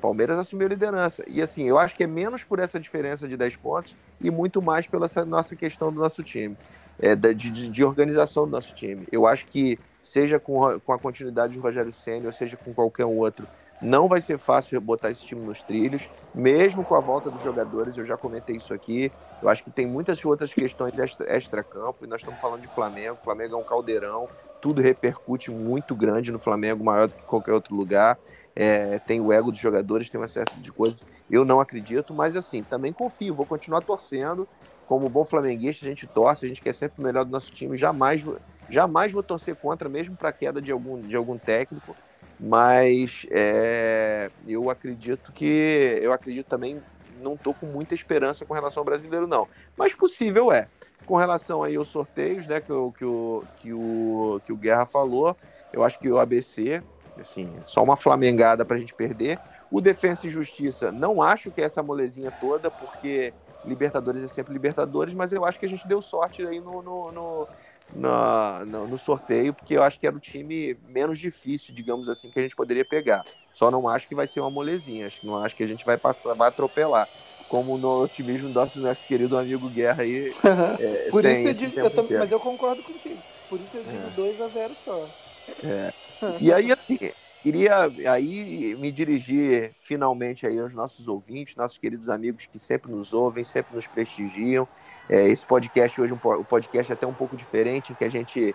Palmeiras 0.00 0.38
assumiu 0.38 0.66
a 0.66 0.70
liderança. 0.70 1.24
E 1.26 1.40
assim, 1.40 1.62
eu 1.64 1.78
acho 1.78 1.94
que 1.94 2.04
é 2.04 2.06
menos 2.06 2.44
por 2.44 2.58
essa 2.58 2.78
diferença 2.78 3.26
de 3.26 3.36
10 3.36 3.56
pontos 3.56 3.96
e 4.20 4.30
muito 4.30 4.60
mais 4.60 4.86
pela 4.86 5.06
essa 5.06 5.24
nossa 5.24 5.56
questão 5.56 5.90
do 5.92 6.00
nosso 6.00 6.22
time. 6.22 6.56
É, 6.98 7.14
de, 7.14 7.34
de- 7.34 7.68
de 7.70 7.84
organização 7.84 8.44
do 8.44 8.50
nosso 8.50 8.74
time. 8.74 9.06
Eu 9.12 9.26
acho 9.26 9.46
que, 9.46 9.78
seja 10.06 10.38
com, 10.40 10.78
com 10.80 10.92
a 10.92 10.98
continuidade 10.98 11.54
do 11.54 11.60
Rogério 11.62 11.92
Senna, 11.92 12.26
ou 12.26 12.32
seja 12.32 12.56
com 12.56 12.74
qualquer 12.74 13.04
outro, 13.06 13.48
não 13.80 14.08
vai 14.08 14.20
ser 14.20 14.38
fácil 14.38 14.80
botar 14.80 15.10
esse 15.10 15.22
time 15.24 15.44
nos 15.44 15.62
trilhos, 15.62 16.08
mesmo 16.32 16.84
com 16.84 16.94
a 16.94 17.00
volta 17.00 17.30
dos 17.30 17.40
jogadores. 17.42 17.96
Eu 17.96 18.04
já 18.06 18.16
comentei 18.16 18.56
isso 18.56 18.72
aqui. 18.72 19.12
Eu 19.40 19.48
acho 19.48 19.62
que 19.62 19.70
tem 19.70 19.86
muitas 19.86 20.24
outras 20.24 20.54
questões 20.54 20.96
extra- 20.98 21.26
extra-campo, 21.36 22.04
e 22.04 22.08
nós 22.08 22.20
estamos 22.20 22.40
falando 22.40 22.62
de 22.62 22.68
Flamengo. 22.68 23.16
O 23.20 23.22
Flamengo 23.22 23.54
é 23.54 23.58
um 23.58 23.64
caldeirão, 23.64 24.30
tudo 24.60 24.80
repercute 24.80 25.50
muito 25.50 25.94
grande 25.94 26.32
no 26.32 26.38
Flamengo, 26.38 26.82
maior 26.84 27.08
do 27.08 27.14
que 27.14 27.24
qualquer 27.24 27.52
outro 27.52 27.74
lugar. 27.76 28.18
É, 28.54 28.98
tem 29.00 29.20
o 29.20 29.30
ego 29.32 29.50
dos 29.52 29.60
jogadores, 29.60 30.08
tem 30.08 30.18
uma 30.20 30.28
série 30.28 30.48
de 30.54 30.72
coisas. 30.72 30.98
Eu 31.28 31.44
não 31.44 31.60
acredito, 31.60 32.14
mas 32.14 32.34
assim, 32.36 32.64
também 32.64 32.92
confio, 32.92 33.34
vou 33.34 33.46
continuar 33.46 33.82
torcendo. 33.82 34.48
Como 34.84 35.08
bom 35.10 35.24
flamenguista, 35.24 35.84
a 35.84 35.88
gente 35.88 36.06
torce, 36.06 36.44
a 36.46 36.48
gente 36.48 36.62
quer 36.62 36.72
sempre 36.74 37.00
o 37.00 37.02
melhor 37.02 37.24
do 37.24 37.30
nosso 37.30 37.50
time. 37.52 37.76
Jamais, 37.76 38.22
jamais 38.68 39.12
vou 39.12 39.22
torcer 39.22 39.54
contra, 39.56 39.88
mesmo 39.88 40.16
para 40.16 40.30
a 40.30 40.32
queda 40.32 40.60
de 40.60 40.72
algum, 40.72 41.00
de 41.00 41.16
algum 41.16 41.38
técnico. 41.38 41.96
Mas 42.38 43.26
é, 43.30 44.30
eu 44.46 44.68
acredito 44.68 45.32
que. 45.32 45.98
Eu 46.02 46.12
acredito 46.12 46.46
também, 46.46 46.82
não 47.22 47.34
estou 47.34 47.54
com 47.54 47.66
muita 47.66 47.94
esperança 47.94 48.44
com 48.44 48.52
relação 48.52 48.82
ao 48.82 48.84
brasileiro, 48.84 49.26
não. 49.26 49.48
Mas 49.76 49.94
possível 49.94 50.52
é. 50.52 50.68
Com 51.06 51.16
relação 51.16 51.62
aí 51.62 51.76
aos 51.76 51.88
sorteios, 51.88 52.46
né, 52.46 52.60
que 52.60 52.72
o, 52.72 52.92
que 52.92 53.04
o, 53.04 53.44
que 53.56 53.72
o, 53.72 54.40
que 54.44 54.52
o 54.52 54.56
Guerra 54.56 54.86
falou, 54.86 55.36
eu 55.72 55.84
acho 55.84 55.98
que 55.98 56.10
o 56.10 56.18
ABC, 56.18 56.82
assim, 57.20 57.52
só 57.62 57.82
uma 57.82 57.96
flamengada 57.96 58.64
para 58.64 58.76
a 58.76 58.78
gente 58.78 58.92
perder. 58.92 59.38
O 59.70 59.80
Defensa 59.80 60.26
e 60.26 60.30
Justiça, 60.30 60.90
não 60.92 61.22
acho 61.22 61.50
que 61.50 61.60
é 61.60 61.64
essa 61.64 61.82
molezinha 61.82 62.32
toda, 62.40 62.70
porque 62.70 63.32
Libertadores 63.64 64.22
é 64.22 64.28
sempre 64.28 64.52
Libertadores, 64.52 65.12
mas 65.12 65.32
eu 65.32 65.44
acho 65.44 65.58
que 65.58 65.66
a 65.66 65.68
gente 65.68 65.86
deu 65.86 66.00
sorte 66.00 66.46
aí 66.46 66.60
no, 66.60 66.82
no, 66.82 67.12
no, 67.12 67.48
na- 67.94 68.64
no- 68.66 68.86
no 68.88 68.98
sorteio, 68.98 69.54
porque 69.54 69.76
eu 69.76 69.82
acho 69.82 69.98
que 69.98 70.06
era 70.06 70.16
o 70.16 70.20
time 70.20 70.76
menos 70.88 71.18
difícil, 71.18 71.74
digamos 71.74 72.08
assim, 72.08 72.30
que 72.30 72.38
a 72.38 72.42
gente 72.42 72.56
poderia 72.56 72.84
pegar. 72.84 73.24
Só 73.52 73.70
não 73.70 73.88
acho 73.88 74.06
que 74.08 74.14
vai 74.14 74.26
ser 74.26 74.40
uma 74.40 74.50
molezinha, 74.50 75.06
acho 75.06 75.24
não 75.26 75.36
acho 75.42 75.54
que 75.56 75.62
a 75.62 75.66
gente 75.66 75.84
vai 75.84 75.96
passar, 75.96 76.34
vai 76.34 76.48
atropelar. 76.48 77.08
Como 77.48 77.78
no 77.78 78.02
otimismo 78.02 78.48
do 78.48 78.54
nosso, 78.54 78.80
nosso 78.80 79.06
querido 79.06 79.38
amigo 79.38 79.68
Guerra 79.70 80.02
aí. 80.02 80.32
é, 80.80 81.06
Por 81.10 81.24
isso 81.24 81.46
eu 81.46 81.52
esse 81.52 81.54
digo, 81.54 81.78
eu 81.78 81.90
tam- 81.90 82.04
inteiro. 82.04 82.20
mas 82.20 82.32
eu 82.32 82.40
concordo 82.40 82.82
contigo. 82.82 83.22
Por 83.48 83.60
isso 83.60 83.76
eu 83.76 83.84
digo 83.84 84.06
É. 84.06 84.10
2 84.10 84.40
a 84.40 84.48
0 84.48 84.74
só. 84.74 85.08
E 86.40 86.52
aí, 86.52 86.72
assim, 86.72 86.98
queria 87.46 87.84
aí 88.10 88.74
me 88.74 88.90
dirigir 88.90 89.72
finalmente 89.82 90.44
aí 90.44 90.58
aos 90.58 90.74
nossos 90.74 91.06
ouvintes, 91.06 91.54
nossos 91.54 91.78
queridos 91.78 92.08
amigos 92.08 92.48
que 92.50 92.58
sempre 92.58 92.90
nos 92.90 93.12
ouvem, 93.12 93.44
sempre 93.44 93.76
nos 93.76 93.86
prestigiam. 93.86 94.66
É, 95.08 95.28
esse 95.28 95.46
podcast 95.46 96.00
hoje, 96.00 96.12
um 96.12 96.18
podcast 96.42 96.90
é 96.90 96.94
até 96.94 97.06
um 97.06 97.14
pouco 97.14 97.36
diferente, 97.36 97.92
em 97.92 97.94
que 97.94 98.04
a 98.04 98.08
gente 98.08 98.52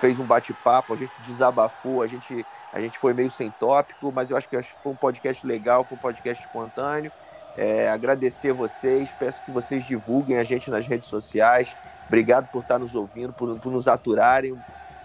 fez 0.00 0.18
um 0.18 0.24
bate-papo, 0.24 0.92
a 0.92 0.96
gente 0.96 1.12
desabafou, 1.24 2.02
a 2.02 2.08
gente, 2.08 2.44
a 2.72 2.80
gente 2.80 2.98
foi 2.98 3.14
meio 3.14 3.30
sem 3.30 3.48
tópico, 3.60 4.10
mas 4.10 4.28
eu 4.28 4.36
acho 4.36 4.48
que 4.48 4.56
acho 4.56 4.74
que 4.74 4.82
foi 4.82 4.90
um 4.90 4.96
podcast 4.96 5.46
legal, 5.46 5.84
foi 5.84 5.96
um 5.96 6.00
podcast 6.00 6.44
espontâneo. 6.44 7.12
É, 7.56 7.88
agradecer 7.90 8.52
vocês, 8.52 9.08
peço 9.20 9.40
que 9.44 9.52
vocês 9.52 9.84
divulguem 9.84 10.38
a 10.38 10.42
gente 10.42 10.68
nas 10.68 10.84
redes 10.84 11.08
sociais. 11.08 11.76
Obrigado 12.08 12.48
por 12.48 12.62
estar 12.62 12.80
nos 12.80 12.96
ouvindo, 12.96 13.32
por, 13.32 13.56
por 13.60 13.70
nos 13.70 13.86
aturarem. 13.86 14.58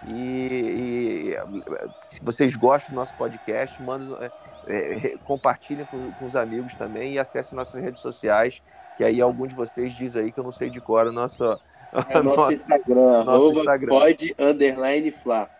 E, 0.06 1.34
e, 1.34 1.36
se 2.08 2.22
vocês 2.22 2.54
gostam 2.54 2.94
do 2.94 3.00
nosso 3.00 3.14
podcast, 3.14 3.80
mandem, 3.82 4.16
é, 4.20 4.30
é, 4.68 5.16
compartilhem 5.24 5.84
com, 5.86 6.12
com 6.12 6.26
os 6.26 6.36
amigos 6.36 6.74
também 6.74 7.14
e 7.14 7.18
acessem 7.18 7.56
nossas 7.56 7.82
redes 7.82 8.00
sociais, 8.00 8.62
que 8.96 9.02
aí 9.02 9.20
algum 9.20 9.46
de 9.46 9.54
vocês 9.54 9.92
diz 9.94 10.14
aí 10.14 10.30
que 10.30 10.38
eu 10.38 10.44
não 10.44 10.52
sei 10.52 10.70
de 10.70 10.80
cor 10.80 11.06
a 11.06 11.12
nossa. 11.12 11.58
É 11.92 12.14
a 12.18 12.20
o 12.20 12.22
nosso 12.22 12.36
nossa- 12.36 12.52
Instagram, 12.52 13.24
nosso 13.24 13.58
Instagram. 13.58 13.88
pode 13.88 14.34
underline 14.38 15.10
Fla. 15.10 15.50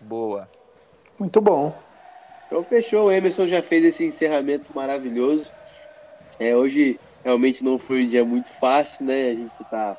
boa. 0.00 0.48
Muito 1.18 1.40
bom. 1.40 1.74
Então 2.46 2.62
fechou, 2.62 3.06
o 3.06 3.12
Emerson 3.12 3.46
já 3.46 3.62
fez 3.62 3.84
esse 3.84 4.04
encerramento 4.04 4.70
maravilhoso. 4.74 5.50
É, 6.38 6.54
hoje 6.54 7.00
realmente 7.24 7.64
não 7.64 7.78
foi 7.78 8.04
um 8.04 8.08
dia 8.08 8.24
muito 8.24 8.48
fácil, 8.50 9.04
né? 9.04 9.30
A 9.30 9.34
gente 9.34 9.64
tá 9.70 9.96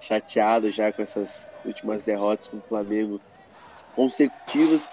chateado 0.00 0.70
já 0.70 0.90
com 0.90 1.02
essas 1.02 1.46
últimas 1.64 2.02
derrotas 2.02 2.46
com 2.46 2.58
o 2.58 2.62
Flamengo 2.62 3.20
consecutivas. 3.94 4.88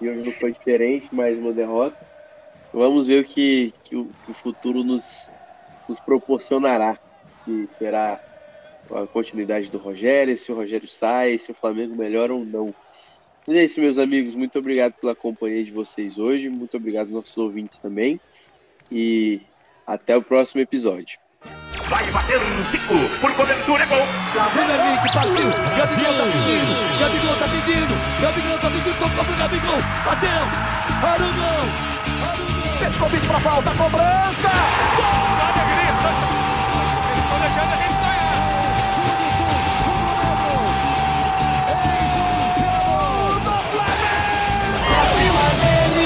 E 0.00 0.08
hoje 0.08 0.22
não 0.22 0.32
foi 0.32 0.52
diferente, 0.52 1.12
mais 1.12 1.38
uma 1.38 1.52
derrota. 1.52 1.96
Vamos 2.72 3.08
ver 3.08 3.22
o 3.22 3.24
que, 3.24 3.72
que 3.82 3.96
o, 3.96 4.04
que 4.24 4.30
o 4.30 4.34
futuro 4.34 4.84
nos, 4.84 5.28
nos 5.88 5.98
proporcionará. 6.00 6.98
Se 7.44 7.66
será 7.78 8.20
a 8.90 9.06
continuidade 9.06 9.70
do 9.70 9.78
Rogério, 9.78 10.36
se 10.36 10.52
o 10.52 10.54
Rogério 10.54 10.88
sai, 10.88 11.38
se 11.38 11.50
o 11.50 11.54
Flamengo 11.54 11.96
melhora 11.96 12.32
ou 12.32 12.44
não. 12.44 12.74
Mas 13.46 13.56
é 13.56 13.64
isso, 13.64 13.80
meus 13.80 13.98
amigos. 13.98 14.34
Muito 14.34 14.58
obrigado 14.58 14.92
pela 14.94 15.14
companhia 15.14 15.64
de 15.64 15.70
vocês 15.70 16.18
hoje. 16.18 16.48
Muito 16.48 16.76
obrigado 16.76 17.06
aos 17.06 17.14
nossos 17.14 17.36
ouvintes 17.36 17.78
também. 17.78 18.20
E 18.92 19.40
até 19.86 20.16
o 20.16 20.22
próximo 20.22 20.60
episódio 20.60 21.18
vai 21.88 22.10
bater 22.10 22.38
um 22.38 22.64
ciclo, 22.70 23.08
por 23.20 23.32
cobertura 23.32 23.82
é 23.82 23.86
gol. 23.86 24.06
Gabriel 24.34 24.70
é 24.70 24.88
Henrique 24.88 25.12
partiu, 25.14 25.50
Gabigol 25.76 26.14
tá 26.14 26.24
pedindo, 26.24 26.98
Gabigol 26.98 27.36
tá 27.36 27.48
pedindo, 27.48 27.94
Gabigol 28.20 28.58
tá 28.58 28.70
pedindo, 28.70 28.98
tocou 28.98 29.24
pro 29.24 29.36
Gabigol, 29.36 29.82
bateu, 30.04 30.30
Arugão, 31.02 31.68
Arugão. 32.22 32.78
Petkovic 32.78 33.26
pra 33.26 33.40
falta, 33.40 33.70
cobrança, 33.70 34.48
gol! 34.96 35.04
Só 35.38 35.44
alegria, 35.48 35.94
só... 36.02 36.10
eles 37.10 37.24
estão 37.24 37.38
deixando 37.40 37.72
a 37.72 37.76
gente 37.76 37.98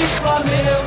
do 0.03 0.07
Flamengo! 0.19 0.82